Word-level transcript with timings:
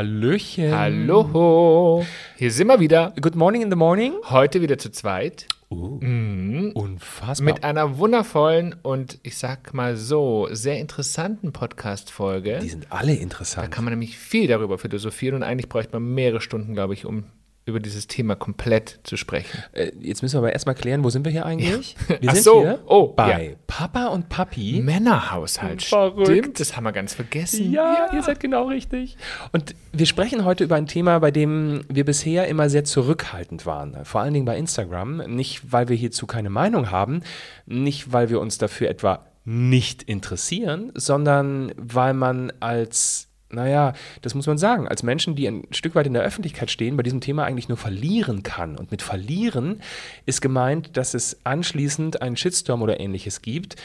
Hallöchen. 0.00 0.76
Hallo. 0.76 2.04
Hier 2.36 2.50
sind 2.52 2.66
wir 2.66 2.78
wieder. 2.80 3.14
Good 3.18 3.34
morning 3.34 3.62
in 3.62 3.70
the 3.70 3.76
morning. 3.78 4.12
Heute 4.28 4.60
wieder 4.60 4.76
zu 4.76 4.90
zweit. 4.90 5.46
Uh, 5.70 5.98
Mhm. 6.02 6.72
unfassbar. 6.74 7.42
Mit 7.46 7.64
einer 7.64 7.96
wundervollen 7.96 8.74
und 8.82 9.18
ich 9.22 9.38
sag 9.38 9.72
mal 9.72 9.96
so 9.96 10.48
sehr 10.52 10.78
interessanten 10.80 11.50
Podcast-Folge. 11.50 12.58
Die 12.62 12.68
sind 12.68 12.92
alle 12.92 13.16
Da 13.16 13.22
interessant. 13.22 13.70
kann 13.70 13.84
man 13.84 13.94
nämlich 13.94 14.18
viel 14.18 14.46
darüber 14.46 14.76
philosophieren 14.76 15.36
und 15.36 15.42
eigentlich 15.42 15.70
bräuchte 15.70 15.94
man 15.98 16.12
mehrere 16.12 16.42
Stunden, 16.42 16.74
glaube 16.74 16.92
ich, 16.92 17.06
um 17.06 17.24
über 17.66 17.80
dieses 17.80 18.06
Thema 18.06 18.36
komplett 18.36 19.00
zu 19.02 19.16
sprechen. 19.16 19.58
Äh, 19.72 19.90
jetzt 20.00 20.22
müssen 20.22 20.34
wir 20.36 20.38
aber 20.38 20.52
erstmal 20.52 20.76
klären, 20.76 21.02
wo 21.02 21.10
sind 21.10 21.24
wir 21.24 21.32
hier 21.32 21.44
eigentlich? 21.44 21.96
Wir 22.08 22.30
Ach 22.30 22.34
sind 22.34 22.44
so. 22.44 22.60
hier 22.60 22.78
Oh, 22.86 23.08
bei 23.08 23.48
ja. 23.50 23.54
Papa 23.66 24.06
und 24.06 24.28
Papi. 24.28 24.80
Männerhaushalt. 24.82 25.82
Verrückt. 25.82 26.28
Stimmt, 26.28 26.60
das 26.60 26.76
haben 26.76 26.84
wir 26.84 26.92
ganz 26.92 27.14
vergessen. 27.14 27.72
Ja, 27.72 28.08
ihr 28.14 28.22
seid 28.22 28.38
genau 28.38 28.68
richtig. 28.68 29.16
Und 29.52 29.74
wir 29.92 30.06
sprechen 30.06 30.44
heute 30.44 30.62
über 30.62 30.76
ein 30.76 30.86
Thema, 30.86 31.18
bei 31.18 31.32
dem 31.32 31.84
wir 31.88 32.04
bisher 32.04 32.46
immer 32.46 32.70
sehr 32.70 32.84
zurückhaltend 32.84 33.66
waren. 33.66 34.04
Vor 34.04 34.20
allen 34.20 34.32
Dingen 34.32 34.46
bei 34.46 34.56
Instagram. 34.56 35.18
Nicht, 35.26 35.72
weil 35.72 35.88
wir 35.88 35.96
hierzu 35.96 36.26
keine 36.28 36.50
Meinung 36.50 36.92
haben, 36.92 37.22
nicht, 37.66 38.12
weil 38.12 38.30
wir 38.30 38.40
uns 38.40 38.58
dafür 38.58 38.88
etwa 38.88 39.26
nicht 39.44 40.04
interessieren, 40.04 40.92
sondern 40.94 41.72
weil 41.76 42.14
man 42.14 42.52
als 42.60 43.25
naja, 43.56 43.94
das 44.22 44.34
muss 44.34 44.46
man 44.46 44.58
sagen, 44.58 44.86
als 44.86 45.02
Menschen, 45.02 45.34
die 45.34 45.48
ein 45.48 45.64
Stück 45.70 45.94
weit 45.94 46.06
in 46.06 46.12
der 46.12 46.22
Öffentlichkeit 46.22 46.70
stehen, 46.70 46.96
bei 46.96 47.02
diesem 47.02 47.20
Thema 47.20 47.44
eigentlich 47.44 47.68
nur 47.68 47.78
verlieren 47.78 48.42
kann. 48.42 48.76
Und 48.76 48.90
mit 48.90 49.02
verlieren 49.02 49.80
ist 50.26 50.40
gemeint, 50.40 50.96
dass 50.96 51.14
es 51.14 51.40
anschließend 51.44 52.22
einen 52.22 52.36
Shitstorm 52.36 52.82
oder 52.82 53.00
ähnliches 53.00 53.42
gibt, 53.42 53.76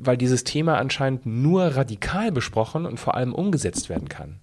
weil 0.00 0.16
dieses 0.16 0.44
Thema 0.44 0.78
anscheinend 0.78 1.26
nur 1.26 1.76
radikal 1.76 2.32
besprochen 2.32 2.86
und 2.86 2.98
vor 2.98 3.14
allem 3.14 3.34
umgesetzt 3.34 3.88
werden 3.88 4.08
kann. 4.08 4.40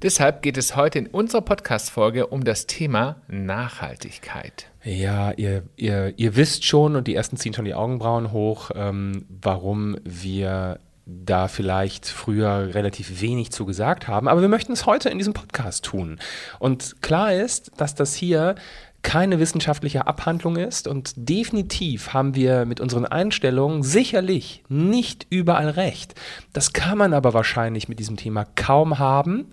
Deshalb 0.00 0.42
geht 0.42 0.56
es 0.56 0.76
heute 0.76 1.00
in 1.00 1.08
unserer 1.08 1.40
Podcast-Folge 1.40 2.28
um 2.28 2.44
das 2.44 2.66
Thema 2.66 3.16
Nachhaltigkeit. 3.26 4.70
Ja, 4.84 5.32
ihr, 5.32 5.64
ihr, 5.74 6.14
ihr 6.16 6.36
wisst 6.36 6.64
schon 6.64 6.94
und 6.94 7.08
die 7.08 7.16
ersten 7.16 7.36
ziehen 7.36 7.52
schon 7.52 7.64
die 7.64 7.74
Augenbrauen 7.74 8.30
hoch, 8.30 8.70
ähm, 8.76 9.24
warum 9.28 9.96
wir 10.04 10.78
da 11.10 11.48
vielleicht 11.48 12.06
früher 12.06 12.74
relativ 12.74 13.22
wenig 13.22 13.50
zu 13.50 13.64
gesagt 13.64 14.08
haben. 14.08 14.28
Aber 14.28 14.42
wir 14.42 14.48
möchten 14.48 14.72
es 14.72 14.84
heute 14.84 15.08
in 15.08 15.16
diesem 15.16 15.32
Podcast 15.32 15.84
tun. 15.84 16.18
Und 16.58 17.00
klar 17.00 17.32
ist, 17.32 17.72
dass 17.78 17.94
das 17.94 18.14
hier 18.14 18.56
keine 19.02 19.38
wissenschaftliche 19.38 20.06
Abhandlung 20.06 20.56
ist 20.56 20.86
und 20.86 21.14
definitiv 21.16 22.12
haben 22.12 22.34
wir 22.34 22.66
mit 22.66 22.80
unseren 22.80 23.06
Einstellungen 23.06 23.82
sicherlich 23.82 24.64
nicht 24.68 25.26
überall 25.30 25.70
recht. 25.70 26.14
Das 26.52 26.72
kann 26.72 26.98
man 26.98 27.14
aber 27.14 27.32
wahrscheinlich 27.32 27.88
mit 27.88 28.00
diesem 28.00 28.16
Thema 28.16 28.44
kaum 28.44 28.98
haben. 28.98 29.52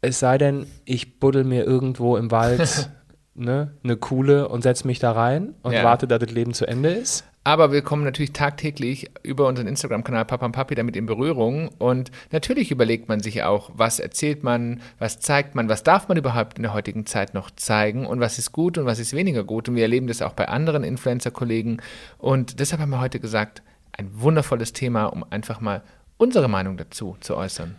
Es 0.00 0.20
sei 0.20 0.38
denn, 0.38 0.66
ich 0.84 1.18
buddel 1.18 1.44
mir 1.44 1.64
irgendwo 1.64 2.16
im 2.16 2.30
Wald 2.30 2.90
ne, 3.34 3.72
eine 3.82 3.96
Kuhle 3.96 4.48
und 4.48 4.62
setze 4.62 4.86
mich 4.86 4.98
da 4.98 5.12
rein 5.12 5.54
und 5.62 5.72
Ja. 5.72 5.84
warte, 5.84 6.06
dass 6.06 6.20
das 6.20 6.30
Leben 6.30 6.54
zu 6.54 6.66
Ende 6.66 6.90
ist. 6.90 7.24
Aber 7.46 7.72
wir 7.72 7.82
kommen 7.82 8.04
natürlich 8.04 8.32
tagtäglich 8.32 9.10
über 9.22 9.46
unseren 9.46 9.66
Instagram-Kanal 9.66 10.24
Papa 10.24 10.46
und 10.46 10.52
Papi 10.52 10.74
damit 10.74 10.96
in 10.96 11.04
Berührung. 11.04 11.68
Und 11.76 12.10
natürlich 12.32 12.70
überlegt 12.70 13.10
man 13.10 13.20
sich 13.20 13.42
auch, 13.42 13.70
was 13.74 13.98
erzählt 14.00 14.42
man, 14.42 14.80
was 14.98 15.20
zeigt 15.20 15.54
man, 15.54 15.68
was 15.68 15.82
darf 15.82 16.08
man 16.08 16.16
überhaupt 16.16 16.56
in 16.56 16.62
der 16.62 16.72
heutigen 16.72 17.04
Zeit 17.04 17.34
noch 17.34 17.50
zeigen 17.50 18.06
und 18.06 18.18
was 18.18 18.38
ist 18.38 18.52
gut 18.52 18.78
und 18.78 18.86
was 18.86 18.98
ist 18.98 19.12
weniger 19.12 19.44
gut. 19.44 19.68
Und 19.68 19.74
wir 19.74 19.82
erleben 19.82 20.06
das 20.06 20.22
auch 20.22 20.32
bei 20.32 20.48
anderen 20.48 20.84
Influencer-Kollegen. 20.84 21.82
Und 22.16 22.60
deshalb 22.60 22.80
haben 22.80 22.90
wir 22.90 23.00
heute 23.00 23.20
gesagt, 23.20 23.62
ein 23.92 24.08
wundervolles 24.14 24.72
Thema, 24.72 25.04
um 25.04 25.22
einfach 25.28 25.60
mal 25.60 25.82
unsere 26.16 26.48
Meinung 26.48 26.78
dazu 26.78 27.18
zu 27.20 27.36
äußern. 27.36 27.74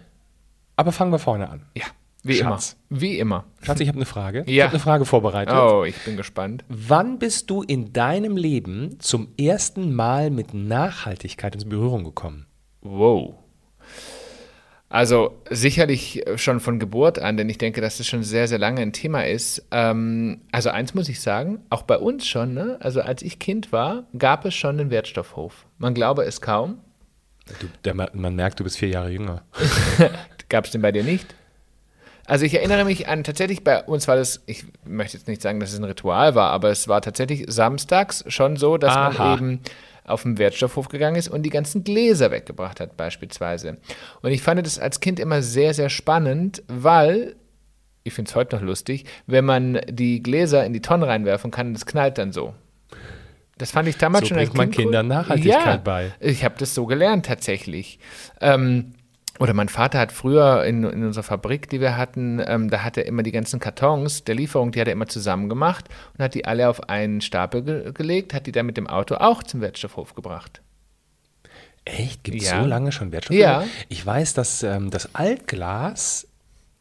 Aber 0.75 0.91
fangen 0.91 1.11
wir 1.11 1.19
vorne 1.19 1.49
an. 1.49 1.63
Ja, 1.75 1.85
wie 2.27 2.35
Schatz. 2.35 2.75
immer. 2.89 3.01
Wie 3.01 3.19
immer. 3.19 3.45
Schatz, 3.61 3.79
ich 3.79 3.87
habe 3.87 3.97
eine 3.97 4.05
Frage. 4.05 4.43
Ich 4.45 4.53
Ja. 4.55 4.65
habe 4.65 4.73
eine 4.73 4.79
Frage 4.81 5.05
vorbereitet. 5.05 5.53
Oh, 5.55 5.83
ich 5.85 5.95
bin 6.03 6.17
gespannt. 6.17 6.63
Wann 6.67 7.19
bist 7.19 7.49
du 7.49 7.61
in 7.61 7.93
deinem 7.93 8.35
Leben 8.37 8.97
zum 8.99 9.27
ersten 9.39 9.93
Mal 9.93 10.29
mit 10.31 10.53
Nachhaltigkeit 10.53 11.55
in 11.55 11.69
Berührung 11.69 12.03
gekommen? 12.03 12.45
Wow. 12.81 13.35
Also 14.87 15.41
sicherlich 15.49 16.23
schon 16.35 16.59
von 16.59 16.79
Geburt 16.79 17.19
an, 17.19 17.37
denn 17.37 17.49
ich 17.49 17.57
denke, 17.57 17.81
dass 17.81 17.97
das 17.97 18.07
schon 18.07 18.23
sehr, 18.23 18.47
sehr 18.47 18.59
lange 18.59 18.81
ein 18.81 18.93
Thema 18.93 19.25
ist. 19.25 19.65
Ähm, 19.71 20.41
also 20.51 20.69
eins 20.69 20.93
muss 20.93 21.09
ich 21.09 21.19
sagen, 21.19 21.59
auch 21.69 21.81
bei 21.81 21.97
uns 21.97 22.25
schon, 22.27 22.53
ne? 22.53 22.77
also 22.79 23.01
als 23.01 23.21
ich 23.21 23.39
Kind 23.39 23.71
war, 23.71 24.05
gab 24.17 24.45
es 24.45 24.53
schon 24.53 24.79
einen 24.79 24.91
Wertstoffhof. 24.91 25.65
Man 25.79 25.93
glaube 25.95 26.23
es 26.23 26.39
kaum. 26.39 26.77
Du, 27.59 27.67
der, 27.83 27.93
man 27.93 28.35
merkt, 28.35 28.59
du 28.59 28.63
bist 28.63 28.77
vier 28.77 28.89
Jahre 28.89 29.09
jünger. 29.11 29.43
Gab 30.49 30.65
es 30.65 30.71
den 30.71 30.81
bei 30.81 30.91
dir 30.91 31.03
nicht? 31.03 31.35
Also 32.27 32.45
ich 32.45 32.55
erinnere 32.55 32.85
mich 32.85 33.07
an, 33.07 33.23
tatsächlich 33.23 33.63
bei 33.63 33.83
uns 33.83 34.07
war 34.07 34.15
das, 34.15 34.41
ich 34.47 34.65
möchte 34.83 35.17
jetzt 35.17 35.27
nicht 35.27 35.41
sagen, 35.41 35.59
dass 35.59 35.73
es 35.73 35.79
ein 35.79 35.83
Ritual 35.83 36.33
war, 36.33 36.51
aber 36.51 36.69
es 36.69 36.87
war 36.87 37.01
tatsächlich 37.01 37.45
samstags 37.47 38.23
schon 38.27 38.57
so, 38.57 38.77
dass 38.77 38.95
Aha. 38.95 39.23
man 39.23 39.37
eben 39.37 39.59
auf 40.05 40.23
den 40.23 40.37
Wertstoffhof 40.37 40.89
gegangen 40.89 41.15
ist 41.15 41.27
und 41.27 41.43
die 41.43 41.49
ganzen 41.49 41.83
Gläser 41.83 42.31
weggebracht 42.31 42.79
hat 42.79 42.97
beispielsweise. 42.97 43.77
Und 44.21 44.31
ich 44.31 44.41
fand 44.41 44.65
das 44.65 44.79
als 44.79 44.99
Kind 44.99 45.19
immer 45.19 45.41
sehr, 45.41 45.73
sehr 45.73 45.89
spannend, 45.89 46.63
weil, 46.67 47.35
ich 48.03 48.13
finde 48.13 48.29
es 48.29 48.35
heute 48.35 48.55
noch 48.55 48.63
lustig, 48.63 49.05
wenn 49.27 49.45
man 49.45 49.81
die 49.89 50.21
Gläser 50.21 50.65
in 50.65 50.73
die 50.73 50.81
Tonne 50.81 51.07
reinwerfen 51.07 51.51
kann, 51.51 51.73
das 51.73 51.85
knallt 51.85 52.17
dann 52.17 52.31
so. 52.31 52.53
Das 53.57 53.71
fand 53.71 53.87
ich 53.87 53.97
damals 53.97 54.23
So 54.23 54.29
schon 54.29 54.37
als 54.39 54.49
bringt 54.49 54.57
man 54.57 54.65
Kind 54.71 54.77
cool. 54.77 54.83
Kindern 54.85 55.07
Nachhaltigkeit 55.07 55.65
ja, 55.65 55.77
bei. 55.77 56.11
Ich 56.19 56.43
habe 56.43 56.55
das 56.57 56.75
so 56.75 56.85
gelernt 56.85 57.25
tatsächlich. 57.25 57.99
Ähm, 58.41 58.94
oder 59.39 59.53
mein 59.53 59.69
Vater 59.69 59.99
hat 59.99 60.11
früher 60.11 60.63
in, 60.65 60.83
in 60.83 61.03
unserer 61.05 61.23
Fabrik, 61.23 61.69
die 61.69 61.81
wir 61.81 61.97
hatten, 61.97 62.41
ähm, 62.45 62.69
da 62.69 62.83
hat 62.83 62.97
er 62.97 63.05
immer 63.05 63.21
die 63.23 63.31
ganzen 63.31 63.59
Kartons 63.59 64.23
der 64.23 64.35
Lieferung, 64.35 64.71
die 64.71 64.79
hat 64.79 64.87
er 64.87 64.93
immer 64.93 65.07
zusammen 65.07 65.49
gemacht 65.49 65.85
und 66.17 66.23
hat 66.23 66.33
die 66.35 66.45
alle 66.45 66.69
auf 66.69 66.87
einen 66.89 67.21
Stapel 67.21 67.63
ge 67.63 67.91
gelegt, 67.93 68.33
hat 68.33 68.47
die 68.47 68.51
dann 68.51 68.65
mit 68.65 68.77
dem 68.77 68.87
Auto 68.87 69.15
auch 69.15 69.43
zum 69.43 69.61
Wertstoffhof 69.61 70.13
gebracht. 70.15 70.61
Echt? 71.83 72.23
Gibt 72.23 72.41
es 72.41 72.49
Ja. 72.49 72.61
so 72.61 72.67
lange 72.67 72.91
schon 72.91 73.11
Wertstoffe? 73.11 73.37
Ja. 73.37 73.63
Ich 73.89 74.03
weiß, 74.05 74.33
dass 74.33 74.63
ähm, 74.63 74.89
das 74.89 75.13
Altglas 75.13 76.27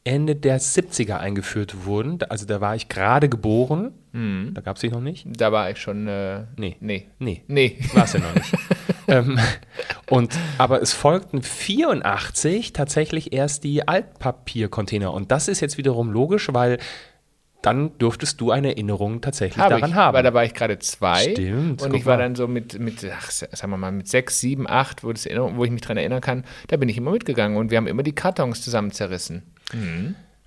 Ende 0.04 0.37
der 0.37 0.60
70er 0.60 1.16
eingeführt 1.19 1.84
wurden. 1.87 2.19
Also 2.28 2.47
da 2.47 2.60
war 2.60 2.75
ich 2.76 2.88
gerade 2.88 3.28
geboren. 3.28 3.93
Da 4.12 4.60
gab 4.60 4.76
es 4.76 4.82
dich 4.82 4.93
noch 4.93 5.00
nicht. 5.00 5.26
Da 5.28 5.50
war 5.50 5.70
ich 5.70 5.78
schon. 5.78 6.06
Äh, 6.06 6.44
Nee. 6.56 6.76
Nee. 6.81 7.09
Nee. 7.19 7.43
Nee. 7.48 7.78
War 7.94 8.04
es 8.04 8.12
ja 8.12 8.20
noch 8.20 8.34
nicht. 8.34 8.53
ähm, 9.09 9.38
und, 10.10 10.34
aber 10.59 10.82
es 10.82 10.92
folgten 10.92 11.42
84 11.42 12.72
tatsächlich 12.72 13.32
erst 13.32 13.65
die 13.65 13.87
Altpapiercontainer. 13.87 15.12
Und 15.12 15.31
das 15.31 15.48
ist 15.48 15.60
jetzt 15.60 15.78
wiederum 15.78 16.10
logisch, 16.10 16.48
weil 16.53 16.78
dann 17.64 17.97
dürftest 17.98 18.41
du 18.41 18.50
eine 18.50 18.69
Erinnerung 18.69 19.22
tatsächlich 19.22 19.59
Habe 19.59 19.76
daran 19.76 19.91
ich, 19.91 19.97
haben. 19.97 20.14
weil 20.14 20.22
da 20.22 20.34
war 20.34 20.44
ich 20.44 20.53
gerade 20.53 20.78
zwei. 20.81 21.31
Stimmt, 21.32 21.81
Und 21.81 21.94
ich 21.94 22.04
war 22.04 22.19
dann 22.19 22.34
so 22.34 22.47
mit, 22.47 22.78
mit 22.78 23.06
ach, 23.10 23.31
sagen 23.31 23.70
wir 23.70 23.78
mal, 23.78 23.91
mit 23.91 24.06
sechs, 24.06 24.38
sieben, 24.38 24.69
acht, 24.69 25.03
wo, 25.03 25.12
das 25.12 25.25
Erinnerung, 25.25 25.56
wo 25.56 25.64
ich 25.64 25.70
mich 25.70 25.81
dran 25.81 25.97
erinnern 25.97 26.20
kann, 26.20 26.44
da 26.69 26.76
bin 26.76 26.91
ich 26.91 26.98
immer 26.98 27.10
mitgegangen 27.12 27.56
und 27.56 27.70
wir 27.70 27.78
haben 27.78 27.87
immer 27.87 28.03
die 28.03 28.14
Kartons 28.14 28.62
zusammen 28.62 28.93
zerrissen. 28.93 29.43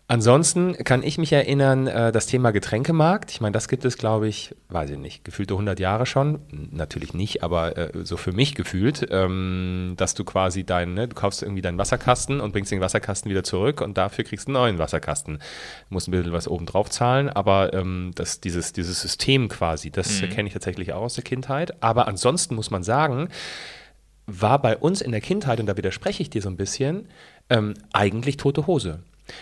Ansonsten 0.09 0.73
kann 0.85 1.03
ich 1.03 1.18
mich 1.18 1.34
erinnern, 1.34 1.88
äh, 1.88 2.13
das 2.13 2.28
Thema 2.28 2.51
Getränkemarkt. 2.51 3.29
Ich 3.29 3.41
meine, 3.41 3.51
das 3.51 3.68
gibt 3.68 3.84
es, 3.84 3.97
glaube 3.97 4.29
ich, 4.29 4.56
weiß 4.69 4.91
ich 4.91 4.97
nicht, 4.97 5.25
gefühlte 5.25 5.56
100 5.56 5.81
Jahre 5.81 6.06
schon. 6.06 6.40
Natürlich 6.72 7.13
nicht, 7.13 7.44
aber 7.44 7.78
äh, 7.78 7.91
so 8.06 8.16
für 8.16 8.31
mich 8.31 8.56
gefühlt, 8.56 9.06
ähm, 9.12 9.96
dass 9.97 10.13
du 10.13 10.23
quasi 10.23 10.63
deinen, 10.63 10.94
ne, 10.94 11.09
du 11.09 11.16
kaufst 11.16 11.44
irgendwie 11.44 11.62
deinen 11.62 11.78
Wasserkasten 11.78 12.40
und 12.40 12.53
bringst 12.53 12.72
den 12.72 12.79
Wasserkasten 12.79 13.29
wieder 13.29 13.44
zurück 13.44 13.81
und 13.81 13.97
dafür 13.97 14.23
kriegst 14.23 14.47
du 14.47 14.52
einen 14.52 14.61
neuen 14.61 14.79
Wasserkasten. 14.79 15.40
Du 15.40 15.93
musst 15.93 16.08
ein 16.08 16.11
bisschen 16.11 16.31
was 16.31 16.47
oben 16.47 16.66
drauf 16.66 16.90
zahlen, 16.90 17.29
aber 17.29 17.73
ähm, 17.73 18.11
das, 18.16 18.40
dieses, 18.40 18.72
dieses 18.72 19.02
System 19.02 19.49
quasi, 19.49 19.91
das 19.91 20.22
äh, 20.22 20.28
kenne 20.28 20.47
ich 20.47 20.53
tatsächlich 20.53 20.93
auch 20.93 21.02
aus 21.02 21.16
der 21.16 21.26
Kindheit. 21.26 21.84
Aber 21.84 22.08
ansonsten 22.08 22.55
muss 22.55 22.72
man 22.72 22.84
sagen, 22.84 23.28
war 24.26 24.61
bei 24.61 24.78
uns 24.78 25.02
in 25.02 25.11
der 25.11 25.22
Kindheit, 25.22 25.59
und 25.59 25.66
da 25.66 25.76
widerspreche 25.76 26.23
ich 26.23 26.29
dir 26.29 26.41
so 26.41 26.49
ein 26.49 26.55
bisschen, 26.55 27.09
ähm, 27.49 27.73
eigentlich 27.91 28.37
tote 28.37 28.67
Hose. 28.67 28.99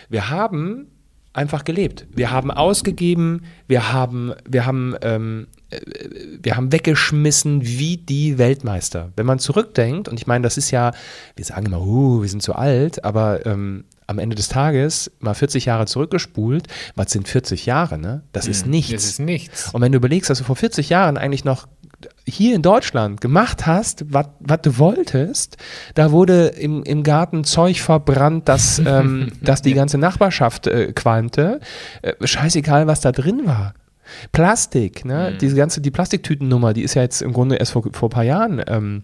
Wir 0.08 0.30
haben 0.30 0.88
einfach 1.36 1.64
gelebt. 1.64 2.06
Wir 2.14 2.30
haben 2.30 2.50
ausgegeben, 2.50 3.42
wir 3.68 3.92
haben, 3.92 4.32
wir 4.48 4.64
haben, 4.64 4.96
ähm, 5.02 5.48
äh, 5.70 5.80
wir 6.42 6.56
haben 6.56 6.72
weggeschmissen 6.72 7.62
wie 7.62 7.98
die 7.98 8.38
Weltmeister. 8.38 9.12
Wenn 9.16 9.26
man 9.26 9.38
zurückdenkt, 9.38 10.08
und 10.08 10.18
ich 10.18 10.26
meine, 10.26 10.42
das 10.42 10.56
ist 10.56 10.70
ja, 10.70 10.92
wir 11.36 11.44
sagen 11.44 11.66
immer, 11.66 11.82
uh, 11.82 12.22
wir 12.22 12.28
sind 12.28 12.42
zu 12.42 12.54
alt, 12.54 13.04
aber 13.04 13.44
ähm, 13.44 13.84
am 14.06 14.18
Ende 14.18 14.36
des 14.36 14.48
Tages 14.48 15.10
mal 15.18 15.34
40 15.34 15.66
Jahre 15.66 15.86
zurückgespult, 15.86 16.68
was 16.94 17.12
sind 17.12 17.28
40 17.28 17.66
Jahre, 17.66 17.98
ne? 17.98 18.22
Das 18.32 18.46
ist 18.46 18.66
nichts. 18.66 18.92
Das 18.92 19.04
ist 19.04 19.18
nichts. 19.18 19.74
Und 19.74 19.82
wenn 19.82 19.92
du 19.92 19.96
überlegst, 19.96 20.30
dass 20.30 20.38
du 20.38 20.44
vor 20.44 20.56
40 20.56 20.88
Jahren 20.88 21.18
eigentlich 21.18 21.44
noch 21.44 21.66
hier 22.26 22.54
in 22.54 22.62
Deutschland 22.62 23.20
gemacht 23.20 23.66
hast, 23.66 24.04
was 24.12 24.26
du 24.62 24.78
wolltest, 24.78 25.56
da 25.94 26.12
wurde 26.12 26.48
im, 26.48 26.82
im 26.82 27.02
Garten 27.02 27.44
Zeug 27.44 27.80
verbrannt, 27.80 28.48
dass, 28.48 28.78
ähm, 28.86 29.32
dass 29.40 29.62
die 29.62 29.74
ganze 29.74 29.98
Nachbarschaft 29.98 30.66
äh, 30.66 30.92
qualmte. 30.92 31.60
Äh, 32.02 32.14
scheißegal, 32.24 32.86
was 32.86 33.00
da 33.00 33.12
drin 33.12 33.42
war. 33.44 33.74
Plastik, 34.32 35.04
ne? 35.04 35.36
Diese 35.40 35.56
ganze, 35.56 35.80
die 35.80 35.90
Plastiktütennummer, 35.90 36.72
die 36.72 36.82
ist 36.82 36.94
ja 36.94 37.02
jetzt 37.02 37.22
im 37.22 37.32
Grunde 37.32 37.56
erst 37.56 37.72
vor, 37.72 37.82
vor 37.92 38.08
ein 38.08 38.12
paar 38.12 38.24
Jahren 38.24 38.62
ähm, 38.66 39.02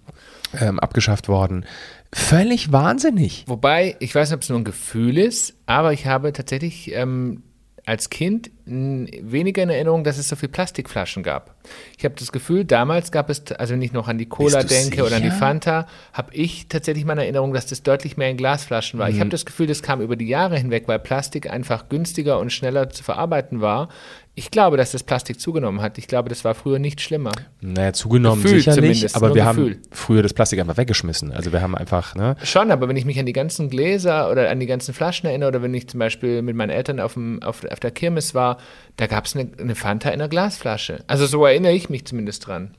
ähm, 0.61 0.79
abgeschafft 0.79 1.29
worden. 1.29 1.65
völlig 2.13 2.73
wahnsinnig. 2.73 3.45
Wobei, 3.49 3.97
ich 3.99 4.15
weiß 4.15 4.29
nicht, 4.29 4.37
ob 4.37 4.43
es 4.43 4.49
nur 4.49 4.59
ein 4.59 4.65
Gefühl 4.65 5.19
ist, 5.19 5.55
aber 5.67 5.93
ich 5.93 6.07
habe 6.07 6.33
tatsächlich 6.33 6.93
ähm, 6.95 7.43
als 7.85 8.11
Kind 8.11 8.51
weniger 8.65 9.63
in 9.65 9.69
Erinnerung, 9.71 10.05
dass 10.05 10.17
es 10.17 10.29
so 10.29 10.37
viel 10.37 10.49
Plastikflaschen 10.49 11.25
gab. 11.25 11.57
Ich 11.99 12.05
habe 12.05 12.15
das 12.17 12.31
Gefühl, 12.31 12.65
damals 12.65 13.11
gab 13.11 13.29
es, 13.29 13.43
also 13.53 13.75
wenn 13.75 13.83
ich 13.83 13.93
noch 13.93 14.07
an 14.07 14.19
die 14.19 14.27
Cola 14.27 14.63
denke 14.63 15.03
oder 15.05 15.17
an 15.17 15.23
die 15.23 15.29
sicher? 15.31 15.39
Fanta, 15.41 15.87
habe 16.13 16.33
ich 16.33 16.69
tatsächlich 16.69 17.05
meine 17.05 17.23
Erinnerung, 17.23 17.53
dass 17.53 17.67
das 17.67 17.83
deutlich 17.83 18.17
mehr 18.17 18.31
in 18.31 18.37
Glasflaschen 18.37 19.01
war. 19.01 19.09
Ich 19.09 19.17
Mhm. 19.17 19.21
habe 19.21 19.31
das 19.31 19.45
Gefühl, 19.47 19.67
das 19.67 19.83
kam 19.83 20.01
über 20.01 20.15
die 20.15 20.29
Jahre 20.29 20.57
hinweg, 20.59 20.85
weil 20.87 21.01
Plastik 21.01 21.51
einfach 21.51 21.89
günstiger 21.89 22.39
und 22.39 22.53
schneller 22.53 22.89
zu 22.91 23.03
verarbeiten 23.03 23.61
war. 23.61 23.89
Ich 24.35 24.51
glaube, 24.51 24.79
dass 24.79 24.93
das 24.93 25.03
Plastik 25.03 25.39
zugenommen 25.39 25.83
hat. 25.83 25.99
Ich 25.99 26.07
glaube, 26.07 26.31
das 26.31 26.43
war 26.43 26.55
früher 26.55 26.79
nicht 26.79 27.03
schlimmer. 27.03 27.33
Naja, 27.61 27.93
zugenommen 27.93 28.43
Gefühl 28.43 28.59
sicherlich, 28.61 28.77
zumindest, 28.77 29.17
aber 29.17 29.27
nur 29.29 29.37
wir 29.37 29.45
Gefühl. 29.45 29.71
haben 29.75 29.83
früher 29.91 30.23
das 30.23 30.33
Plastik 30.33 30.59
einfach 30.59 30.79
weggeschmissen. 30.79 31.33
Also 31.33 31.53
wir 31.53 31.61
haben 31.61 31.77
einfach, 31.77 32.15
ne? 32.15 32.37
Schon, 32.43 32.71
aber 32.71 32.89
wenn 32.89 32.97
ich 32.97 33.05
mich 33.05 33.19
an 33.19 33.27
die 33.27 33.35
ganzen 33.35 33.69
Gläser 33.69 34.31
oder 34.31 34.49
an 34.49 34.59
die 34.59 34.67
ganzen 34.67 34.95
Flaschen 34.95 35.29
erinnere 35.29 35.49
oder 35.49 35.63
wenn 35.63 35.75
ich 35.75 35.87
zum 35.87 36.01
Beispiel 36.01 36.41
mit 36.41 36.57
meinen 36.57 36.71
Eltern 36.71 36.99
auf, 36.99 37.13
dem, 37.13 37.43
auf, 37.43 37.63
auf 37.71 37.81
der 37.81 37.91
Kirmes 37.91 38.35
war, 38.35 38.57
da 38.97 39.07
gab 39.07 39.27
es 39.27 39.37
eine, 39.37 39.51
eine 39.59 39.75
Fanta 39.75 40.09
in 40.09 40.15
einer 40.15 40.29
Glasflasche. 40.29 41.01
Also 41.09 41.27
so 41.27 41.45
erinnere 41.45 41.73
ich 41.73 41.91
mich 41.91 42.07
zumindest 42.07 42.47
dran. 42.47 42.75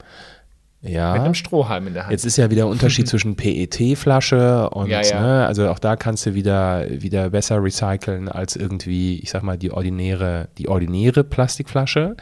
Mit 0.84 0.92
Ja. 0.92 1.14
einem 1.14 1.34
Strohhalm 1.34 1.88
in 1.88 1.94
der 1.94 2.04
Hand. 2.04 2.12
Jetzt 2.12 2.26
ist 2.26 2.38
ja 2.38 2.52
wieder 2.52 2.68
Unterschied 2.68 3.08
zwischen 3.08 3.36
PET-Flasche 3.36 4.70
und, 4.70 4.90
Ja, 4.90 5.02
ja. 5.02 5.22
Ne, 5.22 5.48
also 5.48 5.70
auch 5.70 5.80
da 5.80 5.96
kannst 5.96 6.26
du 6.26 6.34
wieder, 6.36 6.86
wieder 6.90 7.30
besser 7.30 7.64
recyceln 7.64 8.28
als 8.30 8.56
irgendwie, 8.58 9.18
ich 9.20 9.30
sag 9.32 9.44
mal, 9.44 9.58
die 9.58 9.72
ordinäre, 9.72 10.50
die 10.58 10.68
ordinäre 10.68 11.24
Plastikflasche. 11.24 12.18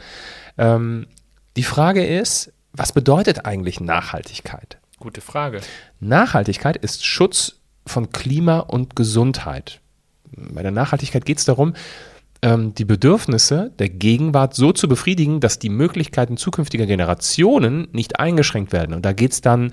Ähm, 0.58 1.06
die 1.56 1.64
Frage 1.64 2.06
ist, 2.06 2.52
was 2.72 2.92
bedeutet 2.92 3.44
eigentlich 3.44 3.80
Nachhaltigkeit? 3.80 4.78
Gute 5.00 5.20
Frage. 5.20 5.60
Nachhaltigkeit 6.00 6.76
ist 6.76 7.04
Schutz 7.04 7.56
von 7.84 8.10
Klima 8.10 8.60
und 8.60 8.94
Gesundheit. 8.94 9.80
Bei 10.36 10.62
der 10.62 10.70
Nachhaltigkeit 10.70 11.24
geht 11.24 11.38
es 11.38 11.44
darum, 11.44 11.74
ähm, 12.42 12.74
die 12.74 12.84
Bedürfnisse 12.84 13.72
der 13.78 13.88
Gegenwart 13.88 14.54
so 14.54 14.72
zu 14.72 14.88
befriedigen, 14.88 15.40
dass 15.40 15.58
die 15.58 15.68
Möglichkeiten 15.68 16.36
zukünftiger 16.36 16.86
Generationen 16.86 17.88
nicht 17.92 18.18
eingeschränkt 18.20 18.72
werden. 18.72 18.94
Und 18.94 19.04
da 19.04 19.12
geht 19.12 19.32
es 19.32 19.40
dann, 19.40 19.72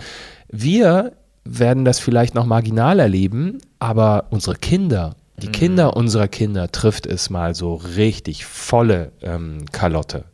wir 0.50 1.14
werden 1.44 1.84
das 1.86 2.00
vielleicht 2.00 2.36
noch 2.36 2.46
marginal 2.46 3.00
erleben, 3.00 3.58
aber 3.80 4.28
unsere 4.30 4.56
Kinder, 4.56 5.16
die 5.42 5.48
Kinder 5.48 5.96
unserer 5.98 6.28
Kinder 6.28 6.70
trifft 6.72 7.06
es 7.06 7.30
mal 7.30 7.56
so 7.56 7.76
richtig 7.76 8.46
volle 8.46 9.12
ähm, 9.22 9.66
Kalotte. 9.72 10.26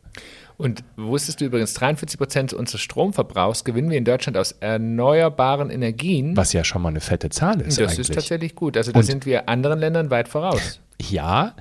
Und 0.58 0.82
wusstest 0.96 1.40
du 1.40 1.44
übrigens, 1.44 1.74
43 1.74 2.18
Prozent 2.18 2.52
unseres 2.54 2.80
Stromverbrauchs 2.80 3.62
gewinnen 3.64 3.90
wir 3.90 3.98
in 3.98 4.06
Deutschland 4.06 4.38
aus 4.38 4.52
erneuerbaren 4.52 5.68
Energien. 5.70 6.34
Was 6.36 6.52
ja 6.54 6.64
schon 6.64 6.80
mal 6.82 6.88
eine 6.88 7.00
fette 7.00 7.28
Zahl 7.28 7.60
ist 7.60 7.78
das 7.78 7.90
eigentlich. 7.92 7.98
ist 8.08 8.14
tatsächlich 8.14 8.54
gut. 8.54 8.76
Also 8.76 8.90
da 8.90 8.98
Und- 9.00 9.04
sind 9.04 9.26
wir 9.26 9.48
anderen 9.50 9.78
Ländern 9.78 10.10
weit 10.10 10.28
voraus. 10.28 10.80
Ja, 10.98 11.54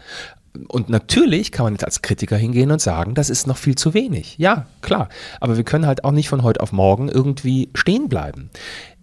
und 0.68 0.90
natürlich 0.90 1.52
kann 1.52 1.66
man 1.66 1.74
jetzt 1.74 1.86
als 1.86 2.02
Kritiker 2.02 2.38
hingehen 2.38 2.72
und 2.72 2.82
sagen, 2.82 3.14
das 3.14 3.30
ist 3.30 3.48
noch 3.48 3.58
viel 3.58 3.76
zu 3.76 3.94
wenig. 3.94 4.38
Ja, 4.38 4.68
klar. 4.82 5.10
Aber 5.40 5.58
wir 5.58 5.64
können 5.64 5.86
halt 5.86 6.04
auch 6.04 6.12
nicht 6.12 6.30
von 6.30 6.44
heute 6.44 6.62
auf 6.62 6.72
morgen 6.72 7.10
irgendwie 7.10 7.70
stehen 7.74 8.10
bleiben. 8.10 8.50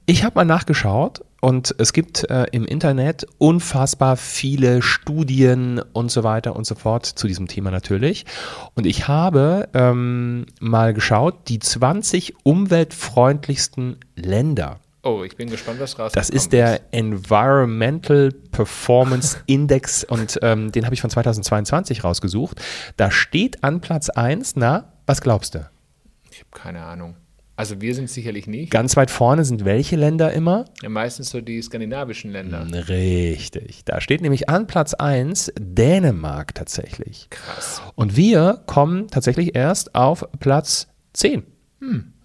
Ich 0.06 0.24
habe 0.24 0.34
mal 0.34 0.44
nachgeschaut 0.44 1.22
und 1.40 1.74
es 1.78 1.92
gibt 1.92 2.28
äh, 2.28 2.46
im 2.52 2.64
Internet 2.64 3.26
unfassbar 3.38 4.16
viele 4.16 4.82
Studien 4.82 5.80
und 5.92 6.10
so 6.10 6.22
weiter 6.22 6.54
und 6.56 6.66
so 6.66 6.74
fort 6.74 7.06
zu 7.06 7.26
diesem 7.26 7.48
Thema 7.48 7.70
natürlich. 7.70 8.26
Und 8.74 8.86
ich 8.86 9.08
habe 9.08 9.68
ähm, 9.74 10.46
mal 10.60 10.92
geschaut, 10.92 11.48
die 11.48 11.60
20 11.60 12.34
umweltfreundlichsten 12.44 13.98
Länder. 14.16 14.80
Oh, 15.04 15.24
ich 15.24 15.36
bin 15.36 15.50
gespannt, 15.50 15.80
was 15.80 15.98
rauskommt. 15.98 16.16
Das 16.16 16.30
ist 16.30 16.52
der 16.52 16.80
Environmental 16.92 18.30
Performance 18.52 19.38
Index 19.46 20.04
und 20.04 20.38
ähm, 20.42 20.70
den 20.70 20.84
habe 20.84 20.94
ich 20.94 21.00
von 21.00 21.10
2022 21.10 22.04
rausgesucht. 22.04 22.60
Da 22.96 23.10
steht 23.10 23.64
an 23.64 23.80
Platz 23.80 24.10
1, 24.10 24.54
na, 24.56 24.92
was 25.06 25.20
glaubst 25.20 25.56
du? 25.56 25.68
Ich 26.30 26.38
habe 26.38 26.50
keine 26.52 26.84
Ahnung. 26.84 27.16
Also 27.56 27.80
wir 27.80 27.94
sind 27.94 28.08
sicherlich 28.08 28.46
nicht. 28.46 28.70
Ganz 28.70 28.96
weit 28.96 29.10
vorne 29.10 29.44
sind 29.44 29.64
welche 29.64 29.96
Länder 29.96 30.32
immer? 30.32 30.64
Ja, 30.82 30.88
meistens 30.88 31.30
so 31.30 31.40
die 31.40 31.60
skandinavischen 31.60 32.30
Länder. 32.30 32.66
Richtig. 32.88 33.84
Da 33.84 34.00
steht 34.00 34.22
nämlich 34.22 34.48
an 34.48 34.66
Platz 34.66 34.94
1 34.94 35.52
Dänemark 35.58 36.54
tatsächlich. 36.54 37.28
Krass. 37.30 37.82
Und 37.94 38.16
wir 38.16 38.62
kommen 38.66 39.08
tatsächlich 39.08 39.54
erst 39.54 39.94
auf 39.94 40.24
Platz 40.40 40.88
10. 41.12 41.51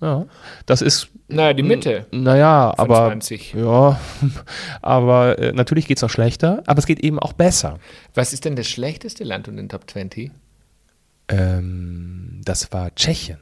Ja, 0.01 0.25
das 0.65 0.81
ist 0.81 1.09
Naja, 1.27 1.53
die 1.53 1.63
Mitte. 1.63 2.05
Naja, 2.11 2.73
aber 2.77 3.07
20. 3.07 3.53
ja, 3.53 3.99
aber 4.81 5.39
äh, 5.39 5.51
natürlich 5.53 5.87
geht 5.87 5.97
es 5.97 6.03
noch 6.03 6.09
schlechter, 6.09 6.63
aber 6.67 6.79
es 6.79 6.85
geht 6.85 6.99
eben 6.99 7.19
auch 7.19 7.33
besser. 7.33 7.79
Was 8.13 8.33
ist 8.33 8.45
denn 8.45 8.55
das 8.55 8.67
schlechteste 8.67 9.23
Land 9.23 9.47
in 9.47 9.57
den 9.57 9.69
Top 9.69 9.89
20? 9.89 10.31
Ähm, 11.29 12.41
das 12.45 12.71
war 12.71 12.93
Tschechien. 12.93 13.39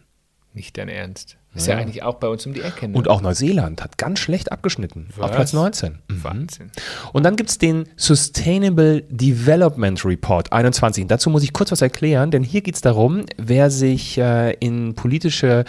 Nicht 0.53 0.77
dein 0.77 0.87
Ernst. 0.87 1.37
Ist 1.55 1.67
ja, 1.67 1.77
eigentlich 1.77 2.03
auch 2.03 2.15
bei 2.15 2.27
uns 2.27 2.45
um 2.45 2.53
die 2.53 2.61
Ecke. 2.61 2.87
Ne? 2.87 2.97
Und 2.97 3.07
auch 3.07 3.21
Neuseeland 3.21 3.81
hat 3.81 3.97
ganz 3.97 4.19
schlecht 4.19 4.51
abgeschnitten. 4.51 5.07
Auf 5.17 5.29
Was? 5.29 5.31
Platz 5.31 5.53
19. 5.53 5.99
Mhm. 6.09 6.23
Wahnsinn. 6.23 6.71
Und 7.13 7.23
dann 7.23 7.37
gibt 7.37 7.49
es 7.49 7.57
den 7.57 7.85
Sustainable 7.95 9.03
Development 9.09 10.03
Report 10.03 10.51
21. 10.51 11.07
Dazu 11.07 11.29
muss 11.29 11.43
ich 11.43 11.53
kurz 11.53 11.71
was 11.71 11.81
erklären, 11.81 12.29
denn 12.29 12.43
hier 12.43 12.61
geht 12.61 12.75
es 12.75 12.81
darum, 12.81 13.25
wer 13.37 13.69
sich 13.71 14.17
äh, 14.17 14.51
in 14.59 14.95
politische 14.95 15.63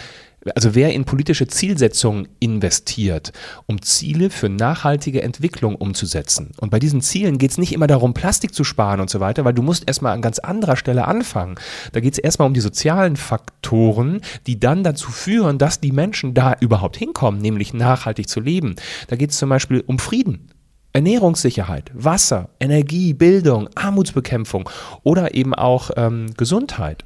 also 0.55 0.75
wer 0.75 0.93
in 0.93 1.05
politische 1.05 1.47
Zielsetzungen 1.47 2.27
investiert, 2.39 3.33
um 3.65 3.81
Ziele 3.81 4.29
für 4.29 4.49
nachhaltige 4.49 5.21
Entwicklung 5.21 5.75
umzusetzen. 5.75 6.51
Und 6.59 6.69
bei 6.69 6.79
diesen 6.79 7.01
Zielen 7.01 7.37
geht 7.37 7.51
es 7.51 7.57
nicht 7.57 7.73
immer 7.73 7.87
darum, 7.87 8.13
Plastik 8.13 8.53
zu 8.53 8.63
sparen 8.63 8.99
und 8.99 9.09
so 9.09 9.19
weiter, 9.19 9.45
weil 9.45 9.53
du 9.53 9.61
musst 9.61 9.87
erstmal 9.87 10.13
an 10.13 10.21
ganz 10.21 10.39
anderer 10.39 10.75
Stelle 10.75 11.07
anfangen. 11.07 11.55
Da 11.91 11.99
geht 11.99 12.13
es 12.13 12.19
erstmal 12.19 12.47
um 12.47 12.53
die 12.53 12.61
sozialen 12.61 13.15
Faktoren, 13.15 14.21
die 14.45 14.59
dann 14.59 14.83
dazu 14.83 15.11
führen, 15.11 15.57
dass 15.57 15.79
die 15.79 15.91
Menschen 15.91 16.33
da 16.33 16.55
überhaupt 16.59 16.97
hinkommen, 16.97 17.41
nämlich 17.41 17.73
nachhaltig 17.73 18.29
zu 18.29 18.39
leben. 18.39 18.75
Da 19.07 19.15
geht 19.15 19.31
es 19.31 19.37
zum 19.37 19.49
Beispiel 19.49 19.83
um 19.85 19.99
Frieden. 19.99 20.51
Ernährungssicherheit, 20.93 21.91
Wasser, 21.93 22.49
Energie, 22.59 23.13
Bildung, 23.13 23.69
Armutsbekämpfung 23.75 24.67
oder 25.03 25.35
eben 25.35 25.53
auch 25.53 25.91
ähm, 25.95 26.31
Gesundheit. 26.35 27.05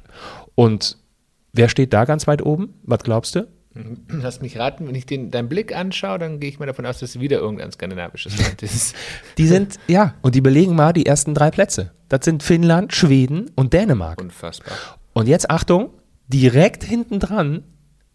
Und 0.54 0.96
wer 1.52 1.68
steht 1.68 1.92
da 1.92 2.04
ganz 2.04 2.26
weit 2.26 2.42
oben? 2.44 2.74
Was 2.84 3.02
glaubst 3.02 3.34
du? 3.34 3.46
Lass 4.10 4.42
mich 4.42 4.58
raten, 4.58 4.86
wenn 4.86 4.94
ich 4.94 5.06
den, 5.06 5.30
deinen 5.30 5.48
Blick 5.48 5.74
anschaue, 5.74 6.18
dann 6.18 6.40
gehe 6.40 6.50
ich 6.50 6.58
mal 6.58 6.66
davon 6.66 6.84
aus, 6.84 6.98
dass 7.00 7.10
es 7.10 7.20
wieder 7.20 7.38
irgendein 7.38 7.72
skandinavisches 7.72 8.38
Land 8.38 8.62
ist. 8.62 8.94
Die 9.38 9.46
sind, 9.46 9.78
ja, 9.88 10.14
und 10.20 10.34
die 10.34 10.42
belegen 10.42 10.74
mal 10.74 10.92
die 10.92 11.06
ersten 11.06 11.32
drei 11.34 11.50
Plätze. 11.50 11.92
Das 12.10 12.24
sind 12.24 12.42
Finnland, 12.42 12.94
Schweden 12.94 13.50
und 13.54 13.72
Dänemark. 13.72 14.20
Unfassbar. 14.20 14.74
Und 15.14 15.26
jetzt 15.26 15.50
Achtung, 15.50 15.90
direkt 16.28 16.84
hinten 16.84 17.18
dran 17.18 17.64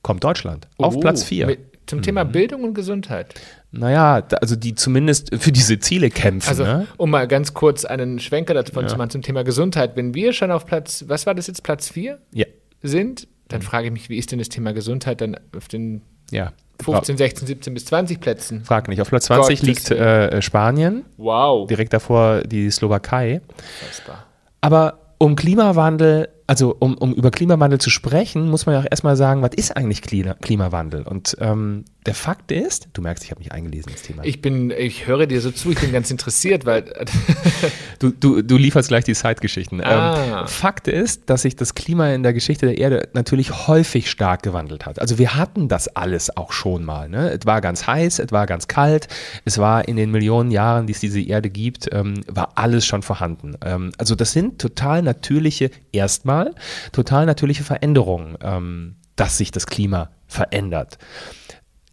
kommt 0.03 0.23
Deutschland 0.23 0.67
auf 0.77 0.95
Oh, 0.95 0.99
Platz 0.99 1.23
4. 1.23 1.47
mit- 1.47 1.59
Zum 1.87 2.03
Thema 2.03 2.23
Bildung 2.23 2.63
und 2.63 2.73
Gesundheit. 2.75 3.33
Naja, 3.71 4.23
also 4.41 4.55
die 4.55 4.75
zumindest 4.75 5.33
für 5.39 5.51
diese 5.51 5.79
Ziele 5.79 6.09
kämpfen. 6.11 6.49
Also, 6.49 6.63
ne? 6.65 6.85
um 6.97 7.09
mal 7.09 7.27
ganz 7.27 7.53
kurz 7.55 7.83
einen 7.83 8.19
Schwenker 8.19 8.53
davon 8.53 8.87
zu 8.87 8.95
machen 8.95 9.09
zum 9.09 9.21
Thema 9.23 9.43
Gesundheit. 9.43 9.95
Wenn 9.95 10.13
wir 10.13 10.33
schon 10.33 10.51
auf 10.51 10.65
Platz, 10.67 11.05
was 11.07 11.25
war 11.25 11.33
das 11.33 11.47
jetzt, 11.47 11.63
Platz 11.63 11.89
4 11.89 12.19
Ja, 12.33 12.45
sind, 12.81 13.27
dann 13.47 13.61
frage 13.61 13.87
ich 13.87 13.93
mich, 13.93 14.09
wie 14.09 14.17
ist 14.17 14.31
denn 14.31 14.39
das 14.39 14.49
Thema 14.49 14.73
Gesundheit 14.73 15.21
dann 15.21 15.37
auf 15.55 15.67
den 15.67 16.01
ja. 16.31 16.51
15, 16.81 17.17
16, 17.17 17.47
17 17.47 17.73
bis 17.73 17.85
20 17.85 18.19
Plätzen? 18.19 18.63
Frag 18.63 18.87
nicht. 18.87 19.01
Auf 19.01 19.09
Platz 19.09 19.25
20 19.25 19.59
Gottes 19.59 19.67
liegt 19.67 19.91
äh, 19.91 20.41
Spanien, 20.41 21.05
Wow. 21.17 21.67
direkt 21.67 21.93
davor 21.93 22.41
die 22.41 22.69
Slowakei. 22.69 23.41
Aber 24.61 24.99
um 25.17 25.35
Klimawandel, 25.35 26.29
also 26.47 26.75
um, 26.79 26.97
um 26.97 27.13
über 27.13 27.29
Klimawandel 27.29 27.79
zu 27.79 27.89
sprechen, 27.89 28.49
muss 28.49 28.65
man 28.65 28.75
ja 28.75 28.81
auch 28.81 28.87
erstmal 28.89 29.15
sagen, 29.17 29.41
was 29.41 29.51
ist 29.55 29.75
eigentlich 29.75 30.01
Klima, 30.01 30.33
Klimawandel? 30.33 31.03
Und 31.03 31.35
ähm, 31.39 31.83
der 32.05 32.15
Fakt 32.15 32.51
ist, 32.51 32.87
du 32.93 33.01
merkst, 33.01 33.23
ich 33.25 33.31
habe 33.31 33.39
mich 33.39 33.51
eingelesen 33.51 33.91
ins 33.91 34.01
Thema. 34.01 34.23
Ich 34.23 34.41
bin, 34.41 34.71
ich 34.71 35.07
höre 35.07 35.27
dir 35.27 35.41
so 35.41 35.51
zu, 35.51 35.71
ich 35.71 35.79
bin 35.79 35.91
ganz 35.91 36.09
interessiert, 36.09 36.65
weil 36.65 36.85
Du, 37.99 38.11
du, 38.11 38.41
du 38.43 38.57
lieferst 38.57 38.89
gleich 38.89 39.03
die 39.03 39.13
Zeitgeschichten. 39.13 39.81
Ah. 39.81 40.41
Ähm, 40.41 40.47
Fakt 40.47 40.87
ist, 40.87 41.29
dass 41.29 41.41
sich 41.41 41.55
das 41.55 41.73
Klima 41.73 42.09
in 42.11 42.23
der 42.23 42.33
Geschichte 42.33 42.67
der 42.67 42.77
Erde 42.77 43.09
natürlich 43.13 43.67
häufig 43.67 44.09
stark 44.09 44.43
gewandelt 44.43 44.85
hat. 44.85 44.99
Also 45.01 45.17
wir 45.17 45.35
hatten 45.35 45.67
das 45.67 45.87
alles 45.89 46.35
auch 46.35 46.51
schon 46.51 46.83
mal. 46.83 47.09
Ne? 47.09 47.31
Es 47.31 47.45
war 47.45 47.61
ganz 47.61 47.87
heiß, 47.87 48.19
es 48.19 48.31
war 48.31 48.45
ganz 48.45 48.67
kalt, 48.67 49.07
es 49.45 49.57
war 49.57 49.87
in 49.87 49.95
den 49.95 50.11
Millionen 50.11 50.51
Jahren, 50.51 50.87
die 50.87 50.93
es 50.93 50.99
diese 50.99 51.21
Erde 51.21 51.49
gibt, 51.49 51.89
ähm, 51.91 52.21
war 52.27 52.51
alles 52.55 52.85
schon 52.85 53.01
vorhanden. 53.01 53.55
Ähm, 53.63 53.91
also 53.97 54.15
das 54.15 54.31
sind 54.31 54.59
total 54.59 55.01
natürliche, 55.01 55.71
erstmal, 55.91 56.36
total 56.91 57.25
natürliche 57.25 57.63
Veränderungen, 57.63 58.37
ähm, 58.41 58.95
dass 59.15 59.37
sich 59.37 59.51
das 59.51 59.67
Klima 59.67 60.09
verändert. 60.27 60.97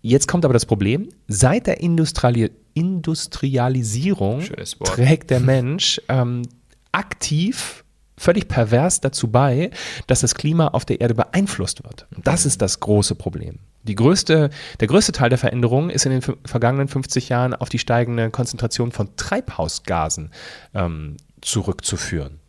Jetzt 0.00 0.28
kommt 0.28 0.44
aber 0.44 0.54
das 0.54 0.66
Problem, 0.66 1.08
seit 1.28 1.66
der 1.66 1.80
Industriali 1.80 2.50
Industrialisierung 2.76 4.42
trägt 4.82 5.30
der 5.30 5.38
Mensch 5.54 6.00
ähm, 6.08 6.42
aktiv 6.90 7.84
völlig 8.16 8.48
pervers 8.48 9.00
dazu 9.00 9.28
bei, 9.28 9.70
dass 10.06 10.20
das 10.20 10.34
Klima 10.34 10.68
auf 10.68 10.84
der 10.84 11.00
Erde 11.00 11.14
beeinflusst 11.14 11.84
wird. 11.84 12.06
Das 12.22 12.46
ist 12.46 12.62
das 12.62 12.80
große 12.80 13.14
Problem. 13.14 13.58
Die 13.82 13.94
größte, 13.94 14.50
der 14.80 14.88
größte 14.88 15.12
Teil 15.12 15.28
der 15.28 15.38
Veränderung 15.38 15.90
ist 15.90 16.06
in 16.06 16.12
den 16.12 16.22
vergangenen 16.44 16.88
50 16.88 17.28
Jahren 17.28 17.54
auf 17.54 17.68
die 17.68 17.78
steigende 17.78 18.30
Konzentration 18.30 18.92
von 18.92 19.14
Treibhausgasen 19.16 20.30
ähm, 20.74 21.16
zurückzuführen. 21.40 22.40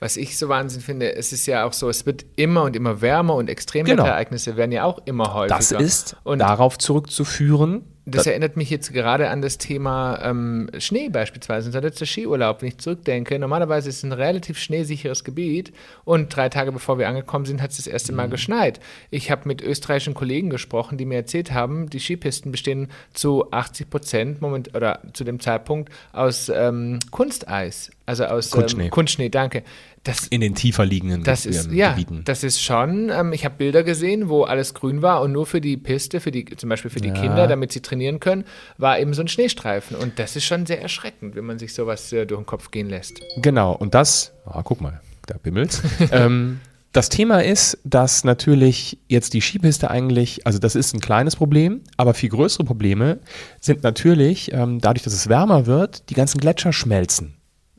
Was 0.00 0.16
ich 0.16 0.38
so 0.38 0.48
Wahnsinn 0.48 0.80
finde, 0.80 1.16
es 1.16 1.32
ist 1.32 1.46
ja 1.46 1.64
auch 1.64 1.72
so, 1.72 1.88
es 1.88 2.06
wird 2.06 2.24
immer 2.36 2.62
und 2.62 2.76
immer 2.76 3.00
wärmer 3.00 3.34
und 3.34 3.50
Extremwetterereignisse 3.50 4.50
genau. 4.50 4.58
werden 4.58 4.72
ja 4.72 4.84
auch 4.84 5.00
immer 5.06 5.34
häufiger. 5.34 5.56
Das 5.56 5.72
ist 5.72 6.16
und 6.22 6.38
darauf 6.38 6.78
zurückzuführen, 6.78 7.84
das 8.10 8.26
erinnert 8.26 8.56
mich 8.56 8.70
jetzt 8.70 8.92
gerade 8.92 9.30
an 9.30 9.42
das 9.42 9.58
Thema 9.58 10.20
ähm, 10.22 10.70
Schnee 10.78 11.08
beispielsweise. 11.08 11.68
Unser 11.68 11.80
letzter 11.80 12.06
Skiurlaub, 12.06 12.62
wenn 12.62 12.68
ich 12.68 12.78
zurückdenke. 12.78 13.38
Normalerweise 13.38 13.88
ist 13.88 13.98
es 13.98 14.02
ein 14.04 14.12
relativ 14.12 14.58
schneesicheres 14.58 15.24
Gebiet 15.24 15.72
und 16.04 16.34
drei 16.34 16.48
Tage 16.48 16.72
bevor 16.72 16.98
wir 16.98 17.08
angekommen 17.08 17.44
sind, 17.44 17.62
hat 17.62 17.70
es 17.70 17.76
das 17.76 17.86
erste 17.86 18.12
Mal 18.12 18.26
mhm. 18.26 18.32
geschneit. 18.32 18.80
Ich 19.10 19.30
habe 19.30 19.42
mit 19.46 19.62
österreichischen 19.62 20.14
Kollegen 20.14 20.50
gesprochen, 20.50 20.98
die 20.98 21.04
mir 21.04 21.16
erzählt 21.16 21.52
haben, 21.52 21.90
die 21.90 22.00
Skipisten 22.00 22.50
bestehen 22.50 22.88
zu 23.12 23.50
80 23.50 23.90
Prozent 23.90 24.40
Moment 24.40 24.74
oder 24.74 25.00
zu 25.12 25.24
dem 25.24 25.40
Zeitpunkt 25.40 25.92
aus 26.12 26.50
ähm, 26.54 26.98
Kunsteis, 27.10 27.90
also 28.06 28.24
aus 28.24 28.50
Kunstschnee. 28.50 28.84
Ähm, 28.84 28.90
Kunstschnee, 28.90 29.28
danke. 29.28 29.62
Das, 30.04 30.26
in 30.28 30.40
den 30.40 30.54
tiefer 30.54 30.84
liegenden 30.84 31.24
das 31.24 31.46
ist, 31.46 31.70
ja, 31.72 31.90
Gebieten. 31.90 32.22
Das 32.24 32.44
ist 32.44 32.62
schon, 32.62 33.10
ähm, 33.10 33.32
ich 33.32 33.44
habe 33.44 33.56
Bilder 33.56 33.82
gesehen, 33.82 34.28
wo 34.28 34.44
alles 34.44 34.74
grün 34.74 35.02
war 35.02 35.22
und 35.22 35.32
nur 35.32 35.46
für 35.46 35.60
die 35.60 35.76
Piste, 35.76 36.20
für 36.20 36.30
die, 36.30 36.44
zum 36.44 36.68
Beispiel 36.68 36.90
für 36.90 37.00
die 37.00 37.08
ja. 37.08 37.14
Kinder, 37.14 37.46
damit 37.46 37.72
sie 37.72 37.80
trainieren 37.80 38.20
können, 38.20 38.44
war 38.76 38.98
eben 38.98 39.14
so 39.14 39.22
ein 39.22 39.28
Schneestreifen. 39.28 39.96
Und 39.96 40.18
das 40.18 40.36
ist 40.36 40.44
schon 40.44 40.66
sehr 40.66 40.80
erschreckend, 40.80 41.34
wenn 41.34 41.44
man 41.44 41.58
sich 41.58 41.74
sowas 41.74 42.12
äh, 42.12 42.26
durch 42.26 42.40
den 42.40 42.46
Kopf 42.46 42.70
gehen 42.70 42.88
lässt. 42.88 43.20
Genau, 43.36 43.72
und 43.72 43.94
das, 43.94 44.32
oh, 44.46 44.62
guck 44.62 44.80
mal, 44.80 45.00
da 45.26 45.36
bimmelt. 45.42 45.82
ähm, 46.12 46.60
das 46.92 47.10
Thema 47.10 47.44
ist, 47.44 47.78
dass 47.84 48.24
natürlich 48.24 48.98
jetzt 49.08 49.34
die 49.34 49.42
Skipiste 49.42 49.90
eigentlich, 49.90 50.46
also 50.46 50.58
das 50.58 50.74
ist 50.74 50.94
ein 50.94 51.00
kleines 51.00 51.36
Problem, 51.36 51.82
aber 51.96 52.14
viel 52.14 52.30
größere 52.30 52.64
Probleme 52.64 53.18
sind 53.60 53.82
natürlich, 53.82 54.52
ähm, 54.52 54.80
dadurch, 54.80 55.04
dass 55.04 55.12
es 55.12 55.28
wärmer 55.28 55.66
wird, 55.66 56.08
die 56.08 56.14
ganzen 56.14 56.40
Gletscher 56.40 56.72
schmelzen. 56.72 57.37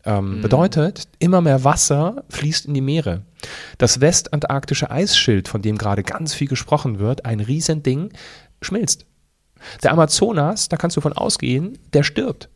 Ähm, 0.10 0.38
mhm. 0.38 0.42
Bedeutet, 0.42 1.08
immer 1.20 1.40
mehr 1.42 1.64
Wasser 1.64 2.24
fließt 2.30 2.66
in 2.66 2.74
die 2.74 2.82
Meere. 2.82 3.22
Das 3.78 4.02
westantarktische 4.02 4.90
Eisschild, 4.90 5.48
von 5.48 5.62
dem 5.62 5.78
gerade 5.78 6.02
ganz 6.02 6.34
viel 6.34 6.48
gesprochen 6.48 6.98
wird, 6.98 7.26
ein 7.26 7.40
Riesending, 7.40 8.10
schmilzt. 8.62 9.06
Der 9.84 9.92
Amazonas, 9.92 10.68
da 10.68 10.78
kannst 10.78 10.98
du 10.98 11.02
von 11.02 11.14
ausgehen, 11.14 11.78
der 11.94 12.02
stirbt. 12.02 12.50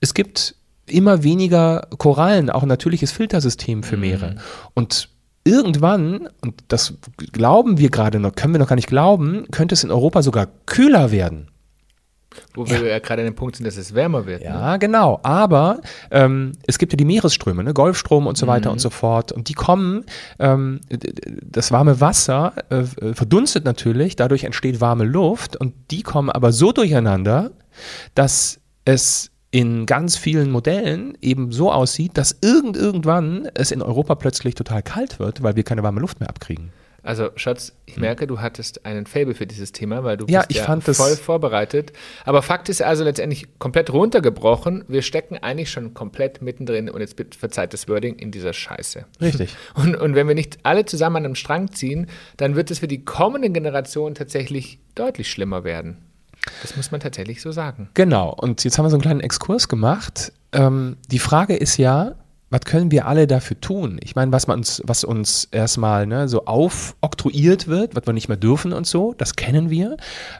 Es 0.00 0.12
gibt 0.12 0.56
immer 0.86 1.22
weniger 1.22 1.88
Korallen, 1.96 2.50
auch 2.50 2.62
ein 2.62 2.68
natürliches 2.68 3.12
Filtersystem 3.12 3.82
für 3.82 3.96
Meere. 3.96 4.32
Mhm. 4.32 4.38
Und 4.74 5.08
irgendwann, 5.44 6.28
und 6.42 6.64
das 6.68 6.94
glauben 7.32 7.78
wir 7.78 7.88
gerade 7.88 8.20
noch, 8.20 8.34
können 8.34 8.52
wir 8.52 8.58
noch 8.58 8.68
gar 8.68 8.76
nicht 8.76 8.88
glauben, 8.88 9.46
könnte 9.50 9.74
es 9.74 9.84
in 9.84 9.90
Europa 9.90 10.22
sogar 10.22 10.48
kühler 10.66 11.10
werden. 11.10 11.48
Wo 12.54 12.68
wir 12.68 12.82
ja 12.86 12.98
gerade 12.98 13.22
an 13.22 13.26
dem 13.26 13.34
Punkt 13.34 13.56
sind, 13.56 13.66
dass 13.66 13.76
es 13.76 13.94
wärmer 13.94 14.26
wird. 14.26 14.42
Ja, 14.42 14.72
ne? 14.72 14.78
genau. 14.78 15.20
Aber 15.22 15.80
ähm, 16.10 16.52
es 16.66 16.78
gibt 16.78 16.92
ja 16.92 16.96
die 16.96 17.04
Meeresströme, 17.04 17.64
ne? 17.64 17.74
Golfstrom 17.74 18.26
und 18.26 18.36
so 18.36 18.46
weiter 18.46 18.68
mhm. 18.70 18.74
und 18.74 18.78
so 18.78 18.90
fort. 18.90 19.32
Und 19.32 19.48
die 19.48 19.54
kommen, 19.54 20.04
ähm, 20.38 20.80
das 21.42 21.72
warme 21.72 22.00
Wasser 22.00 22.54
äh, 22.70 22.84
verdunstet 23.14 23.64
natürlich, 23.64 24.16
dadurch 24.16 24.44
entsteht 24.44 24.80
warme 24.80 25.04
Luft 25.04 25.56
und 25.56 25.74
die 25.90 26.02
kommen 26.02 26.30
aber 26.30 26.52
so 26.52 26.72
durcheinander, 26.72 27.50
dass 28.14 28.60
es 28.84 29.30
in 29.50 29.86
ganz 29.86 30.16
vielen 30.16 30.50
Modellen 30.50 31.16
eben 31.22 31.52
so 31.52 31.70
aussieht, 31.70 32.18
dass 32.18 32.36
irgend 32.40 32.76
irgendwann 32.76 33.48
es 33.54 33.70
in 33.70 33.82
Europa 33.82 34.16
plötzlich 34.16 34.56
total 34.56 34.82
kalt 34.82 35.20
wird, 35.20 35.44
weil 35.44 35.54
wir 35.54 35.62
keine 35.62 35.84
warme 35.84 36.00
Luft 36.00 36.18
mehr 36.18 36.28
abkriegen. 36.28 36.72
Also, 37.04 37.30
Schatz, 37.36 37.72
ich 37.84 37.96
hm. 37.96 38.00
merke, 38.00 38.26
du 38.26 38.40
hattest 38.40 38.86
einen 38.86 39.06
Fable 39.06 39.34
für 39.34 39.46
dieses 39.46 39.72
Thema, 39.72 40.04
weil 40.04 40.16
du 40.16 40.26
ja, 40.26 40.42
bist 40.42 40.58
ja 40.58 40.80
voll 40.80 41.16
vorbereitet. 41.16 41.92
Aber 42.24 42.40
Fakt 42.40 42.70
ist 42.70 42.82
also 42.82 43.04
letztendlich 43.04 43.58
komplett 43.58 43.92
runtergebrochen. 43.92 44.84
Wir 44.88 45.02
stecken 45.02 45.36
eigentlich 45.36 45.70
schon 45.70 45.92
komplett 45.92 46.40
mittendrin 46.40 46.88
und 46.88 47.00
jetzt 47.00 47.16
verzeiht 47.36 47.74
das 47.74 47.88
Wording 47.88 48.16
in 48.16 48.30
dieser 48.30 48.54
Scheiße. 48.54 49.04
Richtig. 49.20 49.54
Und, 49.74 49.96
und 49.96 50.14
wenn 50.14 50.28
wir 50.28 50.34
nicht 50.34 50.58
alle 50.62 50.84
zusammen 50.84 51.16
an 51.16 51.24
einem 51.24 51.34
Strang 51.34 51.72
ziehen, 51.72 52.06
dann 52.36 52.54
wird 52.54 52.70
es 52.70 52.78
für 52.78 52.88
die 52.88 53.04
kommenden 53.04 53.52
Generationen 53.52 54.14
tatsächlich 54.14 54.78
deutlich 54.94 55.30
schlimmer 55.30 55.64
werden. 55.64 55.98
Das 56.62 56.76
muss 56.76 56.90
man 56.90 57.00
tatsächlich 57.00 57.40
so 57.42 57.52
sagen. 57.52 57.90
Genau. 57.94 58.32
Und 58.32 58.64
jetzt 58.64 58.78
haben 58.78 58.84
wir 58.84 58.90
so 58.90 58.96
einen 58.96 59.02
kleinen 59.02 59.20
Exkurs 59.20 59.68
gemacht. 59.68 60.32
Ähm, 60.52 60.96
die 61.10 61.18
Frage 61.18 61.56
ist 61.56 61.76
ja, 61.76 62.14
was 62.54 62.60
können 62.60 62.92
wir 62.92 63.08
alle 63.08 63.26
dafür 63.26 63.60
tun? 63.60 63.98
Ich 64.00 64.14
meine, 64.14 64.30
was, 64.30 64.44
uns, 64.44 64.80
was 64.86 65.02
uns 65.02 65.48
erstmal 65.50 66.06
ne, 66.06 66.28
so 66.28 66.44
aufoktroyiert 66.44 67.66
wird, 67.66 67.96
was 67.96 68.06
wir 68.06 68.12
nicht 68.12 68.28
mehr 68.28 68.36
dürfen 68.36 68.72
und 68.72 68.86
so, 68.86 69.12
das 69.18 69.34
kennen 69.34 69.70
wir. 69.70 69.96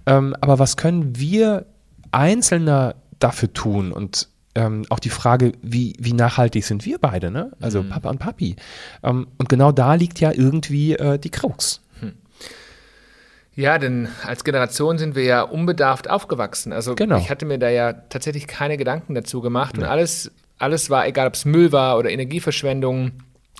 Ähm, 0.06 0.36
aber 0.40 0.60
was 0.60 0.76
können 0.76 1.18
wir 1.18 1.66
Einzelner 2.12 2.94
dafür 3.18 3.52
tun? 3.52 3.90
Und 3.90 4.28
ähm, 4.54 4.84
auch 4.90 5.00
die 5.00 5.10
Frage, 5.10 5.54
wie, 5.60 5.96
wie 5.98 6.12
nachhaltig 6.12 6.64
sind 6.64 6.84
wir 6.84 6.98
beide, 7.00 7.32
ne? 7.32 7.50
Also 7.60 7.82
mhm. 7.82 7.88
Papa 7.88 8.10
und 8.10 8.18
Papi. 8.20 8.54
Ähm, 9.02 9.26
und 9.38 9.48
genau 9.48 9.72
da 9.72 9.94
liegt 9.94 10.20
ja 10.20 10.30
irgendwie 10.30 10.92
äh, 10.92 11.18
die 11.18 11.30
Krux. 11.30 11.80
Hm. 11.98 12.12
Ja, 13.56 13.78
denn 13.78 14.06
als 14.24 14.44
Generation 14.44 14.98
sind 14.98 15.16
wir 15.16 15.24
ja 15.24 15.42
unbedarft 15.42 16.08
aufgewachsen. 16.08 16.72
Also 16.72 16.94
genau. 16.94 17.18
ich 17.18 17.28
hatte 17.28 17.44
mir 17.44 17.58
da 17.58 17.70
ja 17.70 17.92
tatsächlich 17.92 18.46
keine 18.46 18.76
Gedanken 18.76 19.16
dazu 19.16 19.40
gemacht 19.40 19.76
ja. 19.76 19.82
und 19.82 19.88
alles 19.88 20.30
alles 20.58 20.90
war, 20.90 21.06
egal 21.06 21.26
ob 21.26 21.34
es 21.34 21.44
Müll 21.44 21.72
war 21.72 21.98
oder 21.98 22.10
Energieverschwendung. 22.10 23.12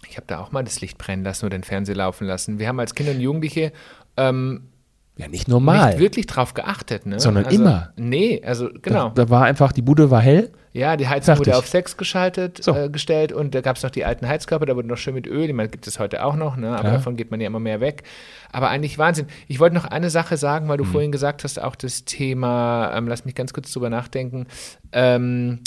Ich 0.08 0.16
habe 0.16 0.26
da 0.26 0.38
auch 0.40 0.52
mal 0.52 0.62
das 0.64 0.80
Licht 0.80 0.98
brennen 0.98 1.24
lassen 1.24 1.46
oder 1.46 1.58
den 1.58 1.64
Fernseher 1.64 1.96
laufen 1.96 2.26
lassen. 2.26 2.58
Wir 2.58 2.68
haben 2.68 2.78
als 2.78 2.94
Kinder 2.94 3.12
und 3.12 3.20
Jugendliche 3.20 3.72
ähm, 4.16 4.68
ja, 5.16 5.28
nicht 5.28 5.46
normal. 5.46 5.90
Nicht 5.90 6.00
wirklich 6.00 6.26
drauf 6.26 6.54
geachtet, 6.54 7.06
ne? 7.06 7.20
Sondern 7.20 7.44
also, 7.44 7.60
immer. 7.60 7.92
Nee, 7.96 8.42
also 8.44 8.68
genau. 8.82 9.10
Da, 9.10 9.24
da, 9.24 9.30
war 9.30 9.44
einfach, 9.44 9.72
die 9.72 9.82
Bude 9.82 10.10
war 10.10 10.20
hell. 10.20 10.50
Ja, 10.72 10.96
die 10.96 11.06
Heizung 11.06 11.38
wurde 11.38 11.56
auf 11.56 11.68
Sex 11.68 11.96
geschaltet, 11.96 12.64
so. 12.64 12.74
äh, 12.74 12.88
gestellt 12.88 13.32
und 13.32 13.54
da 13.54 13.60
gab 13.60 13.76
es 13.76 13.84
noch 13.84 13.90
die 13.90 14.04
alten 14.04 14.26
Heizkörper, 14.26 14.66
da 14.66 14.74
wurde 14.74 14.88
noch 14.88 14.96
schön 14.96 15.14
mit 15.14 15.28
Öl, 15.28 15.44
ich 15.44 15.52
meine, 15.52 15.68
gibt 15.68 15.86
es 15.86 16.00
heute 16.00 16.24
auch 16.24 16.34
noch, 16.34 16.56
ne? 16.56 16.70
aber 16.70 16.80
Klar. 16.80 16.92
davon 16.94 17.14
geht 17.14 17.30
man 17.30 17.40
ja 17.40 17.46
immer 17.46 17.60
mehr 17.60 17.80
weg. 17.80 18.02
Aber 18.50 18.70
eigentlich 18.70 18.98
Wahnsinn. 18.98 19.28
Ich 19.46 19.60
wollte 19.60 19.76
noch 19.76 19.84
eine 19.84 20.10
Sache 20.10 20.36
sagen, 20.36 20.66
weil 20.66 20.78
du 20.78 20.84
mhm. 20.84 20.88
vorhin 20.88 21.12
gesagt 21.12 21.44
hast, 21.44 21.62
auch 21.62 21.76
das 21.76 22.06
Thema, 22.06 22.92
ähm, 22.92 23.06
lass 23.06 23.24
mich 23.24 23.36
ganz 23.36 23.52
kurz 23.52 23.72
drüber 23.72 23.88
nachdenken, 23.88 24.48
ähm, 24.90 25.60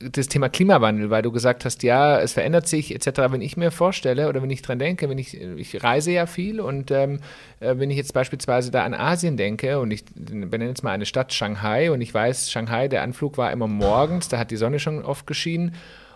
das 0.00 0.28
Thema 0.28 0.48
Klimawandel, 0.48 1.10
weil 1.10 1.20
du 1.20 1.30
gesagt 1.30 1.66
hast, 1.66 1.82
ja, 1.82 2.18
es 2.18 2.32
verändert 2.32 2.66
sich 2.66 2.94
etc. 2.94 3.20
Wenn 3.30 3.42
ich 3.42 3.58
mir 3.58 3.70
vorstelle 3.70 4.28
oder 4.28 4.42
wenn 4.42 4.48
ich 4.48 4.62
dran 4.62 4.78
denke, 4.78 5.10
wenn 5.10 5.18
ich, 5.18 5.38
ich 5.38 5.84
reise 5.84 6.10
ja 6.10 6.24
viel 6.26 6.60
und 6.60 6.90
ähm, 6.90 7.20
äh, 7.60 7.74
wenn 7.76 7.90
ich 7.90 7.98
jetzt 7.98 8.14
beispielsweise 8.14 8.70
da 8.70 8.84
an 8.84 8.94
Asien 8.94 9.36
denke 9.36 9.78
und 9.78 9.90
ich 9.90 10.04
benenne 10.14 10.70
jetzt 10.70 10.82
mal 10.82 10.92
eine 10.92 11.04
Stadt 11.04 11.34
Shanghai 11.34 11.90
und 11.90 12.00
ich 12.00 12.14
weiß, 12.14 12.50
Shanghai, 12.50 12.88
der 12.88 13.02
Anflug 13.02 13.36
war 13.36 13.52
immer 13.52 13.66
morgens, 13.66 14.28
da 14.28 14.38
hat 14.38 14.50
die 14.50 14.56
Sonne 14.56 14.78
schon 14.78 15.04
oft 15.04 15.26
geschienen 15.26 15.74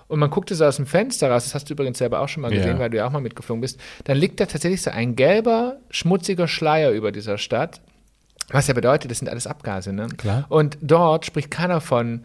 und 0.08 0.18
man 0.18 0.30
guckte 0.30 0.54
so 0.54 0.64
aus 0.64 0.76
dem 0.76 0.86
Fenster 0.86 1.30
raus, 1.30 1.44
das 1.44 1.54
hast 1.54 1.68
du 1.68 1.74
übrigens 1.74 1.98
selber 1.98 2.20
auch 2.20 2.28
schon 2.28 2.42
mal 2.42 2.50
gesehen, 2.50 2.76
ja. 2.76 2.78
weil 2.78 2.90
du 2.90 2.96
ja 2.98 3.06
auch 3.06 3.10
mal 3.10 3.20
mitgeflogen 3.20 3.60
bist, 3.60 3.80
dann 4.04 4.16
liegt 4.16 4.40
da 4.40 4.46
tatsächlich 4.46 4.82
so 4.82 4.90
ein 4.90 5.16
gelber, 5.16 5.76
schmutziger 5.90 6.48
Schleier 6.48 6.90
über 6.90 7.12
dieser 7.12 7.38
Stadt. 7.38 7.80
Was 8.50 8.68
ja 8.68 8.74
bedeutet, 8.74 9.10
das 9.10 9.18
sind 9.18 9.28
alles 9.28 9.46
Abgase, 9.46 9.92
ne? 9.92 10.06
Klar. 10.18 10.44
Und 10.50 10.76
dort 10.82 11.24
spricht 11.24 11.50
keiner 11.50 11.80
von 11.80 12.24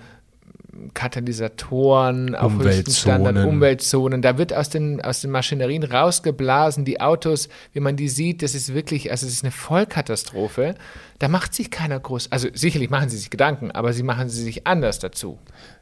Katalysatoren 0.93 2.36
auf 2.36 2.53
höchsten 2.57 2.91
Standard, 2.91 3.45
Umweltzonen. 3.45 4.21
Da 4.21 4.38
wird 4.38 4.53
aus 4.53 4.69
den, 4.69 5.01
aus 5.01 5.21
den 5.21 5.31
Maschinerien 5.31 5.83
rausgeblasen. 5.83 6.86
Die 6.86 7.01
Autos, 7.01 7.50
wie 7.74 7.79
man 7.79 7.95
die 7.95 8.09
sieht, 8.09 8.41
das 8.41 8.55
ist 8.55 8.74
wirklich, 8.74 9.12
also 9.12 9.25
es 9.25 9.33
ist 9.33 9.43
eine 9.43 9.51
Vollkatastrophe. 9.51 10.75
Da 11.19 11.27
macht 11.27 11.53
sich 11.53 11.69
keiner 11.71 12.00
groß, 12.00 12.31
also 12.31 12.48
sicherlich 12.53 12.89
machen 12.89 13.09
sie 13.09 13.17
sich 13.17 13.29
Gedanken, 13.29 13.71
aber 13.71 13.93
sie 13.93 14.03
machen 14.03 14.29
sie 14.29 14.43
sich 14.43 14.65
anders 14.65 15.00
dazu. 15.00 15.38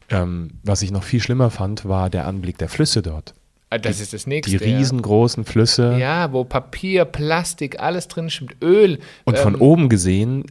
Ähm, 0.10 0.52
was 0.64 0.82
ich 0.82 0.92
noch 0.92 1.04
viel 1.04 1.22
schlimmer 1.22 1.50
fand, 1.50 1.88
war 1.88 2.10
der 2.10 2.26
Anblick 2.26 2.58
der 2.58 2.70
Flüsse 2.70 3.02
dort. 3.02 3.34
Ah, 3.70 3.78
das 3.78 3.98
die, 3.98 4.04
ist 4.04 4.14
das 4.14 4.28
nächste. 4.28 4.58
Die 4.58 4.64
riesengroßen 4.64 5.44
Flüsse. 5.44 5.98
Ja, 6.00 6.32
wo 6.32 6.46
Papier, 6.46 7.04
Plastik, 7.04 7.80
alles 7.80 8.08
drin 8.08 8.30
stimmt, 8.30 8.56
Öl. 8.62 9.00
Und 9.26 9.38
von 9.38 9.56
ähm, 9.56 9.62
oben 9.62 9.90
gesehen 9.90 10.46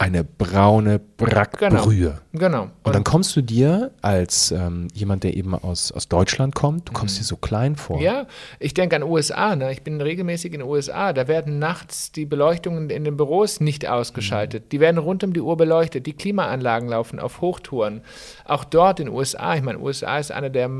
eine 0.00 0.22
braune 0.22 1.00
Brackbrühe. 1.00 2.18
Genau. 2.32 2.46
genau. 2.46 2.62
Und, 2.62 2.70
und 2.84 2.94
dann 2.94 3.02
kommst 3.02 3.34
du 3.34 3.42
dir 3.42 3.90
als 4.00 4.52
ähm, 4.52 4.86
jemand, 4.94 5.24
der 5.24 5.36
eben 5.36 5.54
aus, 5.56 5.90
aus 5.90 6.08
Deutschland 6.08 6.54
kommt, 6.54 6.88
du 6.88 6.92
kommst 6.92 7.16
mhm. 7.16 7.18
dir 7.18 7.24
so 7.24 7.36
klein 7.36 7.74
vor. 7.74 8.00
Ja, 8.00 8.26
ich 8.60 8.74
denke 8.74 8.94
an 8.94 9.02
USA. 9.02 9.56
Ne? 9.56 9.72
Ich 9.72 9.82
bin 9.82 10.00
regelmäßig 10.00 10.54
in 10.54 10.60
den 10.60 10.68
USA. 10.68 11.12
Da 11.12 11.26
werden 11.26 11.58
nachts 11.58 12.12
die 12.12 12.26
Beleuchtungen 12.26 12.90
in 12.90 13.02
den 13.02 13.16
Büros 13.16 13.58
nicht 13.58 13.88
ausgeschaltet. 13.88 14.66
Mhm. 14.66 14.68
Die 14.68 14.80
werden 14.80 14.98
rund 14.98 15.24
um 15.24 15.32
die 15.32 15.40
Uhr 15.40 15.56
beleuchtet. 15.56 16.06
Die 16.06 16.12
Klimaanlagen 16.12 16.88
laufen 16.88 17.18
auf 17.18 17.40
Hochtouren. 17.40 18.02
Auch 18.44 18.62
dort 18.62 19.00
in 19.00 19.06
den 19.06 19.14
USA. 19.14 19.56
Ich 19.56 19.62
meine, 19.62 19.80
USA 19.80 20.18
ist 20.18 20.30
einer 20.30 20.50
der, 20.50 20.70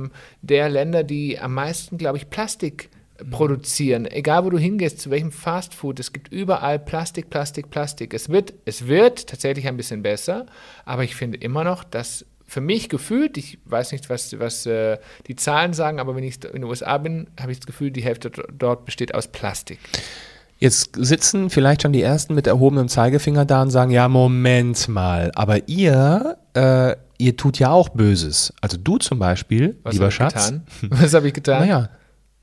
der 0.42 0.68
Länder, 0.68 1.02
die 1.02 1.40
am 1.40 1.54
meisten, 1.54 1.98
glaube 1.98 2.18
ich, 2.18 2.30
Plastik 2.30 2.88
produzieren. 3.30 4.06
Egal, 4.06 4.44
wo 4.44 4.50
du 4.50 4.58
hingehst, 4.58 5.00
zu 5.00 5.10
welchem 5.10 5.32
Fastfood, 5.32 5.98
es 6.00 6.12
gibt 6.12 6.32
überall 6.32 6.78
Plastik, 6.78 7.30
Plastik, 7.30 7.70
Plastik. 7.70 8.14
Es 8.14 8.28
wird, 8.28 8.54
es 8.64 8.86
wird 8.86 9.26
tatsächlich 9.26 9.66
ein 9.66 9.76
bisschen 9.76 10.02
besser, 10.02 10.46
aber 10.84 11.04
ich 11.04 11.16
finde 11.16 11.38
immer 11.38 11.64
noch, 11.64 11.84
dass 11.84 12.24
für 12.46 12.60
mich 12.62 12.88
gefühlt, 12.88 13.36
ich 13.36 13.58
weiß 13.66 13.92
nicht, 13.92 14.08
was, 14.08 14.38
was 14.38 14.64
äh, 14.64 14.98
die 15.26 15.36
Zahlen 15.36 15.74
sagen, 15.74 16.00
aber 16.00 16.16
wenn 16.16 16.24
ich 16.24 16.42
in 16.44 16.52
den 16.52 16.64
USA 16.64 16.96
bin, 16.96 17.28
habe 17.38 17.52
ich 17.52 17.60
das 17.60 17.66
Gefühl, 17.66 17.90
die 17.90 18.02
Hälfte 18.02 18.30
dort 18.56 18.86
besteht 18.86 19.14
aus 19.14 19.28
Plastik. 19.28 19.78
Jetzt 20.58 20.96
sitzen 20.96 21.50
vielleicht 21.50 21.82
schon 21.82 21.92
die 21.92 22.02
Ersten 22.02 22.34
mit 22.34 22.46
erhobenem 22.46 22.88
Zeigefinger 22.88 23.44
da 23.44 23.62
und 23.62 23.70
sagen, 23.70 23.90
ja, 23.90 24.08
Moment 24.08 24.88
mal, 24.88 25.30
aber 25.34 25.68
ihr, 25.68 26.38
äh, 26.54 26.96
ihr 27.18 27.36
tut 27.36 27.58
ja 27.58 27.70
auch 27.70 27.90
Böses. 27.90 28.52
Also 28.60 28.76
du 28.76 28.96
zum 28.96 29.18
Beispiel, 29.18 29.76
Was 29.82 29.92
lieber 29.92 30.10
Schatz. 30.10 30.46
getan? 30.46 30.66
Was 30.90 31.14
habe 31.14 31.28
ich 31.28 31.34
getan? 31.34 31.60
Naja, 31.60 31.90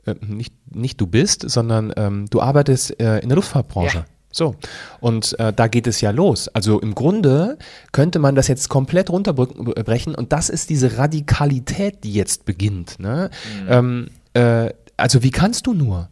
äh, 0.06 0.16
nicht, 0.26 0.54
nicht 0.74 1.00
du 1.02 1.08
bist, 1.08 1.50
sondern 1.50 1.94
ähm, 1.98 2.26
du 2.30 2.42
arbeitest 2.42 3.00
äh, 3.00 3.20
in 3.20 3.30
der 3.30 3.36
Luftfahrtbranche. 3.36 4.00
Ja. 4.00 4.06
So, 4.32 4.56
und 5.00 5.40
äh, 5.40 5.54
da 5.54 5.68
geht 5.68 5.88
es 5.88 6.02
ja 6.02 6.12
los. 6.12 6.50
Also 6.50 6.82
im 6.82 6.94
Grunde 6.94 7.58
könnte 7.94 8.20
man 8.20 8.36
das 8.36 8.50
jetzt 8.50 8.68
komplett 8.68 9.10
runterbrechen 9.10 10.14
und 10.14 10.34
das 10.34 10.50
ist 10.50 10.70
diese 10.70 10.98
Radikalität, 10.98 12.04
die 12.04 12.12
jetzt 12.12 12.44
beginnt. 12.44 13.00
Ne? 13.00 13.30
Ähm, 13.70 14.08
äh, 14.34 14.72
also 14.98 15.24
wie 15.24 15.32
kannst 15.32 15.68
du 15.68 15.74
nur? 15.74 16.10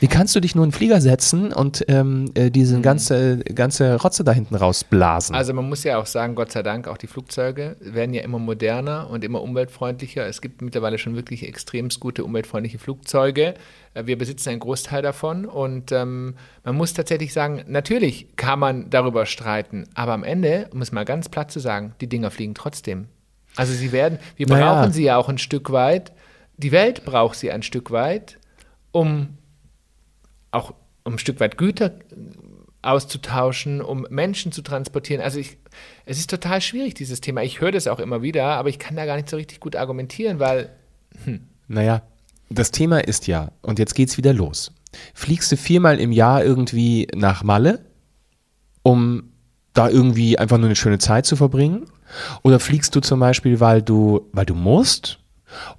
Wie 0.00 0.08
kannst 0.08 0.34
du 0.36 0.40
dich 0.40 0.54
nur 0.54 0.64
in 0.64 0.70
den 0.70 0.76
Flieger 0.76 1.00
setzen 1.00 1.52
und 1.52 1.84
ähm, 1.88 2.30
äh, 2.34 2.50
diese 2.50 2.80
ganze, 2.80 3.38
ganze 3.38 4.00
Rotze 4.00 4.24
da 4.24 4.32
hinten 4.32 4.54
rausblasen? 4.54 5.34
Also 5.34 5.52
man 5.54 5.68
muss 5.68 5.84
ja 5.84 5.98
auch 5.98 6.06
sagen, 6.06 6.34
Gott 6.34 6.52
sei 6.52 6.62
Dank, 6.62 6.88
auch 6.88 6.96
die 6.98 7.06
Flugzeuge 7.06 7.76
werden 7.80 8.14
ja 8.14 8.22
immer 8.22 8.38
moderner 8.38 9.08
und 9.10 9.24
immer 9.24 9.42
umweltfreundlicher. 9.42 10.26
Es 10.26 10.40
gibt 10.40 10.62
mittlerweile 10.62 10.98
schon 10.98 11.16
wirklich 11.16 11.46
extremst 11.46 12.00
gute 12.00 12.24
umweltfreundliche 12.24 12.78
Flugzeuge. 12.78 13.54
Äh, 13.94 14.06
Wir 14.06 14.18
besitzen 14.18 14.50
einen 14.50 14.60
Großteil 14.60 15.02
davon 15.02 15.44
und 15.46 15.92
ähm, 15.92 16.34
man 16.64 16.76
muss 16.76 16.94
tatsächlich 16.94 17.32
sagen, 17.32 17.64
natürlich 17.66 18.36
kann 18.36 18.58
man 18.58 18.90
darüber 18.90 19.26
streiten, 19.26 19.84
aber 19.94 20.12
am 20.12 20.24
Ende, 20.24 20.68
um 20.72 20.82
es 20.82 20.92
mal 20.92 21.04
ganz 21.04 21.28
platt 21.28 21.50
zu 21.50 21.60
sagen, 21.60 21.94
die 22.00 22.08
Dinger 22.08 22.30
fliegen 22.30 22.54
trotzdem. 22.54 23.06
Also 23.56 23.72
sie 23.72 23.92
werden, 23.92 24.18
wir 24.36 24.46
Naja. 24.46 24.74
brauchen 24.74 24.92
sie 24.92 25.04
ja 25.04 25.16
auch 25.16 25.28
ein 25.28 25.38
Stück 25.38 25.72
weit, 25.72 26.12
die 26.58 26.72
Welt 26.72 27.04
braucht 27.04 27.36
sie 27.38 27.50
ein 27.50 27.62
Stück 27.62 27.90
weit, 27.90 28.38
um 28.92 29.28
auch 30.50 30.74
um 31.04 31.14
ein 31.14 31.18
Stück 31.18 31.40
weit 31.40 31.58
Güter 31.58 31.92
auszutauschen, 32.82 33.80
um 33.80 34.06
Menschen 34.08 34.52
zu 34.52 34.62
transportieren. 34.62 35.20
Also 35.22 35.38
ich, 35.38 35.56
es 36.06 36.18
ist 36.18 36.30
total 36.30 36.60
schwierig, 36.60 36.94
dieses 36.94 37.20
Thema. 37.20 37.42
Ich 37.42 37.60
höre 37.60 37.72
das 37.72 37.88
auch 37.88 37.98
immer 37.98 38.22
wieder, 38.22 38.44
aber 38.44 38.68
ich 38.68 38.78
kann 38.78 38.96
da 38.96 39.04
gar 39.04 39.16
nicht 39.16 39.28
so 39.28 39.36
richtig 39.36 39.60
gut 39.60 39.76
argumentieren, 39.76 40.38
weil 40.38 40.70
Naja, 41.68 42.02
das 42.50 42.70
Thema 42.70 42.98
ist 42.98 43.26
ja, 43.26 43.52
und 43.62 43.78
jetzt 43.78 43.94
geht's 43.94 44.16
wieder 44.16 44.32
los. 44.32 44.72
Fliegst 45.12 45.52
du 45.52 45.56
viermal 45.56 46.00
im 46.00 46.12
Jahr 46.12 46.44
irgendwie 46.44 47.08
nach 47.14 47.42
Malle, 47.42 47.84
um 48.82 49.32
da 49.74 49.88
irgendwie 49.90 50.38
einfach 50.38 50.56
nur 50.56 50.66
eine 50.66 50.76
schöne 50.76 50.98
Zeit 50.98 51.26
zu 51.26 51.36
verbringen? 51.36 51.84
Oder 52.42 52.58
fliegst 52.58 52.94
du 52.96 53.00
zum 53.00 53.20
Beispiel, 53.20 53.60
weil 53.60 53.82
du, 53.82 54.28
weil 54.32 54.46
du 54.46 54.54
musst? 54.54 55.18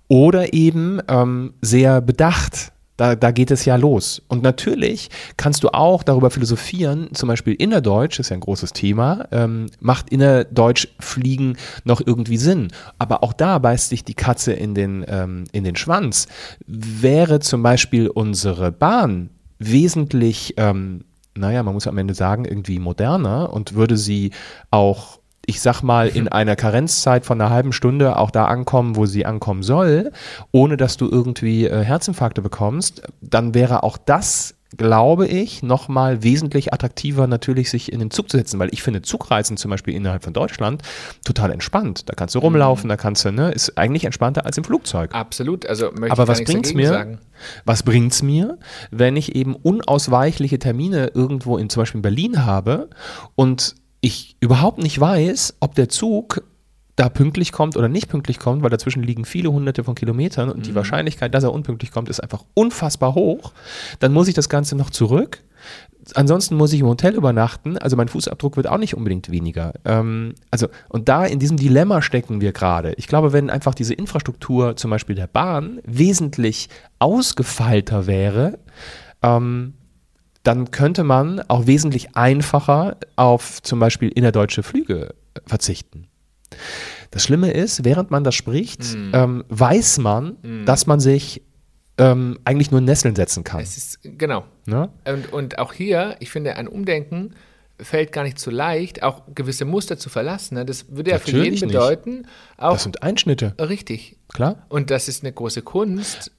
Oder 0.07 0.53
eben 0.53 1.01
ähm, 1.07 1.53
sehr 1.61 2.01
bedacht. 2.01 2.71
Da, 2.99 3.15
da 3.15 3.31
geht 3.31 3.49
es 3.49 3.63
ja 3.63 3.77
los. 3.77 4.21
Und 4.27 4.43
natürlich 4.43 5.09
kannst 5.37 5.63
du 5.63 5.69
auch 5.69 6.03
darüber 6.03 6.29
philosophieren, 6.29 7.07
zum 7.13 7.29
Beispiel 7.29 7.53
innerdeutsch, 7.53 8.19
ist 8.19 8.27
ja 8.27 8.33
ein 8.33 8.41
großes 8.41 8.73
Thema, 8.73 9.25
ähm, 9.31 9.67
macht 9.79 10.09
innerdeutsch 10.09 10.89
Fliegen 10.99 11.55
noch 11.85 12.01
irgendwie 12.05 12.35
Sinn. 12.35 12.73
Aber 12.97 13.23
auch 13.23 13.31
da 13.31 13.57
beißt 13.57 13.87
sich 13.87 14.03
die 14.03 14.15
Katze 14.15 14.51
in 14.51 14.75
den, 14.75 15.05
ähm, 15.07 15.45
in 15.53 15.63
den 15.63 15.77
Schwanz. 15.77 16.27
Wäre 16.67 17.39
zum 17.39 17.63
Beispiel 17.63 18.09
unsere 18.09 18.73
Bahn 18.73 19.29
wesentlich, 19.59 20.55
ähm, 20.57 21.05
naja, 21.35 21.63
man 21.63 21.75
muss 21.75 21.87
am 21.87 21.97
Ende 21.97 22.15
sagen, 22.15 22.43
irgendwie 22.43 22.79
moderner 22.79 23.53
und 23.53 23.75
würde 23.75 23.95
sie 23.95 24.31
auch 24.71 25.18
ich 25.49 25.61
sag 25.61 25.81
mal, 25.81 26.09
in 26.09 26.27
einer 26.27 26.55
Karenzzeit 26.55 27.25
von 27.25 27.41
einer 27.41 27.49
halben 27.49 27.73
Stunde 27.73 28.17
auch 28.17 28.29
da 28.29 28.45
ankommen, 28.45 28.95
wo 28.95 29.07
sie 29.07 29.25
ankommen 29.25 29.63
soll, 29.63 30.11
ohne 30.51 30.77
dass 30.77 30.95
du 30.95 31.09
irgendwie 31.09 31.65
äh, 31.65 31.83
Herzinfarkte 31.83 32.43
bekommst, 32.43 33.01
dann 33.19 33.55
wäre 33.55 33.81
auch 33.81 33.97
das, 33.97 34.53
glaube 34.77 35.25
ich, 35.25 35.63
nochmal 35.63 36.21
wesentlich 36.21 36.71
attraktiver 36.71 37.25
natürlich 37.25 37.71
sich 37.71 37.91
in 37.91 37.99
den 37.99 38.11
Zug 38.11 38.29
zu 38.29 38.37
setzen, 38.37 38.59
weil 38.59 38.69
ich 38.71 38.83
finde 38.83 39.01
Zugreisen 39.01 39.57
zum 39.57 39.71
Beispiel 39.71 39.95
innerhalb 39.95 40.23
von 40.23 40.33
Deutschland 40.33 40.83
total 41.25 41.49
entspannt. 41.49 42.07
Da 42.07 42.13
kannst 42.13 42.35
du 42.35 42.39
rumlaufen, 42.39 42.87
da 42.87 42.95
kannst 42.95 43.25
du, 43.25 43.31
ne, 43.31 43.49
ist 43.51 43.75
eigentlich 43.75 44.05
entspannter 44.05 44.45
als 44.45 44.55
im 44.59 44.63
Flugzeug. 44.63 45.15
absolut, 45.15 45.65
also 45.65 45.89
möchte 45.97 46.11
Aber 46.11 46.27
was 46.27 46.43
bringt's 46.43 46.75
mir? 46.75 46.89
sagen. 46.89 47.17
Was 47.65 47.81
bringt's 47.81 48.21
mir, 48.21 48.59
wenn 48.91 49.15
ich 49.15 49.33
eben 49.35 49.55
unausweichliche 49.55 50.59
Termine 50.59 51.07
irgendwo 51.15 51.57
in 51.57 51.71
zum 51.71 51.81
Beispiel 51.81 51.97
in 51.99 52.03
Berlin 52.03 52.45
habe 52.45 52.91
und 53.33 53.73
ich 54.01 54.35
überhaupt 54.39 54.79
nicht 54.79 54.99
weiß, 54.99 55.55
ob 55.59 55.75
der 55.75 55.89
Zug 55.89 56.43
da 56.99 57.07
pünktlich 57.07 57.53
kommt 57.53 57.77
oder 57.77 57.87
nicht 57.87 58.09
pünktlich 58.09 58.39
kommt, 58.39 58.61
weil 58.61 58.69
dazwischen 58.69 59.03
liegen 59.03 59.23
viele 59.23 59.51
hunderte 59.51 59.85
von 59.85 59.95
Kilometern 59.95 60.49
und 60.49 60.65
die 60.65 60.75
Wahrscheinlichkeit, 60.75 61.33
dass 61.33 61.45
er 61.45 61.53
unpünktlich 61.53 61.91
kommt, 61.91 62.09
ist 62.09 62.19
einfach 62.19 62.43
unfassbar 62.55 63.15
hoch. 63.15 63.53
Dann 63.99 64.11
muss 64.11 64.27
ich 64.27 64.33
das 64.33 64.49
Ganze 64.49 64.75
noch 64.75 64.89
zurück. 64.89 65.41
Ansonsten 66.15 66.55
muss 66.55 66.73
ich 66.73 66.81
im 66.81 66.87
Hotel 66.87 67.15
übernachten, 67.15 67.77
also 67.77 67.95
mein 67.95 68.07
Fußabdruck 68.07 68.57
wird 68.57 68.67
auch 68.67 68.77
nicht 68.77 68.95
unbedingt 68.95 69.29
weniger. 69.31 69.73
Ähm, 69.85 70.33
also, 70.51 70.67
und 70.89 71.07
da 71.07 71.25
in 71.25 71.39
diesem 71.39 71.57
Dilemma 71.57 72.01
stecken 72.01 72.41
wir 72.41 72.51
gerade. 72.51 72.93
Ich 72.93 73.07
glaube, 73.07 73.31
wenn 73.31 73.49
einfach 73.49 73.75
diese 73.75 73.93
Infrastruktur, 73.93 74.75
zum 74.75 74.91
Beispiel 74.91 75.15
der 75.15 75.27
Bahn, 75.27 75.79
wesentlich 75.85 76.69
ausgefeilter 76.99 78.07
wäre, 78.07 78.59
ähm, 79.21 79.73
dann 80.43 80.71
könnte 80.71 81.03
man 81.03 81.41
auch 81.47 81.67
wesentlich 81.67 82.15
einfacher 82.15 82.97
auf 83.15 83.61
zum 83.61 83.79
Beispiel 83.79 84.09
innerdeutsche 84.09 84.63
Flüge 84.63 85.13
äh, 85.33 85.39
verzichten. 85.45 86.07
Das 87.11 87.23
Schlimme 87.23 87.51
ist, 87.51 87.83
während 87.85 88.11
man 88.11 88.23
das 88.23 88.35
spricht, 88.35 88.83
ähm, 89.13 89.43
weiß 89.49 89.97
man, 89.99 90.37
dass 90.65 90.85
man 90.85 90.99
sich 90.99 91.41
ähm, 91.97 92.39
eigentlich 92.45 92.71
nur 92.71 92.79
in 92.79 92.85
Nesseln 92.85 93.15
setzen 93.15 93.43
kann. 93.43 93.61
Es 93.61 93.77
ist, 93.77 93.99
genau. 94.03 94.45
Ne? 94.65 94.89
Und, 95.05 95.33
und 95.33 95.59
auch 95.59 95.73
hier, 95.73 96.15
ich 96.19 96.29
finde, 96.29 96.55
ein 96.55 96.67
Umdenken 96.67 97.33
fällt 97.81 98.11
gar 98.11 98.23
nicht 98.23 98.39
so 98.39 98.51
leicht, 98.51 99.03
auch 99.03 99.23
gewisse 99.33 99.65
Muster 99.65 99.97
zu 99.97 100.09
verlassen. 100.09 100.55
Ne? 100.55 100.65
Das 100.65 100.89
würde 100.89 101.11
ja 101.11 101.19
für 101.19 101.31
Natürlich 101.31 101.61
jeden 101.61 101.71
bedeuten, 101.71 102.27
auch 102.57 102.73
Das 102.73 102.83
sind 102.83 103.03
Einschnitte, 103.03 103.55
richtig. 103.59 104.17
klar. 104.33 104.65
Und 104.69 104.91
das 104.91 105.07
ist 105.07 105.23
eine 105.23 105.33
große 105.33 105.61
Kunst, 105.61 106.31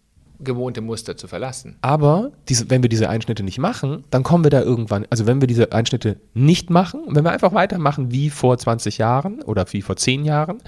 gewohnte 0.43 0.81
Muster 0.81 1.17
zu 1.17 1.29
verlassen. 1.29 1.77
Aber 1.83 2.33
diese, 2.49 2.71
wenn 2.71 2.83
wir 2.83 2.89
diese 2.89 3.09
Einschnitte 3.09 3.43
nicht 3.43 3.59
machen, 3.59 4.05
dann 4.11 4.23
kommen 4.23 4.45
wir 4.45 4.51
da 4.51 4.63
irgendwann, 4.63 5.07
also 5.11 5.27
wenn 5.27 5.41
wir 5.41 5.49
diese 5.49 5.73
Einschnitte 5.73 6.21
nicht 6.35 6.71
machen, 6.71 7.03
wenn 7.09 7.25
wir 7.25 7.33
einfach 7.33 7.53
weitermachen 7.53 8.11
wie 8.11 8.31
vor 8.31 8.59
20 8.59 8.99
Jahren 8.99 9.43
oder 9.43 9.65
wie 9.73 9.83
vor 9.83 9.97
10 9.97 10.25
Jahren, 10.25 10.59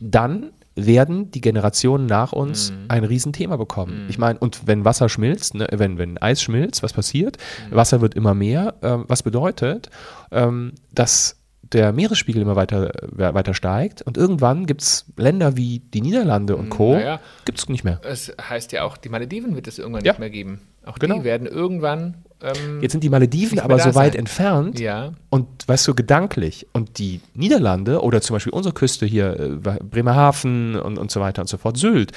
dann 0.00 0.50
werden 0.76 1.30
die 1.30 1.40
Generationen 1.40 2.04
nach 2.04 2.32
uns 2.32 2.70
ein 2.88 3.04
Riesenthema 3.04 3.56
bekommen. 3.56 4.06
Ich 4.10 4.18
meine, 4.18 4.38
und 4.38 4.66
wenn 4.66 4.84
Wasser 4.84 5.08
schmilzt, 5.08 5.54
ne, 5.54 5.66
wenn, 5.72 5.96
wenn 5.96 6.18
Eis 6.18 6.42
schmilzt, 6.42 6.82
was 6.82 6.92
passiert? 6.92 7.38
Wasser 7.70 8.02
wird 8.02 8.14
immer 8.14 8.34
mehr, 8.34 8.74
ähm, 8.82 9.06
was 9.08 9.22
bedeutet, 9.22 9.88
ähm, 10.30 10.72
dass 10.92 11.35
der 11.72 11.92
Meeresspiegel 11.92 12.42
immer 12.42 12.56
weiter, 12.56 12.90
äh, 13.18 13.34
weiter 13.34 13.54
steigt 13.54 14.02
und 14.02 14.16
irgendwann 14.16 14.66
gibt 14.66 14.82
es 14.82 15.06
Länder 15.16 15.56
wie 15.56 15.80
die 15.92 16.00
Niederlande 16.00 16.56
und 16.56 16.68
Co. 16.70 16.94
naja. 16.94 17.20
gibt 17.44 17.58
es 17.58 17.68
nicht 17.68 17.84
mehr. 17.84 18.00
Es 18.04 18.32
heißt 18.40 18.72
ja 18.72 18.84
auch, 18.84 18.96
die 18.96 19.08
Malediven 19.08 19.54
wird 19.54 19.66
es 19.68 19.78
irgendwann 19.78 20.04
Ja. 20.04 20.12
nicht 20.12 20.20
mehr 20.20 20.30
geben. 20.30 20.60
Auch 20.84 20.98
Genau. 20.98 21.16
die 21.18 21.24
werden 21.24 21.46
irgendwann. 21.48 22.14
Ähm, 22.42 22.80
Jetzt 22.82 22.92
sind 22.92 23.02
die 23.02 23.08
Malediven 23.08 23.58
aber 23.58 23.78
so 23.78 23.94
weit 23.94 24.12
sein. 24.12 24.20
entfernt, 24.20 24.78
ja, 24.78 25.12
Und 25.30 25.46
weißt 25.66 25.88
du, 25.88 25.94
gedanklich. 25.94 26.66
Und 26.72 26.98
die 26.98 27.20
Niederlande 27.34 28.02
oder 28.02 28.20
zum 28.20 28.34
Beispiel 28.36 28.52
unsere 28.52 28.74
Küste 28.74 29.06
hier, 29.06 29.40
äh, 29.40 29.48
Bremerhaven 29.82 30.76
und, 30.76 30.98
und 30.98 31.10
so 31.10 31.20
weiter 31.20 31.42
und 31.42 31.48
so 31.48 31.56
fort, 31.56 31.76
Sylt, 31.78 32.12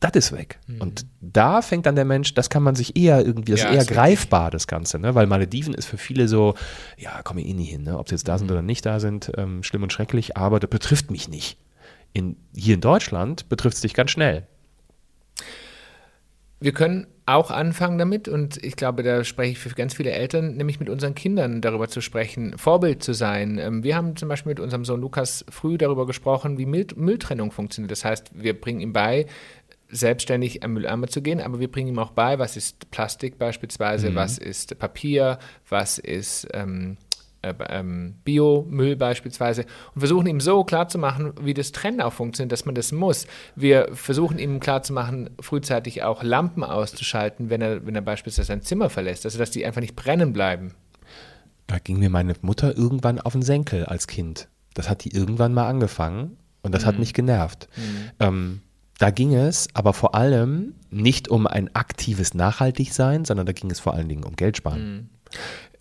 das 0.00 0.12
ist 0.14 0.32
weg. 0.32 0.58
Und 0.78 1.04
da 1.20 1.60
fängt 1.62 1.86
dann 1.86 1.94
der 1.94 2.04
Mensch, 2.06 2.34
das 2.34 2.48
kann 2.50 2.62
man 2.62 2.74
sich 2.74 2.96
eher 2.96 3.24
irgendwie, 3.24 3.52
das 3.52 3.60
Ja, 3.60 3.66
ist 3.66 3.72
eher 3.74 3.78
ist 3.82 3.90
richtig. 3.90 3.96
greifbar, 3.96 4.50
das 4.50 4.66
Ganze, 4.66 4.98
ne? 4.98 5.14
Weil 5.14 5.26
Malediven 5.26 5.74
ist 5.74 5.86
für 5.86 5.98
viele 5.98 6.26
so, 6.26 6.54
ja, 6.96 7.22
komme 7.22 7.42
ich 7.42 7.48
eh 7.48 7.52
nie 7.54 7.64
hin, 7.66 7.82
ne? 7.82 7.98
Ob 7.98 8.08
sie 8.08 8.14
jetzt 8.14 8.26
da 8.26 8.38
sind 8.38 8.50
oder 8.50 8.62
nicht 8.62 8.84
da 8.86 8.98
sind, 8.98 9.30
ähm, 9.36 9.62
schlimm 9.62 9.82
und 9.82 9.92
schrecklich, 9.92 10.36
aber 10.36 10.58
das 10.58 10.70
betrifft 10.70 11.10
mich 11.10 11.28
nicht. 11.28 11.58
In, 12.12 12.36
hier 12.54 12.74
in 12.74 12.80
Deutschland 12.80 13.48
betrifft 13.48 13.76
es 13.76 13.82
dich 13.82 13.94
ganz 13.94 14.10
schnell. 14.10 14.46
wir 16.62 16.72
können 16.72 17.06
auch 17.24 17.50
anfangen 17.52 17.96
damit, 17.96 18.26
und 18.28 18.62
ich 18.62 18.74
glaube, 18.76 19.02
da 19.04 19.22
spreche 19.24 19.52
ich 19.52 19.58
für 19.58 19.68
ganz 19.70 19.94
viele 19.94 20.10
Eltern, 20.10 20.56
nämlich 20.56 20.80
mit 20.80 20.90
unseren 20.90 21.14
Kindern 21.14 21.60
darüber 21.60 21.88
zu 21.88 22.00
sprechen, 22.00 22.58
Vorbild 22.58 23.02
zu 23.04 23.12
sein. 23.14 23.56
Ähm, 23.58 23.84
Wir 23.84 23.94
haben 23.96 24.16
zum 24.16 24.28
Beispiel 24.28 24.50
mit 24.50 24.60
unserem 24.60 24.84
Sohn 24.84 25.00
Lukas 25.00 25.44
früh 25.48 25.78
darüber 25.78 26.06
gesprochen, 26.06 26.58
wie 26.58 26.66
Müll 26.66 26.88
Mülltrennung 26.96 27.52
funktioniert. 27.52 27.92
Das 27.92 28.04
heißt, 28.04 28.32
wir 28.34 28.60
bringen 28.60 28.80
ihm 28.80 28.92
bei, 28.92 29.26
selbstständig 29.90 30.62
am 30.62 30.74
Mülleimer 30.74 31.08
zu 31.08 31.22
gehen, 31.22 31.40
aber 31.40 31.60
wir 31.60 31.70
bringen 31.70 31.88
ihm 31.88 31.98
auch 31.98 32.12
bei, 32.12 32.38
was 32.38 32.56
ist 32.56 32.90
Plastik 32.90 33.38
beispielsweise, 33.38 34.14
was 34.14 34.38
ist 34.38 34.78
Papier, 34.78 35.38
was 35.68 35.98
ist 35.98 36.48
ähm, 36.52 36.96
äh, 37.42 37.54
ähm, 37.68 38.16
Biomüll 38.24 38.96
beispielsweise 38.96 39.64
und 39.94 40.00
versuchen 40.00 40.26
ihm 40.26 40.40
so 40.40 40.62
klarzumachen, 40.62 41.32
wie 41.40 41.54
das 41.54 41.72
Trennen 41.72 42.02
auch 42.02 42.12
funktioniert, 42.12 42.52
dass 42.52 42.66
man 42.66 42.74
das 42.74 42.92
muss. 42.92 43.26
Wir 43.56 43.88
versuchen 43.92 44.38
ihm 44.38 44.60
klarzumachen, 44.60 45.30
frühzeitig 45.40 46.02
auch 46.02 46.22
Lampen 46.22 46.62
auszuschalten, 46.62 47.48
wenn 47.48 47.62
er, 47.62 47.86
wenn 47.86 47.94
er 47.94 48.02
beispielsweise 48.02 48.48
sein 48.48 48.62
Zimmer 48.62 48.90
verlässt, 48.90 49.24
also 49.24 49.38
dass 49.38 49.50
die 49.50 49.64
einfach 49.64 49.80
nicht 49.80 49.96
brennen 49.96 50.32
bleiben. 50.32 50.74
Da 51.66 51.78
ging 51.78 51.98
mir 51.98 52.10
meine 52.10 52.34
Mutter 52.42 52.76
irgendwann 52.76 53.20
auf 53.20 53.32
den 53.32 53.42
Senkel 53.42 53.86
als 53.86 54.06
Kind. 54.06 54.48
Das 54.74 54.90
hat 54.90 55.04
die 55.04 55.14
irgendwann 55.14 55.54
mal 55.54 55.66
angefangen. 55.66 56.36
Und 56.62 56.74
das 56.74 56.84
hat 56.84 56.98
mich 56.98 57.14
genervt. 57.14 57.68
Ähm, 58.18 58.60
da 59.00 59.10
ging 59.10 59.34
es 59.34 59.66
aber 59.72 59.94
vor 59.94 60.14
allem 60.14 60.74
nicht 60.90 61.28
um 61.28 61.46
ein 61.46 61.74
aktives 61.74 62.34
Nachhaltigsein, 62.34 63.24
sondern 63.24 63.46
da 63.46 63.52
ging 63.52 63.70
es 63.70 63.80
vor 63.80 63.94
allen 63.94 64.08
Dingen 64.10 64.24
um 64.24 64.36
Geld 64.36 64.58
sparen. 64.58 65.08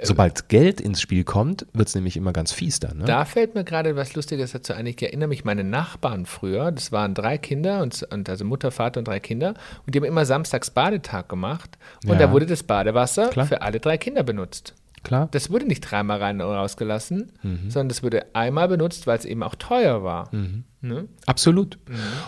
Sobald 0.02 0.48
Geld 0.48 0.80
ins 0.80 1.02
Spiel 1.02 1.26
kommt, 1.26 1.66
wird 1.74 1.90
es 1.90 1.96
nämlich 1.96 2.16
immer 2.16 2.32
ganz 2.32 2.54
fies 2.54 2.80
dann. 2.80 3.00
Ne? 3.00 3.04
Da 3.06 3.26
fällt 3.26 3.56
mir 3.56 3.66
gerade 3.66 3.98
was 3.98 4.16
Lustiges 4.16 4.54
dazu 4.54 4.72
ein. 4.72 4.86
Ich 4.86 5.02
erinnere 5.02 5.28
mich, 5.28 5.44
meine 5.44 5.66
Nachbarn 5.66 6.26
früher, 6.26 6.72
das 6.72 6.94
waren 6.94 7.14
drei 7.14 7.38
Kinder, 7.38 7.82
und, 7.82 8.04
und 8.10 8.30
also 8.30 8.46
Mutter, 8.46 8.72
Vater 8.72 9.00
und 9.00 9.08
drei 9.10 9.20
Kinder, 9.20 9.56
und 9.86 9.94
die 9.94 10.00
haben 10.00 10.06
immer 10.06 10.26
samstags 10.26 10.72
Badetag 10.72 11.28
gemacht. 11.28 11.78
Und 12.06 12.14
Ja. 12.14 12.20
da 12.20 12.32
wurde 12.32 12.46
das 12.46 12.64
Badewasser 12.64 13.28
Klar. 13.30 13.48
für 13.48 13.62
alle 13.62 13.82
drei 13.82 13.98
Kinder 13.98 14.24
benutzt. 14.24 14.74
Klar. 15.04 15.28
Das 15.32 15.50
wurde 15.50 15.66
nicht 15.66 15.82
dreimal 15.82 16.20
rein 16.20 16.42
und 16.42 16.48
rausgelassen, 16.54 17.32
Mhm. 17.44 17.70
sondern 17.70 17.90
das 17.90 18.04
wurde 18.04 18.36
einmal 18.36 18.68
benutzt, 18.68 19.08
weil 19.08 19.18
es 19.18 19.26
eben 19.26 19.44
auch 19.44 19.56
teuer 19.56 20.04
war. 20.04 20.34
Mhm. 20.34 20.64
Ne? 20.82 21.08
Absolut. 21.26 21.78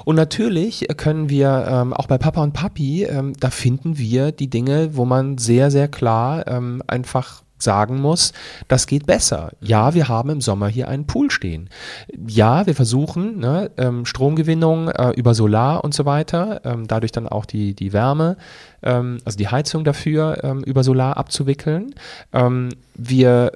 Und 0.04 0.16
natürlich 0.16 0.86
können 0.98 1.30
wir 1.30 1.66
ähm, 1.70 1.94
auch 1.94 2.08
bei 2.08 2.18
Papa 2.18 2.44
und 2.44 2.54
Papi, 2.54 3.04
ähm, 3.04 3.34
da 3.40 3.50
finden 3.50 3.98
wir 3.98 4.32
die 4.34 4.50
Dinge, 4.50 4.96
wo 4.96 5.06
man 5.06 5.38
sehr, 5.38 5.72
sehr 5.72 5.88
klar 5.88 6.46
ähm, 6.48 6.84
einfach 6.88 7.44
sagen 7.62 8.00
muss, 8.02 8.34
das 8.68 8.88
geht 8.88 9.06
besser. 9.06 9.52
Ja, 9.62 9.94
wir 9.94 10.08
haben 10.08 10.30
im 10.30 10.42
Sommer 10.42 10.68
hier 10.68 10.88
einen 10.88 11.08
Pool 11.08 11.32
stehen. 11.32 11.70
Ja, 12.28 12.66
wir 12.66 12.76
versuchen 12.76 13.40
ne, 13.40 13.72
ähm, 13.78 14.06
Stromgewinnung 14.06 14.90
äh, 14.90 15.12
über 15.12 15.34
Solar 15.34 15.84
und 15.84 15.94
so 15.94 16.06
weiter, 16.06 16.62
ähm, 16.64 16.88
dadurch 16.88 17.12
dann 17.12 17.28
auch 17.28 17.46
die, 17.46 17.74
die 17.74 17.94
Wärme, 17.94 18.38
ähm, 18.84 19.20
also 19.26 19.38
die 19.38 19.48
Heizung 19.48 19.84
dafür 19.84 20.44
ähm, 20.44 20.64
über 20.64 20.84
Solar 20.84 21.18
abzuwickeln. 21.18 21.96
Ähm, 22.34 22.70
wir 22.96 23.52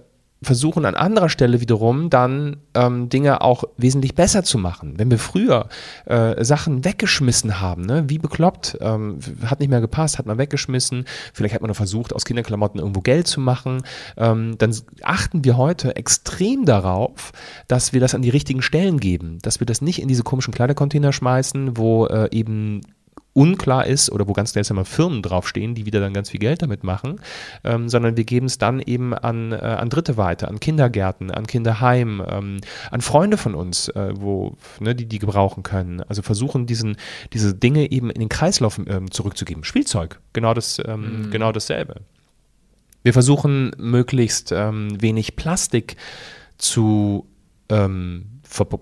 versuchen 0.46 0.86
an 0.86 0.96
anderer 0.96 1.30
Stelle 1.30 1.60
wiederum 1.60 2.10
dann 2.10 2.58
ähm, 2.74 3.10
Dinge 3.10 3.42
auch 3.42 3.64
wesentlich 3.78 4.16
besser 4.16 4.44
zu 4.44 4.58
machen. 4.58 4.94
Wenn 4.98 5.12
wir 5.12 5.20
früher 5.20 5.68
äh, 6.06 6.44
Sachen 6.44 6.86
weggeschmissen 6.86 7.60
haben, 7.60 7.86
ne, 7.86 8.06
wie 8.08 8.20
bekloppt, 8.20 8.78
ähm, 8.82 9.20
hat 9.46 9.60
nicht 9.60 9.70
mehr 9.70 9.82
gepasst, 9.82 10.18
hat 10.18 10.26
man 10.26 10.38
weggeschmissen, 10.38 11.06
vielleicht 11.34 11.56
hat 11.56 11.62
man 11.62 11.70
noch 11.70 11.76
versucht, 11.76 12.14
aus 12.14 12.26
Kinderklamotten 12.26 12.80
irgendwo 12.80 13.02
Geld 13.02 13.28
zu 13.28 13.42
machen, 13.42 13.82
ähm, 14.18 14.58
dann 14.58 14.76
achten 15.02 15.44
wir 15.44 15.58
heute 15.58 15.96
extrem 15.96 16.66
darauf, 16.66 17.32
dass 17.68 17.92
wir 17.92 18.00
das 18.00 18.16
an 18.16 18.22
die 18.22 18.30
richtigen 18.30 18.62
Stellen 18.62 19.00
geben, 19.00 19.40
dass 19.42 19.60
wir 19.60 19.68
das 19.68 19.82
nicht 19.82 20.02
in 20.02 20.08
diese 20.08 20.24
komischen 20.24 20.54
Kleidercontainer 20.54 21.12
schmeißen, 21.12 21.78
wo 21.78 22.06
äh, 22.06 22.30
eben 22.32 22.82
unklar 23.36 23.86
ist 23.86 24.10
oder 24.10 24.28
wo 24.28 24.34
ganz 24.34 24.54
seltsame 24.54 24.86
Firmen 24.86 25.22
draufstehen, 25.22 25.76
die 25.76 25.86
wieder 25.86 26.00
dann 26.00 26.14
ganz 26.14 26.30
viel 26.30 26.40
Geld 26.40 26.62
damit 26.62 26.84
machen, 26.84 27.20
ähm, 27.66 27.90
sondern 27.90 28.16
wir 28.16 28.24
geben 28.24 28.46
es 28.46 28.58
dann 28.58 28.80
eben 28.80 29.14
an, 29.14 29.52
äh, 29.52 29.56
an 29.58 29.90
Dritte 29.90 30.16
weiter, 30.16 30.48
an 30.48 30.62
Kindergärten, 30.62 31.32
an 31.32 31.46
Kinderheim, 31.46 32.24
ähm, 32.28 32.62
an 32.92 33.02
Freunde 33.02 33.38
von 33.38 33.54
uns, 33.54 33.90
äh, 33.90 34.14
wo, 34.16 34.56
ne, 34.80 34.96
die 34.96 35.06
die 35.06 35.20
gebrauchen 35.20 35.64
können. 35.64 36.02
Also 36.02 36.22
versuchen 36.22 36.66
diesen, 36.66 36.96
diese 37.34 37.54
Dinge 37.54 37.92
eben 37.92 38.10
in 38.10 38.22
den 38.22 38.30
Kreislauf 38.30 38.80
ähm, 38.88 39.12
zurückzugeben. 39.12 39.66
Spielzeug, 39.66 40.22
genau, 40.32 40.54
das, 40.54 40.82
ähm, 40.86 41.28
genau 41.30 41.52
dasselbe. 41.52 41.96
Wir 43.04 43.12
versuchen 43.12 43.72
möglichst 43.78 44.54
ähm, 44.54 45.00
wenig 45.02 45.36
Plastik 45.36 45.98
zu, 46.58 47.28
ähm, 47.68 48.35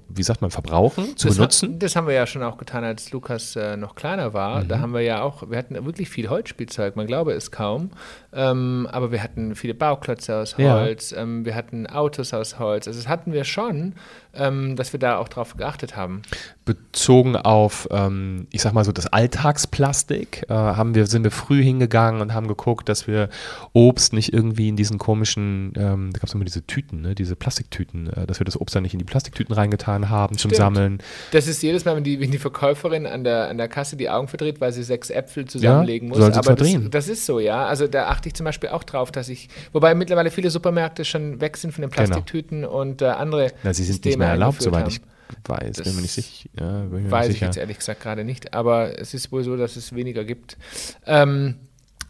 wie 0.10 0.24
sagt 0.24 0.42
man, 0.42 0.52
verbrauchen, 0.52 1.18
zu 1.18 1.28
das, 1.28 1.38
benutzen. 1.38 1.74
Ha, 1.74 1.76
das 1.80 1.96
haben 1.96 2.08
wir 2.08 2.14
ja 2.14 2.26
schon 2.28 2.44
auch 2.44 2.58
getan, 2.58 2.84
als 2.84 3.12
Lukas 3.12 3.56
äh, 3.56 3.78
noch 3.78 3.96
kleiner 3.96 4.34
war. 4.34 4.64
Mhm. 4.64 4.68
Da 4.68 4.80
haben 4.80 4.94
wir 4.94 5.02
ja 5.02 5.22
auch, 5.22 5.50
wir 5.50 5.58
hatten 5.58 5.74
wirklich 5.86 6.10
viel 6.10 6.30
Holzspielzeug, 6.30 6.96
man 6.96 7.08
glaube 7.08 7.34
es 7.34 7.52
kaum. 7.52 7.92
Ähm, 8.34 8.88
aber 8.92 9.12
wir 9.12 9.22
hatten 9.22 9.56
viele 9.56 9.74
Bauklötze 9.74 10.36
aus 10.36 10.56
Ja. 10.58 10.76
Holz, 10.76 11.12
ähm, 11.12 11.46
wir 11.46 11.56
hatten 11.56 11.88
Autos 11.88 12.34
aus 12.34 12.60
Holz. 12.60 12.88
Also 12.88 13.00
das 13.00 13.08
hatten 13.08 13.34
wir 13.34 13.44
schon, 13.44 13.94
ähm, 14.34 14.76
dass 14.76 14.94
wir 14.94 15.00
da 15.00 15.18
auch 15.18 15.30
drauf 15.30 15.56
geachtet 15.56 15.96
haben. 15.96 16.24
bezogen 16.66 17.36
auf, 17.36 17.90
ähm, 17.92 18.48
ich 18.52 18.62
sag 18.62 18.74
mal 18.74 18.86
so, 18.86 18.94
das 18.94 19.08
Alltagsplastik, 19.08 20.46
äh, 20.50 20.54
haben 20.54 20.96
wir, 20.96 21.08
sind 21.08 21.24
wir 21.24 21.32
früh 21.32 21.62
hingegangen 21.62 22.22
und 22.22 22.34
haben 22.34 22.48
geguckt, 22.48 22.88
dass 22.88 23.06
wir 23.06 23.30
Obst 23.74 24.14
nicht 24.14 24.34
irgendwie 24.34 24.70
in 24.70 24.78
diesen 24.78 24.98
komischen, 24.98 25.74
ähm, 25.76 26.12
da 26.14 26.20
gab 26.20 26.30
es 26.30 26.34
immer 26.34 26.46
diese 26.46 26.66
Tüten, 26.66 27.02
ne, 27.02 27.16
diese 27.16 27.36
Plastiktüten, 27.36 28.08
äh, 28.08 28.26
dass 28.26 28.40
wir 28.40 28.46
das 28.46 28.60
Obst 28.60 28.76
dann 28.76 28.84
nicht 28.84 28.94
in 28.94 29.00
die 29.00 29.06
Plastiktüten 29.06 29.54
reingetan 29.64 30.10
haben 30.10 30.38
zum 30.38 30.50
Stimmt. 30.52 30.56
Sammeln. 30.58 30.98
Das 31.32 31.48
ist 31.48 31.62
jedes 31.64 31.86
Mal, 31.86 31.96
wenn 31.96 32.04
die, 32.04 32.20
wenn 32.20 32.32
die 32.32 32.38
Verkäuferin 32.38 33.06
an 33.06 33.24
der, 33.24 33.50
an 33.50 33.58
der 33.58 33.68
Kasse 33.68 33.96
die 33.98 34.10
Augen 34.10 34.28
verdreht, 34.28 34.62
weil 34.62 34.72
sie 34.72 34.84
sechs 34.84 35.10
Äpfel 35.10 35.46
zusammenlegen 35.46 36.10
muss. 36.10 36.18
soll 36.20 36.32
sie 36.34 36.40
Aber 36.40 36.56
das, 36.56 36.68
verdrehen. 36.70 36.92
das 36.92 37.08
ist 37.08 37.26
so, 37.26 37.40
ja. 37.40 37.66
Also 37.66 37.88
da 37.88 38.08
achte 38.08 38.28
ich 38.30 38.36
zum 38.36 38.44
Beispiel 38.46 38.70
auch 38.70 38.84
drauf, 38.84 39.12
dass 39.12 39.30
ich, 39.30 39.50
wobei 39.72 39.96
mittlerweile 39.96 40.30
viele 40.32 40.50
Supermärkte 40.50 41.06
schon 41.06 41.42
weg 41.42 41.58
sind 41.58 41.72
von 41.74 41.82
den 41.82 41.90
Genau. 41.90 42.06
Plastiktüten 42.06 42.66
und 42.66 43.02
äh, 43.02 43.06
andere 43.06 43.52
Na, 43.64 43.74
sie 43.74 43.84
sind 43.84 43.94
nicht 43.94 44.04
Systeme 44.04 44.18
mehr 44.26 44.30
erlaubt, 44.34 44.62
soweit 44.62 44.84
haben. 44.84 44.90
ich 44.92 45.02
weiß, 45.50 45.72
Das 45.78 45.86
bin 45.86 45.96
mir 45.96 46.02
nicht 46.02 46.12
sicher. 46.12 46.50
Ja, 46.60 46.84
mir 46.84 47.00
nicht 47.00 47.12
Weiß 47.12 47.28
ich 47.28 47.34
sicher. 47.34 47.46
jetzt 47.48 47.58
ehrlich 47.58 47.78
gesagt 47.80 48.02
gerade 48.02 48.24
nicht, 48.24 48.54
aber 48.54 49.00
es 49.00 49.14
ist 49.14 49.32
wohl 49.32 49.44
so, 49.44 49.56
dass 49.58 49.76
es 49.76 49.94
weniger 49.96 50.24
gibt. 50.24 50.58
Ähm, 51.06 51.56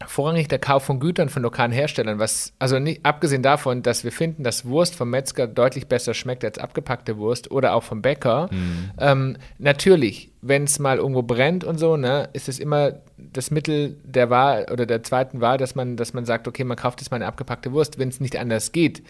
vorrangig 0.06 0.48
der 0.48 0.58
Kauf 0.58 0.84
von 0.84 1.00
Gütern 1.00 1.28
von 1.28 1.42
lokalen 1.42 1.72
Herstellern, 1.72 2.18
was, 2.18 2.52
also 2.58 2.78
nicht, 2.78 3.04
abgesehen 3.04 3.42
davon, 3.42 3.82
dass 3.82 4.04
wir 4.04 4.12
finden, 4.12 4.44
dass 4.44 4.64
Wurst 4.64 4.94
vom 4.94 5.10
Metzger 5.10 5.46
deutlich 5.46 5.86
besser 5.86 6.14
schmeckt 6.14 6.44
als 6.44 6.58
abgepackte 6.58 7.16
Wurst 7.16 7.50
oder 7.50 7.74
auch 7.74 7.82
vom 7.82 8.02
Bäcker. 8.02 8.48
Mhm. 8.50 8.90
Ähm, 8.98 9.36
natürlich, 9.58 10.30
wenn 10.46 10.64
es 10.64 10.78
mal 10.78 10.98
irgendwo 10.98 11.22
brennt 11.22 11.64
und 11.64 11.78
so, 11.78 11.96
ne, 11.96 12.28
ist 12.34 12.48
es 12.50 12.58
immer 12.58 12.92
das 13.16 13.50
Mittel 13.50 13.96
der 14.04 14.28
Wahl 14.28 14.66
oder 14.70 14.84
der 14.84 15.02
zweiten 15.02 15.40
Wahl, 15.40 15.56
dass 15.56 15.74
man, 15.74 15.96
dass 15.96 16.12
man 16.12 16.26
sagt, 16.26 16.46
okay, 16.46 16.64
man 16.64 16.76
kauft 16.76 17.00
jetzt 17.00 17.10
mal 17.10 17.16
eine 17.16 17.26
abgepackte 17.26 17.72
Wurst, 17.72 17.98
wenn 17.98 18.10
es 18.10 18.20
nicht 18.20 18.36
anders 18.36 18.72
geht. 18.72 19.02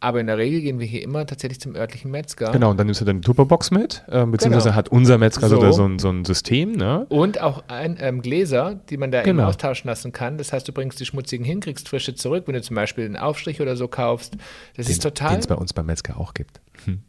Aber 0.00 0.20
in 0.20 0.26
der 0.26 0.36
Regel 0.36 0.60
gehen 0.60 0.80
wir 0.80 0.86
hier 0.86 1.02
immer 1.02 1.24
tatsächlich 1.26 1.60
zum 1.60 1.76
örtlichen 1.76 2.10
Metzger. 2.10 2.50
Genau, 2.50 2.70
und 2.70 2.76
dann 2.78 2.86
nimmst 2.86 3.00
du 3.00 3.04
deine 3.04 3.20
Tupperbox 3.20 3.70
mit, 3.70 4.04
äh, 4.08 4.26
beziehungsweise 4.26 4.64
Genau. 4.70 4.74
hat 4.76 4.88
unser 4.90 5.16
Metzger 5.16 5.48
so, 5.48 5.60
So. 5.60 5.72
so, 5.72 5.84
ein, 5.86 5.98
so 5.98 6.10
ein 6.10 6.24
System, 6.24 6.72
ne? 6.72 7.06
Und 7.08 7.40
auch 7.40 7.62
ein, 7.68 7.96
ähm, 8.00 8.20
Gläser, 8.20 8.80
die 8.90 8.96
man 8.98 9.10
da 9.12 9.20
eben 9.20 9.36
Genau. 9.38 9.48
austauschen 9.48 9.88
lassen 9.88 10.12
kann. 10.12 10.36
Das 10.38 10.52
heißt, 10.52 10.66
du 10.68 10.72
bringst 10.72 10.98
die 11.00 11.06
schmutzigen 11.06 11.46
hin, 11.46 11.60
kriegst 11.60 11.88
frische 11.88 12.14
zurück, 12.14 12.44
wenn 12.46 12.54
du 12.54 12.62
zum 12.62 12.76
Beispiel 12.76 13.04
einen 13.06 13.16
Aufstrich 13.16 13.60
oder 13.62 13.76
so 13.76 13.86
kaufst. 13.88 14.34
Das 14.76 14.88
ist 14.88 15.02
Den 15.04 15.10
total. 15.10 15.38
es 15.38 15.46
bei 15.46 15.54
uns 15.54 15.72
beim 15.72 15.86
Metzger 15.86 16.18
auch 16.18 16.34
gibt. 16.34 16.60
Hm. 16.84 17.02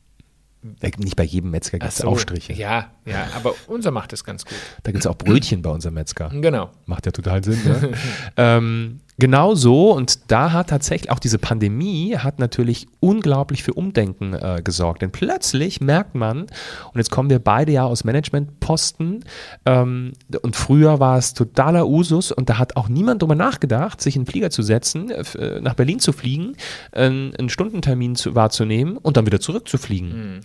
Nicht 0.97 1.15
bei 1.15 1.23
jedem 1.23 1.52
Metzger 1.52 1.80
gibt 1.80 1.91
es 1.91 1.97
so, 1.97 2.08
Aufstriche. 2.08 2.54
Ja, 2.54 2.91
ja, 3.06 3.28
aber 3.36 3.54
unser 3.67 3.91
macht 3.91 4.13
das 4.13 4.23
ganz 4.23 4.45
gut. 4.45 4.56
Da 4.84 4.91
gibt 4.91 5.04
es 5.04 5.08
auch 5.08 5.17
Brötchen 5.17 5.62
bei 5.62 5.69
unserem 5.69 5.95
Metzger. 5.95 6.30
Genau. 6.30 6.71
Macht 6.86 7.06
ja 7.06 7.12
total 7.12 7.43
Sinn, 7.43 7.62
ne? 7.65 7.91
ähm, 8.38 9.02
genau 9.17 9.56
so 9.56 9.91
und 9.91 10.32
da 10.32 10.52
hat 10.52 10.69
tatsächlich 10.69 11.12
auch 11.12 11.19
diese 11.19 11.38
Pandemie 11.38 12.17
hat 12.17 12.39
natürlich 12.39 12.88
unglaublich 12.99 13.63
für 13.63 13.73
Umdenken 13.73 14.34
äh, 14.34 14.62
gesorgt. 14.63 15.02
Denn 15.02 15.12
plötzlich 15.12 15.82
merkt 15.82 16.15
man, 16.15 16.41
und 16.41 16.95
jetzt 16.95 17.12
kommen 17.12 17.30
wir 17.30 17.39
beide 17.39 17.71
ja 17.71 17.86
aus 17.86 18.04
Managementposten 18.04 19.23
ähm, 19.65 20.13
und 20.41 20.56
früher 20.56 20.99
war 20.99 21.17
es 21.17 21.34
totaler 21.34 21.88
Usus 21.88 22.32
und 22.32 22.49
da 22.49 22.58
hat 22.58 22.76
auch 22.76 22.89
niemand 22.89 23.21
drüber 23.21 23.36
nachgedacht, 23.36 24.02
sich 24.02 24.15
in 24.15 24.23
den 24.23 24.28
Flieger 24.30 24.49
zu 24.49 24.62
setzen, 24.62 25.12
äh, 25.12 25.23
äh, 25.38 25.62
nach 25.62 25.76
Berlin 25.76 25.99
zu 25.99 26.13
fliegen, 26.13 26.56
äh, 26.91 27.06
einen 27.06 27.49
Stundentermin 27.49 28.15
zu, 28.15 28.36
wahrzunehmen 28.36 28.97
und 28.97 29.17
dann 29.17 29.26
wieder 29.26 29.39
zurückzufliegen. 29.39 30.41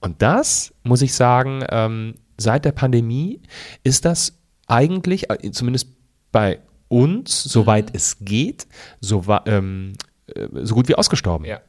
Und 0.00 0.22
das, 0.22 0.72
muss 0.84 1.02
ich 1.02 1.14
sagen, 1.14 1.64
ähm, 1.70 2.14
seit 2.38 2.64
der 2.64 2.72
Pandemie 2.72 3.40
ist 3.82 4.04
das 4.04 4.38
eigentlich, 4.66 5.30
äh, 5.30 5.50
zumindest 5.50 5.88
bei 6.32 6.60
uns, 6.88 7.42
soweit 7.42 7.94
es 7.94 8.18
geht, 8.20 8.66
so, 9.00 9.24
ähm, 9.46 9.94
äh, 10.26 10.48
so 10.62 10.74
gut 10.74 10.88
wie 10.88 10.94
ausgestorben. 10.94 11.46
Ja. 11.46 11.60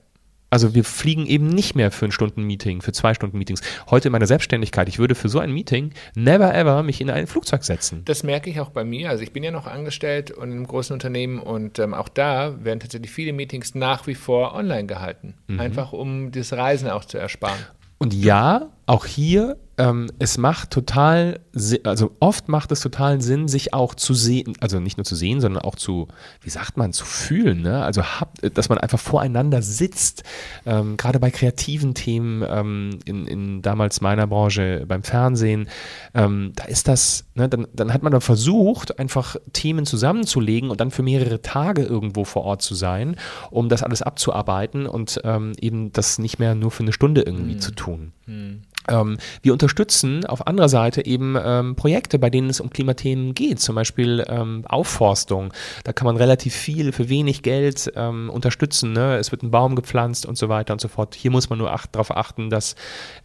Also 0.49 0.73
wir 0.73 0.85
fliegen 0.85 1.25
eben 1.25 1.49
nicht 1.49 1.75
mehr 1.75 1.91
für 1.91 2.05
ein 2.05 2.11
Stunden-Meeting, 2.11 2.81
für 2.81 2.93
zwei 2.93 3.13
Stunden 3.13 3.37
Meetings. 3.37 3.61
Heute 3.89 4.07
in 4.07 4.13
meiner 4.13 4.27
Selbstständigkeit, 4.27 4.87
ich 4.87 4.97
würde 4.97 5.13
für 5.13 5.27
so 5.27 5.39
ein 5.39 5.51
Meeting 5.51 5.91
never 6.15 6.55
ever 6.55 6.83
mich 6.83 7.01
in 7.01 7.09
ein 7.09 7.27
Flugzeug 7.27 7.65
setzen. 7.65 8.03
Das 8.05 8.23
merke 8.23 8.49
ich 8.49 8.61
auch 8.61 8.69
bei 8.69 8.85
mir. 8.85 9.09
Also 9.09 9.23
ich 9.23 9.33
bin 9.33 9.43
ja 9.43 9.51
noch 9.51 9.67
angestellt 9.67 10.31
und 10.31 10.49
in 10.49 10.55
einem 10.55 10.67
großen 10.67 10.93
Unternehmen 10.93 11.39
und 11.39 11.79
ähm, 11.79 11.93
auch 11.93 12.07
da 12.07 12.63
werden 12.63 12.79
tatsächlich 12.79 13.11
viele 13.11 13.33
Meetings 13.33 13.75
nach 13.75 14.07
wie 14.07 14.15
vor 14.15 14.55
online 14.55 14.85
gehalten. 14.85 15.33
Mhm. 15.47 15.59
Einfach 15.59 15.91
um 15.91 16.31
das 16.31 16.53
Reisen 16.53 16.89
auch 16.89 17.03
zu 17.03 17.17
ersparen. 17.17 17.59
Und 17.97 18.13
ja, 18.13 18.69
auch 18.87 19.05
hier, 19.05 19.57
ähm, 19.77 20.09
es 20.17 20.37
macht 20.37 20.71
total, 20.71 21.39
also 21.83 22.11
oft 22.19 22.47
macht 22.47 22.71
es 22.71 22.79
totalen 22.79 23.21
Sinn, 23.21 23.47
sich 23.47 23.73
auch 23.73 23.93
zu 23.93 24.13
sehen, 24.13 24.53
also 24.59 24.79
nicht 24.79 24.97
nur 24.97 25.05
zu 25.05 25.15
sehen, 25.15 25.39
sondern 25.39 25.61
auch 25.61 25.75
zu, 25.75 26.07
wie 26.41 26.49
sagt 26.49 26.77
man, 26.77 26.93
zu 26.93 27.05
fühlen, 27.05 27.61
ne? 27.61 27.83
Also 27.83 28.01
hab, 28.01 28.33
dass 28.53 28.69
man 28.69 28.79
einfach 28.79 28.99
voreinander 28.99 29.61
sitzt. 29.61 30.23
Ähm, 30.65 30.97
Gerade 30.97 31.19
bei 31.19 31.29
kreativen 31.29 31.93
Themen, 31.93 32.43
ähm, 32.47 32.99
in, 33.05 33.27
in 33.27 33.61
damals 33.61 34.01
meiner 34.01 34.25
Branche 34.25 34.85
beim 34.87 35.03
Fernsehen, 35.03 35.69
ähm, 36.15 36.53
da 36.55 36.63
ist 36.63 36.87
das, 36.87 37.25
ne, 37.35 37.47
dann, 37.47 37.67
dann 37.73 37.93
hat 37.93 38.01
man 38.01 38.11
dann 38.11 38.21
versucht, 38.21 38.97
einfach 38.97 39.35
Themen 39.53 39.85
zusammenzulegen 39.85 40.71
und 40.71 40.81
dann 40.81 40.91
für 40.91 41.03
mehrere 41.03 41.41
Tage 41.41 41.83
irgendwo 41.83 42.23
vor 42.23 42.43
Ort 42.45 42.63
zu 42.63 42.73
sein, 42.73 43.17
um 43.51 43.69
das 43.69 43.83
alles 43.83 44.01
abzuarbeiten 44.01 44.87
und 44.87 45.21
ähm, 45.23 45.51
eben 45.59 45.91
das 45.91 46.17
nicht 46.17 46.39
mehr 46.39 46.55
nur 46.55 46.71
für 46.71 46.83
eine 46.83 46.93
Stunde 46.93 47.21
irgendwie 47.21 47.57
zu 47.57 47.71
tun. 47.71 48.13
Ähm, 48.89 49.17
wir 49.41 49.53
unterstützen 49.53 50.25
auf 50.25 50.47
anderer 50.47 50.69
Seite 50.69 51.05
eben 51.05 51.37
ähm, 51.41 51.75
Projekte, 51.75 52.19
bei 52.19 52.29
denen 52.29 52.49
es 52.49 52.59
um 52.59 52.69
Klimathemen 52.69 53.33
geht, 53.33 53.59
zum 53.59 53.75
Beispiel 53.75 54.25
ähm, 54.27 54.63
Aufforstung. 54.67 55.53
Da 55.83 55.93
kann 55.93 56.05
man 56.05 56.17
relativ 56.17 56.55
viel 56.55 56.91
für 56.91 57.09
wenig 57.09 57.41
Geld 57.41 57.91
ähm, 57.95 58.29
unterstützen. 58.29 58.93
Ne? 58.93 59.17
Es 59.17 59.31
wird 59.31 59.43
ein 59.43 59.51
Baum 59.51 59.75
gepflanzt 59.75 60.25
und 60.25 60.37
so 60.37 60.49
weiter 60.49 60.73
und 60.73 60.81
so 60.81 60.87
fort. 60.87 61.15
Hier 61.15 61.31
muss 61.31 61.49
man 61.49 61.59
nur 61.59 61.71
acht, 61.71 61.95
darauf 61.95 62.15
achten, 62.15 62.49
dass 62.49 62.75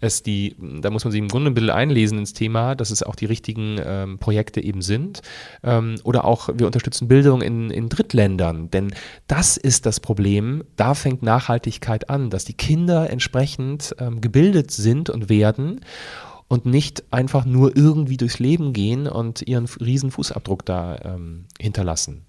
es 0.01 0.23
die, 0.23 0.57
da 0.81 0.91
muss 0.91 1.05
man 1.05 1.13
sich 1.13 1.21
im 1.21 1.29
Grunde 1.29 1.51
ein 1.51 1.55
bisschen 1.55 1.71
einlesen 1.71 2.19
ins 2.19 2.33
Thema, 2.33 2.75
dass 2.75 2.91
es 2.91 3.03
auch 3.03 3.15
die 3.15 3.27
richtigen 3.27 3.81
ähm, 3.85 4.19
Projekte 4.19 4.61
eben 4.61 4.83
sind. 4.83 5.23
Ähm, 5.63 5.97
oder 6.05 6.25
auch 6.25 6.49
wir 6.55 6.67
unterstützen 6.67 7.09
Bildung 7.09 7.43
in, 7.43 7.71
in 7.71 7.89
Drittländern, 7.89 8.71
denn 8.71 8.95
das 9.27 9.57
ist 9.57 9.87
das 9.87 10.01
Problem. 10.01 10.65
Da 10.77 10.95
fängt 10.95 11.23
Nachhaltigkeit 11.23 12.11
an, 12.11 12.31
dass 12.31 12.45
die 12.45 12.55
Kinder 12.55 13.11
entsprechend 13.11 13.95
gebildet 14.21 14.71
sind 14.71 15.11
und 15.11 15.29
werden 15.29 15.52
werden 15.53 15.81
und 16.49 16.67
nicht 16.67 17.05
einfach 17.11 17.45
nur 17.45 17.77
irgendwie 17.77 18.17
durchs 18.17 18.39
Leben 18.39 18.73
gehen 18.73 19.07
und 19.07 19.43
ihren 19.43 19.67
riesen 19.81 20.11
Fußabdruck 20.11 20.67
da 20.67 20.99
ähm, 21.05 21.47
hinterlassen. 21.61 22.25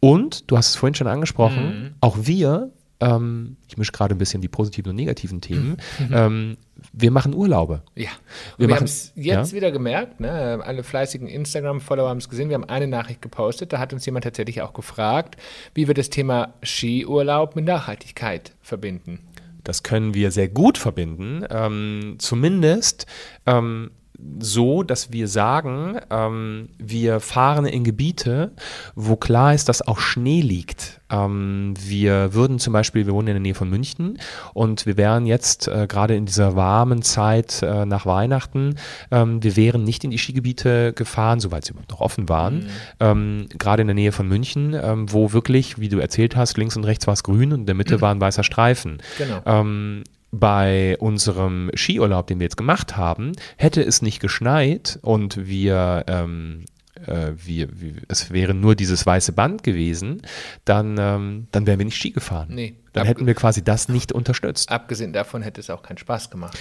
Und, 0.00 0.50
du 0.50 0.56
hast 0.56 0.70
es 0.70 0.76
vorhin 0.76 0.94
schon 0.94 1.06
angesprochen, 1.06 1.82
mhm. 1.82 1.94
auch 2.00 2.16
wir, 2.20 2.70
ähm, 3.00 3.56
ich 3.68 3.78
mische 3.78 3.92
gerade 3.92 4.14
ein 4.14 4.18
bisschen 4.18 4.42
die 4.42 4.48
positiven 4.48 4.90
und 4.90 4.96
negativen 4.96 5.40
Themen, 5.40 5.78
mhm. 5.98 6.12
ähm, 6.12 6.56
wir 6.92 7.10
machen 7.10 7.34
Urlaube. 7.34 7.82
Ja, 7.94 8.10
wir, 8.58 8.68
wir 8.68 8.76
haben 8.76 8.84
es 8.84 9.12
jetzt 9.14 9.52
ja? 9.52 9.56
wieder 9.56 9.72
gemerkt, 9.72 10.20
ne? 10.20 10.60
alle 10.62 10.82
fleißigen 10.82 11.26
Instagram-Follower 11.26 12.10
haben 12.10 12.18
es 12.18 12.28
gesehen, 12.28 12.50
wir 12.50 12.54
haben 12.54 12.68
eine 12.68 12.86
Nachricht 12.86 13.22
gepostet, 13.22 13.72
da 13.72 13.78
hat 13.78 13.94
uns 13.94 14.04
jemand 14.04 14.24
tatsächlich 14.24 14.60
auch 14.60 14.74
gefragt, 14.74 15.36
wie 15.74 15.86
wir 15.88 15.94
das 15.94 16.10
Thema 16.10 16.52
Skiurlaub 16.62 17.56
mit 17.56 17.64
Nachhaltigkeit 17.64 18.52
verbinden. 18.60 19.20
Das 19.66 19.82
können 19.82 20.14
wir 20.14 20.30
sehr 20.30 20.48
gut 20.48 20.78
verbinden. 20.78 21.44
Ähm, 21.50 22.16
zumindest 22.18 23.06
ähm, 23.46 23.90
so, 24.38 24.82
dass 24.82 25.12
wir 25.12 25.28
sagen, 25.28 25.98
ähm, 26.10 26.68
wir 26.78 27.20
fahren 27.20 27.66
in 27.66 27.84
Gebiete, 27.84 28.52
wo 28.94 29.16
klar 29.16 29.54
ist, 29.54 29.68
dass 29.68 29.82
auch 29.82 29.98
Schnee 29.98 30.40
liegt. 30.40 31.00
Ähm, 31.10 31.74
wir 31.78 32.34
würden 32.34 32.58
zum 32.58 32.72
Beispiel, 32.72 33.06
wir 33.06 33.14
wohnen 33.14 33.28
in 33.28 33.34
der 33.34 33.40
Nähe 33.40 33.54
von 33.54 33.70
München 33.70 34.18
und 34.54 34.86
wir 34.86 34.96
wären 34.96 35.26
jetzt 35.26 35.68
äh, 35.68 35.86
gerade 35.88 36.16
in 36.16 36.26
dieser 36.26 36.56
warmen 36.56 37.02
Zeit 37.02 37.62
äh, 37.62 37.86
nach 37.86 38.06
Weihnachten, 38.06 38.76
ähm, 39.10 39.42
wir 39.42 39.56
wären 39.56 39.84
nicht 39.84 40.02
in 40.04 40.10
die 40.10 40.18
Skigebiete 40.18 40.92
gefahren, 40.92 41.40
soweit 41.40 41.64
sie 41.64 41.72
überhaupt 41.72 41.90
noch 41.90 42.00
offen 42.00 42.28
waren, 42.28 42.58
mhm. 42.58 42.66
Ähm, 42.98 43.46
gerade 43.56 43.82
in 43.82 43.88
der 43.88 43.94
Nähe 43.94 44.12
von 44.12 44.26
München, 44.26 44.74
ähm, 44.74 45.12
wo 45.12 45.32
wirklich, 45.32 45.78
wie 45.78 45.88
du 45.88 45.98
erzählt 45.98 46.34
hast, 46.34 46.56
links 46.56 46.76
und 46.76 46.84
rechts 46.84 47.06
war 47.06 47.14
es 47.14 47.22
grün 47.22 47.52
und 47.52 47.60
in 47.60 47.66
der 47.66 47.74
Mitte 47.74 47.96
mhm. 47.96 48.00
war 48.00 48.14
ein 48.14 48.20
weißer 48.20 48.42
Streifen. 48.42 48.98
Genau 49.18 49.42
ähm, 49.44 50.02
bei 50.38 50.96
unserem 50.98 51.70
Skiurlaub, 51.74 52.26
den 52.26 52.38
wir 52.40 52.44
jetzt 52.44 52.56
gemacht 52.56 52.96
haben, 52.96 53.32
hätte 53.56 53.82
es 53.82 54.02
nicht 54.02 54.20
geschneit 54.20 54.98
und 55.02 55.46
wir, 55.46 56.04
ähm, 56.06 56.64
äh, 57.06 57.32
wir, 57.36 57.80
wir, 57.80 57.94
es 58.08 58.30
wäre 58.30 58.54
nur 58.54 58.74
dieses 58.74 59.06
weiße 59.06 59.32
Band 59.32 59.62
gewesen, 59.62 60.22
dann, 60.64 60.96
ähm, 60.98 61.48
dann 61.52 61.66
wären 61.66 61.78
wir 61.78 61.86
nicht 61.86 61.96
Ski 61.96 62.10
gefahren. 62.10 62.48
Nee. 62.50 62.76
Dann 62.92 63.06
hätten 63.06 63.26
wir 63.26 63.34
quasi 63.34 63.62
das 63.62 63.88
nicht 63.88 64.12
unterstützt. 64.12 64.70
Abgesehen 64.70 65.12
davon 65.12 65.42
hätte 65.42 65.60
es 65.60 65.68
auch 65.68 65.82
keinen 65.82 65.98
Spaß 65.98 66.30
gemacht. 66.30 66.58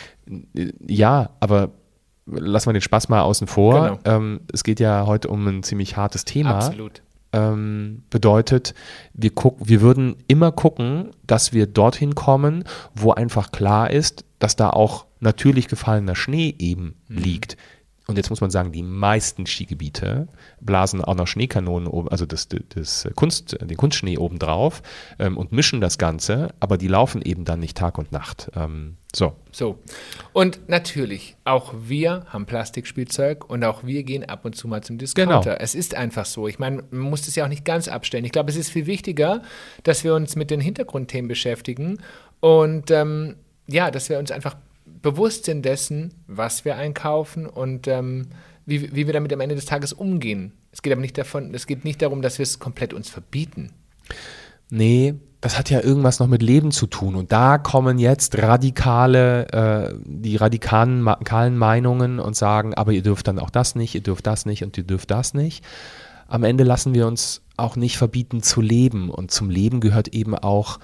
Ja, 0.85 1.29
aber 1.39 1.71
lassen 2.25 2.67
wir 2.67 2.73
den 2.73 2.81
Spaß 2.81 3.07
mal 3.07 3.21
außen 3.21 3.47
vor. 3.47 3.99
Genau. 3.99 3.99
Ähm, 4.03 4.41
es 4.51 4.63
geht 4.63 4.79
ja 4.81 5.05
heute 5.05 5.29
um 5.29 5.47
ein 5.47 5.63
ziemlich 5.63 5.95
hartes 5.95 6.25
Thema. 6.25 6.57
Absolut 6.57 7.01
ähm, 7.33 8.03
bedeutet, 8.09 8.73
wir, 9.13 9.31
guck, 9.31 9.57
wir 9.67 9.81
würden 9.81 10.15
immer 10.27 10.51
gucken, 10.51 11.11
dass 11.25 11.53
wir 11.53 11.67
dorthin 11.67 12.15
kommen, 12.15 12.63
wo 12.93 13.11
einfach 13.11 13.51
klar 13.51 13.91
ist, 13.91 14.25
dass 14.39 14.55
da 14.55 14.69
auch 14.69 15.05
natürlich 15.19 15.67
gefallener 15.67 16.15
Schnee 16.15 16.55
eben 16.57 16.95
mhm. 17.07 17.17
liegt 17.17 17.57
und 18.07 18.17
jetzt 18.17 18.29
muss 18.29 18.41
man 18.41 18.51
sagen, 18.51 18.71
die 18.71 18.83
meisten 18.83 19.45
Skigebiete 19.47 20.27
blasen 20.61 21.03
auch 21.03 21.15
noch 21.15 21.27
Schneekanonen, 21.27 22.07
also 22.09 22.25
das, 22.25 22.47
das 22.47 23.07
Kunst, 23.15 23.57
den 23.59 23.77
Kunstschnee 23.77 24.17
obendrauf 24.17 24.83
ähm, 25.17 25.37
und 25.37 25.51
mischen 25.51 25.81
das 25.81 25.97
Ganze, 25.97 26.53
aber 26.59 26.77
die 26.77 26.87
laufen 26.87 27.21
eben 27.23 27.45
dann 27.45 27.59
nicht 27.59 27.77
Tag 27.77 27.97
und 27.97 28.11
Nacht. 28.11 28.51
Ähm, 28.55 28.97
so. 29.15 29.33
So. 29.51 29.79
Und 30.33 30.67
natürlich, 30.67 31.35
auch 31.45 31.73
wir 31.87 32.25
haben 32.27 32.45
Plastikspielzeug 32.45 33.49
und 33.49 33.63
auch 33.63 33.83
wir 33.83 34.03
gehen 34.03 34.25
ab 34.25 34.45
und 34.45 34.55
zu 34.55 34.67
mal 34.67 34.83
zum 34.83 34.97
Discounter. 34.97 35.41
Genau. 35.41 35.55
Es 35.57 35.73
ist 35.73 35.95
einfach 35.95 36.25
so. 36.25 36.47
Ich 36.47 36.59
meine, 36.59 36.83
man 36.91 37.09
muss 37.09 37.23
das 37.23 37.35
ja 37.35 37.45
auch 37.45 37.49
nicht 37.49 37.65
ganz 37.65 37.87
abstellen. 37.87 38.25
Ich 38.25 38.31
glaube, 38.31 38.51
es 38.51 38.57
ist 38.57 38.69
viel 38.69 38.85
wichtiger, 38.85 39.41
dass 39.83 40.03
wir 40.03 40.13
uns 40.13 40.35
mit 40.35 40.51
den 40.51 40.59
Hintergrundthemen 40.59 41.27
beschäftigen 41.27 41.99
und 42.39 42.91
ähm, 42.91 43.35
ja, 43.67 43.89
dass 43.89 44.09
wir 44.09 44.19
uns 44.19 44.29
einfach 44.31 44.55
bewusst 45.05 45.45
sind 45.45 45.63
dessen, 45.63 46.15
was 46.25 46.65
wir 46.65 46.77
einkaufen 46.77 47.45
und 47.45 47.87
ähm, 47.87 48.29
wie, 48.65 48.95
wie 48.95 49.05
wir 49.05 49.13
damit 49.13 49.31
am 49.31 49.39
Ende 49.39 49.53
des 49.53 49.65
Tages 49.65 49.93
umgehen. 49.93 50.51
Es 50.71 50.81
geht 50.81 50.91
aber 50.91 51.01
nicht 51.01 51.15
davon, 51.15 51.53
es 51.53 51.67
geht 51.67 51.85
nicht 51.85 52.01
darum, 52.01 52.23
dass 52.23 52.39
wir 52.39 52.43
es 52.43 52.57
komplett 52.57 52.91
uns 52.91 53.07
verbieten. 53.07 53.69
Nee, 54.71 55.13
das 55.41 55.59
hat 55.59 55.69
ja 55.69 55.79
irgendwas 55.79 56.19
noch 56.19 56.25
mit 56.25 56.41
Leben 56.41 56.71
zu 56.71 56.87
tun. 56.87 57.15
Und 57.15 57.31
da 57.31 57.59
kommen 57.59 57.99
jetzt 57.99 58.35
radikale, 58.39 59.47
äh, 59.49 59.95
die 60.05 60.37
radikalen, 60.37 61.07
radikalen 61.07 61.55
Meinungen 61.55 62.19
und 62.19 62.35
sagen, 62.35 62.73
aber 62.73 62.91
ihr 62.91 63.03
dürft 63.03 63.27
dann 63.27 63.37
auch 63.37 63.51
das 63.51 63.75
nicht, 63.75 63.93
ihr 63.93 64.01
dürft 64.01 64.25
das 64.25 64.47
nicht 64.47 64.63
und 64.63 64.75
ihr 64.75 64.85
dürft 64.85 65.11
das 65.11 65.35
nicht. 65.35 65.63
Am 66.27 66.43
Ende 66.43 66.63
lassen 66.63 66.95
wir 66.95 67.05
uns 67.05 67.43
auch 67.57 67.75
nicht 67.75 67.97
verbieten 67.97 68.41
zu 68.41 68.59
leben. 68.59 69.11
Und 69.11 69.29
zum 69.29 69.51
Leben 69.51 69.81
gehört 69.81 70.07
eben 70.07 70.33
auch 70.33 70.79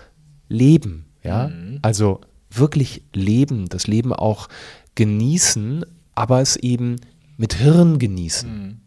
Leben. 0.48 1.08
Ja, 1.24 1.48
mhm. 1.48 1.80
also 1.82 2.22
wirklich 2.52 3.04
leben, 3.14 3.70
das 3.70 3.88
Leben 3.88 4.14
auch 4.14 4.48
genießen, 4.96 5.86
aber 6.16 6.42
es 6.42 6.56
eben 6.58 6.98
mit 7.38 7.56
Hirn 7.56 8.00
genießen. 8.00 8.50
Mhm. 8.50 8.82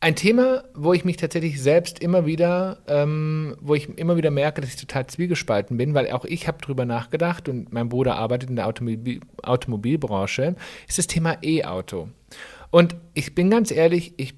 Ein 0.00 0.14
Thema, 0.14 0.62
wo 0.74 0.92
ich 0.92 1.04
mich 1.04 1.16
tatsächlich 1.16 1.60
selbst 1.60 1.98
immer 1.98 2.24
wieder, 2.24 2.78
ähm, 2.86 3.56
wo 3.60 3.74
ich 3.74 3.88
immer 3.98 4.16
wieder 4.16 4.30
merke, 4.30 4.60
dass 4.60 4.70
ich 4.70 4.76
total 4.76 5.08
zwiegespalten 5.08 5.76
bin, 5.76 5.92
weil 5.92 6.12
auch 6.12 6.24
ich 6.24 6.46
habe 6.46 6.62
drüber 6.62 6.84
nachgedacht 6.84 7.48
und 7.48 7.72
mein 7.72 7.88
Bruder 7.88 8.14
arbeitet 8.14 8.48
in 8.48 8.56
der 8.56 8.68
Automobil 8.68 9.20
Automobilbranche, 9.42 10.54
ist 10.86 10.98
das 10.98 11.08
Thema 11.08 11.38
E-Auto. 11.42 12.10
Und 12.70 12.94
ich 13.14 13.34
bin 13.34 13.50
ganz 13.50 13.72
ehrlich, 13.72 14.14
ich 14.18 14.34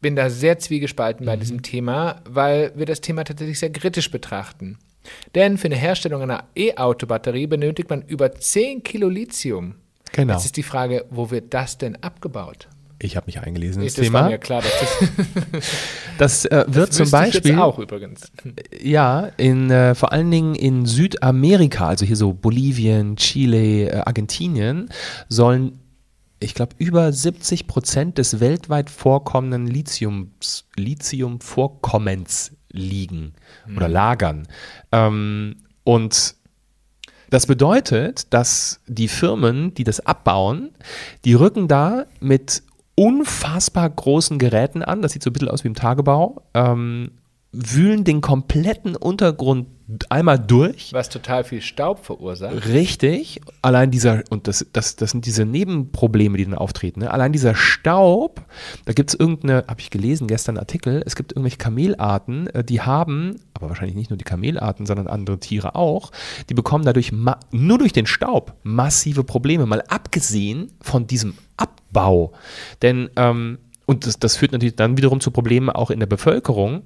bin 0.00 0.16
da 0.16 0.30
sehr 0.30 0.58
zwiegespalten 0.58 1.26
mhm. 1.26 1.30
bei 1.30 1.36
diesem 1.36 1.62
Thema, 1.62 2.20
weil 2.28 2.72
wir 2.74 2.86
das 2.86 3.00
Thema 3.00 3.22
tatsächlich 3.22 3.60
sehr 3.60 3.70
kritisch 3.70 4.10
betrachten. 4.10 4.78
Denn 5.34 5.58
für 5.58 5.66
eine 5.66 5.76
Herstellung 5.76 6.22
einer 6.22 6.44
E-Auto-Batterie 6.56 7.46
benötigt 7.46 7.90
man 7.90 8.02
über 8.02 8.32
10 8.32 8.82
Kilo 8.82 9.08
Lithium. 9.08 9.76
Genau. 10.12 10.34
Jetzt 10.34 10.44
ist 10.44 10.56
die 10.56 10.62
Frage, 10.62 11.06
wo 11.10 11.30
wird 11.30 11.54
das 11.54 11.78
denn 11.78 11.96
abgebaut? 12.02 12.68
Ich 12.98 13.16
habe 13.16 13.26
mich 13.26 13.40
eingelesen 13.40 13.82
ins 13.82 13.94
das 13.94 14.04
Thema. 14.04 14.22
War 14.22 14.30
mir 14.30 14.38
klar, 14.38 14.62
dass 14.62 14.72
das, 14.80 15.64
das 16.18 16.44
äh, 16.44 16.64
wird 16.68 16.90
das 16.90 16.96
zum 16.96 17.10
Beispiel 17.10 17.58
auch 17.58 17.78
übrigens. 17.78 18.30
Ja, 18.80 19.30
in 19.36 19.70
äh, 19.70 19.94
vor 19.96 20.12
allen 20.12 20.30
Dingen 20.30 20.54
in 20.54 20.86
Südamerika, 20.86 21.88
also 21.88 22.06
hier 22.06 22.16
so 22.16 22.32
Bolivien, 22.32 23.16
Chile, 23.16 23.90
äh, 23.90 23.96
Argentinien, 24.04 24.88
sollen 25.28 25.80
ich 26.42 26.54
glaube, 26.54 26.74
über 26.78 27.12
70 27.12 27.68
Prozent 27.68 28.18
des 28.18 28.40
weltweit 28.40 28.90
vorkommenden 28.90 29.66
Lithiums, 29.66 30.64
Lithium-Vorkommens 30.76 32.52
liegen 32.72 33.34
mhm. 33.66 33.76
oder 33.76 33.88
lagern. 33.88 34.48
Ähm, 34.90 35.56
und 35.84 36.34
das 37.30 37.46
bedeutet, 37.46 38.32
dass 38.34 38.80
die 38.86 39.08
Firmen, 39.08 39.72
die 39.74 39.84
das 39.84 40.00
abbauen, 40.00 40.70
die 41.24 41.34
rücken 41.34 41.68
da 41.68 42.04
mit 42.20 42.62
unfassbar 42.94 43.88
großen 43.88 44.38
Geräten 44.38 44.82
an, 44.82 45.00
das 45.00 45.12
sieht 45.12 45.22
so 45.22 45.30
ein 45.30 45.32
bisschen 45.32 45.48
aus 45.48 45.64
wie 45.64 45.68
im 45.68 45.74
Tagebau, 45.74 46.42
ähm, 46.52 47.12
wühlen 47.52 48.04
den 48.04 48.22
kompletten 48.22 48.96
Untergrund 48.96 49.66
einmal 50.08 50.38
durch. 50.38 50.92
Was 50.92 51.10
total 51.10 51.44
viel 51.44 51.60
Staub 51.60 52.04
verursacht. 52.04 52.66
Richtig. 52.66 53.42
Allein 53.60 53.90
dieser, 53.90 54.22
und 54.30 54.48
das, 54.48 54.66
das, 54.72 54.96
das 54.96 55.10
sind 55.10 55.26
diese 55.26 55.44
Nebenprobleme, 55.44 56.38
die 56.38 56.44
dann 56.44 56.54
auftreten. 56.54 57.00
Ne? 57.00 57.10
Allein 57.10 57.32
dieser 57.32 57.54
Staub, 57.54 58.42
da 58.86 58.94
gibt 58.94 59.10
es 59.10 59.20
irgendeine, 59.20 59.64
habe 59.68 59.80
ich 59.80 59.90
gelesen, 59.90 60.28
gestern 60.28 60.56
einen 60.56 60.60
Artikel, 60.60 61.02
es 61.04 61.14
gibt 61.14 61.32
irgendwelche 61.32 61.58
Kamelarten, 61.58 62.46
äh, 62.48 62.64
die 62.64 62.80
haben, 62.80 63.36
aber 63.52 63.68
wahrscheinlich 63.68 63.96
nicht 63.96 64.08
nur 64.08 64.16
die 64.16 64.24
Kamelarten, 64.24 64.86
sondern 64.86 65.06
andere 65.06 65.38
Tiere 65.38 65.74
auch, 65.74 66.10
die 66.48 66.54
bekommen 66.54 66.86
dadurch 66.86 67.12
nur 67.50 67.78
durch 67.78 67.92
den 67.92 68.06
Staub 68.06 68.54
massive 68.62 69.24
Probleme, 69.24 69.66
mal 69.66 69.82
abgesehen 69.88 70.72
von 70.80 71.06
diesem 71.06 71.34
Abbau. 71.58 72.32
Denn, 72.80 73.10
ähm, 73.16 73.58
und 73.84 74.06
das, 74.06 74.18
das 74.18 74.36
führt 74.36 74.52
natürlich 74.52 74.76
dann 74.76 74.96
wiederum 74.96 75.20
zu 75.20 75.30
Problemen 75.30 75.68
auch 75.68 75.90
in 75.90 76.00
der 76.00 76.06
Bevölkerung, 76.06 76.82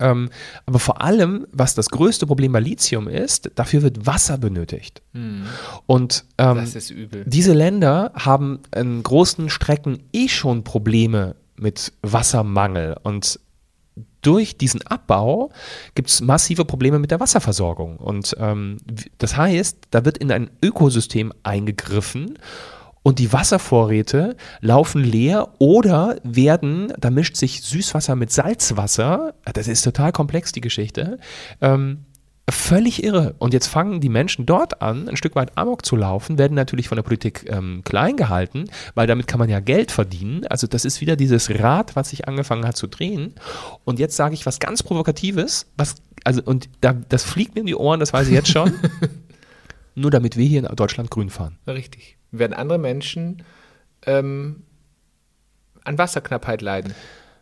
ähm, 0.00 0.30
aber 0.66 0.78
vor 0.78 1.00
allem, 1.00 1.46
was 1.52 1.74
das 1.74 1.90
größte 1.90 2.26
Problem 2.26 2.52
bei 2.52 2.60
Lithium 2.60 3.08
ist, 3.08 3.50
dafür 3.54 3.82
wird 3.82 4.06
Wasser 4.06 4.38
benötigt. 4.38 5.02
Mhm. 5.12 5.44
Und 5.86 6.24
ähm, 6.38 6.66
diese 7.26 7.52
Länder 7.52 8.12
haben 8.14 8.60
in 8.74 9.02
großen 9.02 9.50
Strecken 9.50 10.02
eh 10.12 10.28
schon 10.28 10.64
Probleme 10.64 11.36
mit 11.56 11.92
Wassermangel. 12.02 12.96
Und 13.02 13.38
durch 14.22 14.56
diesen 14.56 14.82
Abbau 14.86 15.50
gibt 15.94 16.08
es 16.08 16.20
massive 16.20 16.64
Probleme 16.64 16.98
mit 16.98 17.10
der 17.10 17.20
Wasserversorgung. 17.20 17.98
Und 17.98 18.34
ähm, 18.38 18.78
das 19.18 19.36
heißt, 19.36 19.78
da 19.90 20.04
wird 20.04 20.18
in 20.18 20.32
ein 20.32 20.50
Ökosystem 20.62 21.32
eingegriffen 21.42 22.38
und 23.04 23.20
die 23.20 23.32
Wasservorräte 23.32 24.36
laufen 24.60 25.04
leer 25.04 25.52
oder 25.58 26.16
werden, 26.24 26.92
da 26.98 27.10
mischt 27.10 27.36
sich 27.36 27.62
Süßwasser 27.62 28.16
mit 28.16 28.32
Salzwasser, 28.32 29.34
das 29.52 29.68
ist 29.68 29.82
total 29.82 30.10
komplex, 30.10 30.50
die 30.50 30.60
Geschichte, 30.60 31.18
ähm, 31.60 32.06
Völlig 32.50 33.02
irre. 33.02 33.34
Und 33.38 33.54
jetzt 33.54 33.68
fangen 33.68 34.02
die 34.02 34.10
Menschen 34.10 34.44
dort 34.44 34.82
an, 34.82 35.08
ein 35.08 35.16
Stück 35.16 35.34
weit 35.34 35.56
Amok 35.56 35.86
zu 35.86 35.96
laufen, 35.96 36.36
werden 36.36 36.52
natürlich 36.52 36.88
von 36.88 36.96
der 36.96 37.02
Politik 37.02 37.46
ähm, 37.48 37.80
klein 37.84 38.18
gehalten, 38.18 38.66
weil 38.94 39.06
damit 39.06 39.26
kann 39.26 39.38
man 39.38 39.48
ja 39.48 39.60
Geld 39.60 39.90
verdienen. 39.90 40.46
Also 40.48 40.66
das 40.66 40.84
ist 40.84 41.00
wieder 41.00 41.16
dieses 41.16 41.48
Rad, 41.48 41.96
was 41.96 42.10
sich 42.10 42.28
angefangen 42.28 42.66
hat 42.66 42.76
zu 42.76 42.86
drehen. 42.86 43.34
Und 43.84 43.98
jetzt 43.98 44.16
sage 44.16 44.34
ich 44.34 44.44
was 44.44 44.58
ganz 44.58 44.82
Provokatives, 44.82 45.72
was, 45.78 45.94
also, 46.24 46.42
und 46.44 46.68
da, 46.82 46.92
das 46.92 47.24
fliegt 47.24 47.54
mir 47.54 47.62
in 47.62 47.66
die 47.66 47.76
Ohren, 47.76 47.98
das 47.98 48.12
weiß 48.12 48.28
ich 48.28 48.34
jetzt 48.34 48.50
schon. 48.50 48.74
Nur 49.94 50.10
damit 50.10 50.36
wir 50.36 50.44
hier 50.44 50.68
in 50.68 50.76
Deutschland 50.76 51.10
grün 51.10 51.30
fahren. 51.30 51.56
Richtig. 51.66 52.18
Werden 52.38 52.54
andere 52.54 52.78
Menschen 52.78 53.42
ähm, 54.06 54.62
an 55.84 55.98
Wasserknappheit 55.98 56.62
leiden. 56.62 56.94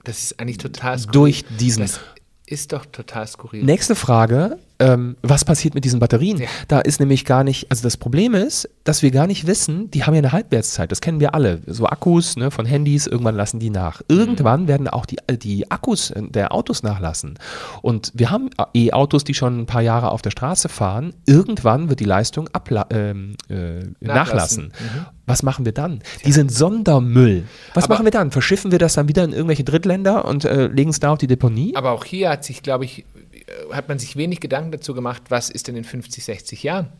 Das 0.05 0.18
ist 0.22 0.40
eigentlich 0.40 0.59
total 0.59 0.98
skurril. 0.98 1.12
Durch 1.12 1.44
diesen. 1.59 1.83
Das 1.83 2.00
ist 2.46 2.72
doch 2.72 2.87
total 2.87 3.26
skurril. 3.26 3.64
Nächste 3.64 3.94
Frage 3.94 4.59
ähm, 4.82 5.16
was 5.22 5.44
passiert 5.44 5.74
mit 5.74 5.84
diesen 5.84 6.00
Batterien? 6.00 6.38
Ja. 6.38 6.48
Da 6.68 6.80
ist 6.80 7.00
nämlich 7.00 7.24
gar 7.24 7.44
nicht, 7.44 7.70
also 7.70 7.82
das 7.82 7.96
Problem 7.96 8.34
ist, 8.34 8.68
dass 8.84 9.02
wir 9.02 9.10
gar 9.10 9.26
nicht 9.26 9.46
wissen, 9.46 9.90
die 9.90 10.04
haben 10.04 10.14
ja 10.14 10.18
eine 10.18 10.32
Halbwertszeit, 10.32 10.90
das 10.90 11.00
kennen 11.00 11.20
wir 11.20 11.34
alle. 11.34 11.60
So 11.66 11.86
Akkus 11.86 12.36
ne, 12.36 12.50
von 12.50 12.66
Handys, 12.66 13.06
irgendwann 13.06 13.36
lassen 13.36 13.60
die 13.60 13.70
nach. 13.70 14.02
Irgendwann 14.08 14.62
mhm. 14.62 14.68
werden 14.68 14.88
auch 14.88 15.06
die, 15.06 15.18
die 15.30 15.70
Akkus 15.70 16.12
der 16.16 16.52
Autos 16.52 16.82
nachlassen. 16.82 17.38
Und 17.80 18.12
wir 18.14 18.30
haben 18.30 18.50
E-Autos, 18.74 19.24
die 19.24 19.34
schon 19.34 19.60
ein 19.60 19.66
paar 19.66 19.82
Jahre 19.82 20.10
auf 20.10 20.22
der 20.22 20.30
Straße 20.30 20.68
fahren. 20.68 21.14
Irgendwann 21.26 21.88
wird 21.88 22.00
die 22.00 22.04
Leistung 22.04 22.48
ähm, 22.90 23.36
äh, 23.48 23.54
nachlassen. 23.54 23.98
nachlassen. 24.00 24.64
Mhm. 24.64 25.06
Was 25.26 25.42
machen 25.42 25.64
wir 25.64 25.72
dann? 25.72 26.00
Die 26.24 26.32
sind 26.32 26.50
Sondermüll. 26.50 27.44
Was 27.74 27.84
aber 27.84 27.94
machen 27.94 28.06
wir 28.06 28.10
dann? 28.10 28.32
Verschiffen 28.32 28.72
wir 28.72 28.78
das 28.78 28.94
dann 28.94 29.08
wieder 29.08 29.22
in 29.22 29.32
irgendwelche 29.32 29.62
Drittländer 29.64 30.24
und 30.24 30.44
äh, 30.44 30.66
legen 30.66 30.90
es 30.90 30.98
da 30.98 31.12
auf 31.12 31.18
die 31.18 31.28
Deponie? 31.28 31.76
Aber 31.76 31.92
auch 31.92 32.04
hier 32.04 32.30
hat 32.30 32.44
sich, 32.44 32.62
glaube 32.62 32.84
ich, 32.84 33.06
äh, 33.31 33.31
hat 33.72 33.88
man 33.88 33.98
sich 33.98 34.16
wenig 34.16 34.40
Gedanken 34.40 34.72
dazu 34.72 34.94
gemacht, 34.94 35.22
was 35.28 35.50
ist 35.50 35.68
denn 35.68 35.76
in 35.76 35.85
50, 35.85 36.24
60 36.24 36.62
Jahren? 36.62 36.92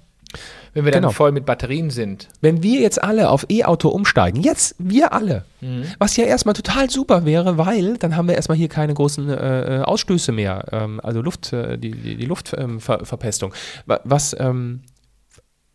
Wenn 0.72 0.85
wir 0.85 0.92
dann 0.92 1.02
genau. 1.02 1.12
voll 1.12 1.33
mit 1.33 1.44
Batterien 1.44 1.90
sind. 1.90 2.28
Wenn 2.40 2.62
wir 2.62 2.81
jetzt 2.81 3.02
alle 3.02 3.28
auf 3.28 3.44
E-Auto 3.50 3.90
umsteigen, 3.90 4.40
jetzt 4.42 4.74
wir 4.78 5.12
alle, 5.12 5.44
mhm. 5.61 5.85
was 5.98 6.16
ja 6.16 6.24
erstmal 6.24 6.55
total 6.55 6.88
super 6.88 7.26
wäre, 7.26 7.59
weil 7.59 7.98
dann 7.98 8.16
haben 8.16 8.28
wir 8.28 8.35
erstmal 8.35 8.57
hier 8.57 8.68
keine 8.68 8.94
großen 8.94 9.28
äh, 9.28 9.81
äh 9.81 9.83
Ausstöße 9.83 10.33
mehr, 10.33 10.66
ähm, 10.72 11.00
also 11.02 11.20
Luft, 11.20 11.52
äh, 11.52 11.76
die, 11.76 11.90
die, 11.90 12.16
die 12.16 12.24
Luftverpestung. 12.24 13.52
Ähm, 13.88 13.98
was, 14.05 14.35
ähm, 14.38 14.83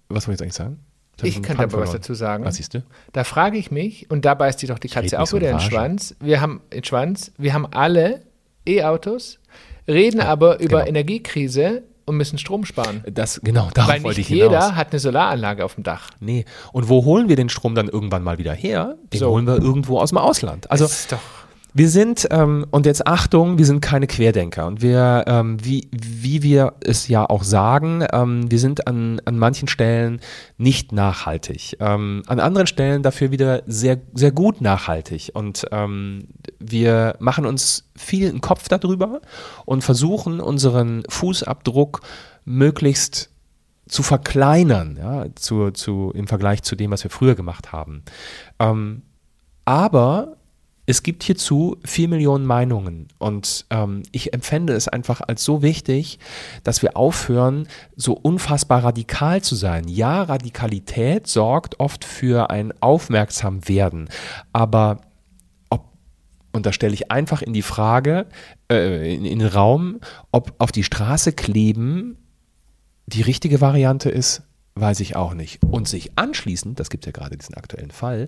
was 0.09 0.27
wollte 0.27 0.31
ich 0.31 0.39
jetzt 0.39 0.41
eigentlich 0.41 0.53
sagen? 0.55 0.79
Ich 1.23 1.41
kann 1.41 1.57
aber 1.57 1.79
was 1.79 1.91
dazu 1.91 2.13
sagen. 2.13 2.45
Was 2.45 2.55
siehst 2.55 2.75
du? 2.75 2.83
Da 3.11 3.23
frage 3.23 3.57
ich 3.57 3.71
mich, 3.71 4.09
und 4.11 4.25
da 4.25 4.35
beißt 4.35 4.59
sich 4.59 4.69
doch 4.69 4.79
die 4.79 4.89
Katze 4.89 5.19
auch 5.19 5.31
wieder 5.33 5.49
in 5.49 5.57
den 5.57 5.61
Schwanz. 5.61 6.15
Wir 6.19 6.41
haben 6.41 6.61
den 6.71 6.83
Schwanz, 6.83 7.31
wir 7.37 7.53
haben 7.53 7.65
alle 7.65 8.21
E-Autos, 8.67 9.39
reden 9.87 10.21
aber 10.21 10.59
über 10.59 10.79
genau. 10.79 10.89
Energiekrise 10.89 11.83
und 12.05 12.17
müssen 12.17 12.37
Strom 12.37 12.65
sparen. 12.65 13.03
Das, 13.11 13.41
genau, 13.43 13.69
darauf 13.73 13.93
Weil 13.93 14.03
wollte 14.03 14.21
ich 14.21 14.27
hinaus. 14.27 14.43
jeder 14.43 14.75
hat 14.75 14.91
eine 14.91 14.99
Solaranlage 14.99 15.63
auf 15.63 15.75
dem 15.75 15.83
Dach. 15.83 16.09
Nee. 16.19 16.45
Und 16.71 16.89
wo 16.89 17.03
holen 17.05 17.29
wir 17.29 17.35
den 17.35 17.49
Strom 17.49 17.75
dann 17.75 17.89
irgendwann 17.89 18.23
mal 18.23 18.37
wieder 18.37 18.53
her? 18.53 18.95
Den 19.13 19.19
so. 19.19 19.29
holen 19.29 19.45
wir 19.45 19.61
irgendwo 19.61 19.99
aus 19.99 20.09
dem 20.09 20.17
Ausland. 20.17 20.71
Also, 20.71 20.85
das 20.85 21.01
ist 21.01 21.11
doch 21.11 21.19
wir 21.77 21.89
sind, 21.89 22.27
ähm, 22.31 22.65
und 22.71 22.87
jetzt 22.87 23.05
Achtung, 23.05 23.59
wir 23.59 23.65
sind 23.65 23.81
keine 23.81 24.07
Querdenker. 24.07 24.65
Und 24.65 24.81
wir, 24.81 25.25
ähm, 25.27 25.63
wie, 25.63 25.89
wie 25.91 26.41
wir 26.41 26.73
es 26.79 27.07
ja 27.07 27.29
auch 27.29 27.43
sagen, 27.43 28.03
ähm, 28.11 28.49
wir 28.49 28.57
sind 28.57 28.87
an, 28.87 29.21
an 29.25 29.37
manchen 29.37 29.67
Stellen 29.67 30.19
nicht 30.57 30.91
nachhaltig. 30.91 31.77
Ähm, 31.79 32.23
an 32.25 32.39
anderen 32.39 32.65
Stellen 32.65 33.03
dafür 33.03 33.29
wieder 33.31 33.61
sehr, 33.67 33.99
sehr 34.13 34.31
gut 34.31 34.59
nachhaltig. 34.59 35.31
Und 35.33 35.65
ähm, 35.71 36.29
wir 36.59 37.15
machen 37.19 37.45
uns 37.45 37.89
viel 37.95 38.27
einen 38.27 38.41
Kopf 38.41 38.67
darüber 38.69 39.21
und 39.65 39.83
versuchen 39.83 40.39
unseren 40.39 41.03
Fußabdruck 41.07 42.01
möglichst 42.43 43.29
zu 43.87 44.01
verkleinern, 44.01 44.97
ja, 44.99 45.25
zu, 45.35 45.71
zu, 45.71 46.11
im 46.15 46.27
Vergleich 46.27 46.63
zu 46.63 46.75
dem, 46.75 46.91
was 46.91 47.03
wir 47.03 47.11
früher 47.11 47.35
gemacht 47.35 47.71
haben. 47.71 48.03
Ähm, 48.59 49.03
aber 49.63 50.36
es 50.89 51.03
gibt 51.03 51.21
hierzu 51.23 51.77
vier 51.83 52.07
Millionen 52.07 52.45
Meinungen 52.45 53.09
und 53.19 53.65
ähm, 53.69 54.03
ich 54.13 54.33
empfände 54.33 54.73
es 54.73 54.87
einfach 54.87 55.19
als 55.19 55.43
so 55.43 55.61
wichtig, 55.61 56.17
dass 56.63 56.81
wir 56.81 56.95
aufhören, 56.95 57.67
so 57.97 58.13
unfassbar 58.13 58.85
radikal 58.85 59.41
zu 59.41 59.55
sein. 59.55 59.89
Ja, 59.89 60.23
Radikalität 60.23 61.27
sorgt 61.27 61.81
oft 61.81 62.05
für 62.05 62.49
ein 62.51 62.73
Aufmerksamwerden, 62.79 64.09
aber 64.53 65.01
ob, 65.69 65.89
und 66.53 66.65
da 66.65 66.71
stelle 66.71 66.93
ich 66.93 67.11
einfach 67.11 67.41
in 67.41 67.51
die 67.51 67.61
Frage, 67.61 68.25
äh, 68.71 69.13
in, 69.13 69.25
in 69.25 69.39
den 69.39 69.49
Raum, 69.49 69.99
ob 70.31 70.55
auf 70.57 70.71
die 70.71 70.85
Straße 70.85 71.33
kleben 71.33 72.17
die 73.07 73.21
richtige 73.21 73.59
Variante 73.59 74.09
ist, 74.09 74.43
weiß 74.75 75.01
ich 75.01 75.17
auch 75.17 75.33
nicht. 75.33 75.61
Und 75.63 75.87
sich 75.89 76.17
anschließend, 76.17 76.79
das 76.79 76.89
gibt 76.89 77.05
es 77.05 77.07
ja 77.07 77.11
gerade 77.11 77.37
diesen 77.37 77.55
aktuellen 77.55 77.91
Fall, 77.91 78.27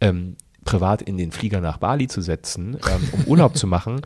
ähm, 0.00 0.36
privat 0.66 1.00
in 1.00 1.16
den 1.16 1.32
Flieger 1.32 1.60
nach 1.60 1.78
Bali 1.78 2.08
zu 2.08 2.20
setzen, 2.20 2.78
ähm, 2.86 3.08
um 3.12 3.24
Urlaub 3.24 3.56
zu 3.56 3.66
machen. 3.66 4.02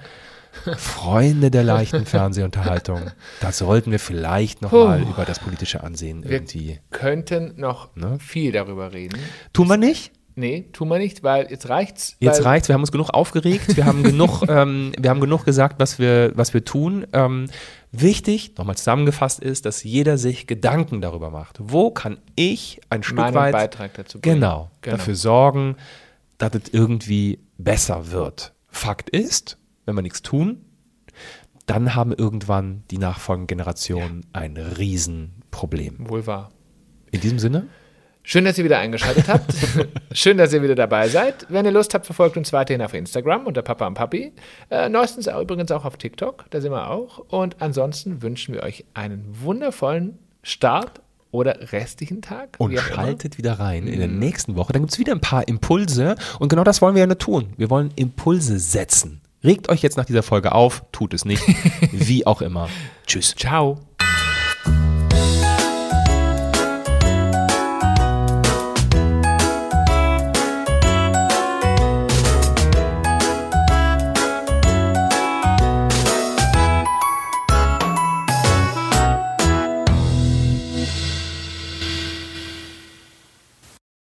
Freunde 0.77 1.51
der 1.51 1.63
leichten 1.63 2.07
Fernsehunterhaltung, 2.07 3.03
da 3.41 3.53
sollten 3.53 3.93
wir 3.93 4.01
vielleicht 4.01 4.63
nochmal 4.63 5.03
über 5.03 5.25
das 5.25 5.39
politische 5.39 5.83
Ansehen 5.83 6.25
wir 6.25 6.33
irgendwie. 6.33 6.81
könnten 6.91 7.55
noch 7.57 7.95
ne? 7.97 8.19
viel 8.19 8.53
darüber 8.53 8.93
reden. 8.93 9.19
Tun 9.53 9.69
wir 9.69 9.77
nicht? 9.77 10.13
Nee, 10.37 10.69
tun 10.73 10.89
wir 10.89 10.99
nicht, 10.99 11.23
weil 11.23 11.51
jetzt 11.51 11.69
reicht's. 11.69 12.17
Jetzt 12.21 12.45
reicht's, 12.45 12.69
wir 12.69 12.75
haben 12.75 12.81
uns 12.81 12.93
genug 12.93 13.11
aufgeregt, 13.11 13.77
wir 13.77 13.85
haben 13.85 14.03
genug, 14.03 14.43
ähm, 14.49 14.93
wir 14.99 15.11
haben 15.11 15.21
genug 15.21 15.45
gesagt, 15.45 15.79
was 15.79 15.99
wir, 15.99 16.33
was 16.35 16.55
wir 16.55 16.65
tun. 16.65 17.07
Ähm, 17.13 17.47
wichtig, 17.93 18.57
nochmal 18.57 18.77
zusammengefasst 18.77 19.41
ist, 19.41 19.67
dass 19.67 19.85
jeder 19.85 20.19
sich 20.19 20.47
Gedanken 20.47 21.01
darüber 21.01 21.31
macht. 21.31 21.59
Wo 21.61 21.91
kann 21.91 22.19
ich 22.37 22.81
ein 22.91 23.03
Stück 23.03 23.19
Meinen 23.19 23.35
weit 23.35 23.53
Beitrag 23.53 23.95
dazu 23.95 24.21
bringen? 24.21 24.37
Genau, 24.37 24.71
genau. 24.81 24.97
dafür 24.97 25.15
sorgen, 25.15 25.77
dass 26.41 26.55
es 26.55 26.73
irgendwie 26.73 27.39
besser 27.59 28.11
wird. 28.11 28.55
Fakt 28.69 29.11
ist, 29.11 29.59
wenn 29.85 29.95
wir 29.95 30.03
nichts 30.03 30.23
tun, 30.23 30.65
dann 31.67 31.95
haben 31.95 32.13
irgendwann 32.13 32.83
die 32.91 32.99
nachfolgenden 32.99 33.59
Generationen 33.59 34.23
ja. 34.35 34.41
ein 34.41 34.57
Riesenproblem. 34.57 36.09
Wohl 36.09 36.27
wahr. 36.27 36.51
In 37.13 37.21
diesem 37.21 37.39
Sinne. 37.39 37.69
Schön, 38.23 38.45
dass 38.45 38.59
ihr 38.59 38.65
wieder 38.65 38.79
eingeschaltet 38.79 39.29
habt. 39.29 39.55
Schön, 40.13 40.37
dass 40.37 40.53
ihr 40.53 40.63
wieder 40.63 40.75
dabei 40.75 41.09
seid. 41.09 41.47
Wenn 41.49 41.65
ihr 41.65 41.73
Lust 41.73 41.95
habt, 41.95 42.07
verfolgt 42.07 42.37
uns 42.37 42.53
weiterhin 42.53 42.83
auf 42.83 42.95
Instagram 42.95 43.47
unter 43.47 43.63
Papa 43.63 43.87
und 43.87 43.95
Papi. 43.95 44.33
Äh, 44.71 44.89
neuestens 44.89 45.29
auch, 45.29 45.41
übrigens 45.41 45.71
auch 45.71 45.85
auf 45.85 45.97
TikTok, 45.97 46.47
da 46.51 46.61
sind 46.61 46.73
wir 46.73 46.91
auch. 46.91 47.19
Und 47.19 47.61
ansonsten 47.61 48.23
wünschen 48.23 48.55
wir 48.55 48.63
euch 48.63 48.85
einen 48.95 49.25
wundervollen 49.41 50.19
Start 50.43 51.01
oder 51.31 51.73
restlichen 51.73 52.23
Tag. 52.23 52.57
Und 52.59 52.79
schaltet 52.79 53.39
wieder 53.39 53.59
rein 53.59 53.87
in 53.87 53.99
der 53.99 54.09
mhm. 54.09 54.19
nächsten 54.19 54.57
Woche. 54.57 54.73
Dann 54.73 54.83
gibt 54.83 54.93
es 54.93 54.99
wieder 54.99 55.13
ein 55.13 55.21
paar 55.21 55.47
Impulse. 55.49 56.17
Und 56.39 56.49
genau 56.49 56.65
das 56.65 56.83
wollen 56.83 56.95
wir 56.95 57.01
ja 57.01 57.07
nur 57.07 57.19
tun. 57.19 57.53
Wir 57.57 57.71
wollen 57.71 57.93
Impulse 57.97 58.59
setzen. 58.59 59.21
Regt 59.43 59.69
euch 59.69 59.83
jetzt 59.83 59.97
nach 59.97 60.05
dieser 60.05 60.23
Folge 60.23 60.53
auf, 60.53 60.85
tut 60.93 61.15
es 61.15 61.25
nicht. 61.25 61.43
Wie 61.93 62.27
auch 62.27 62.43
immer. 62.43 62.69
Tschüss. 63.07 63.35
Ciao. 63.37 63.79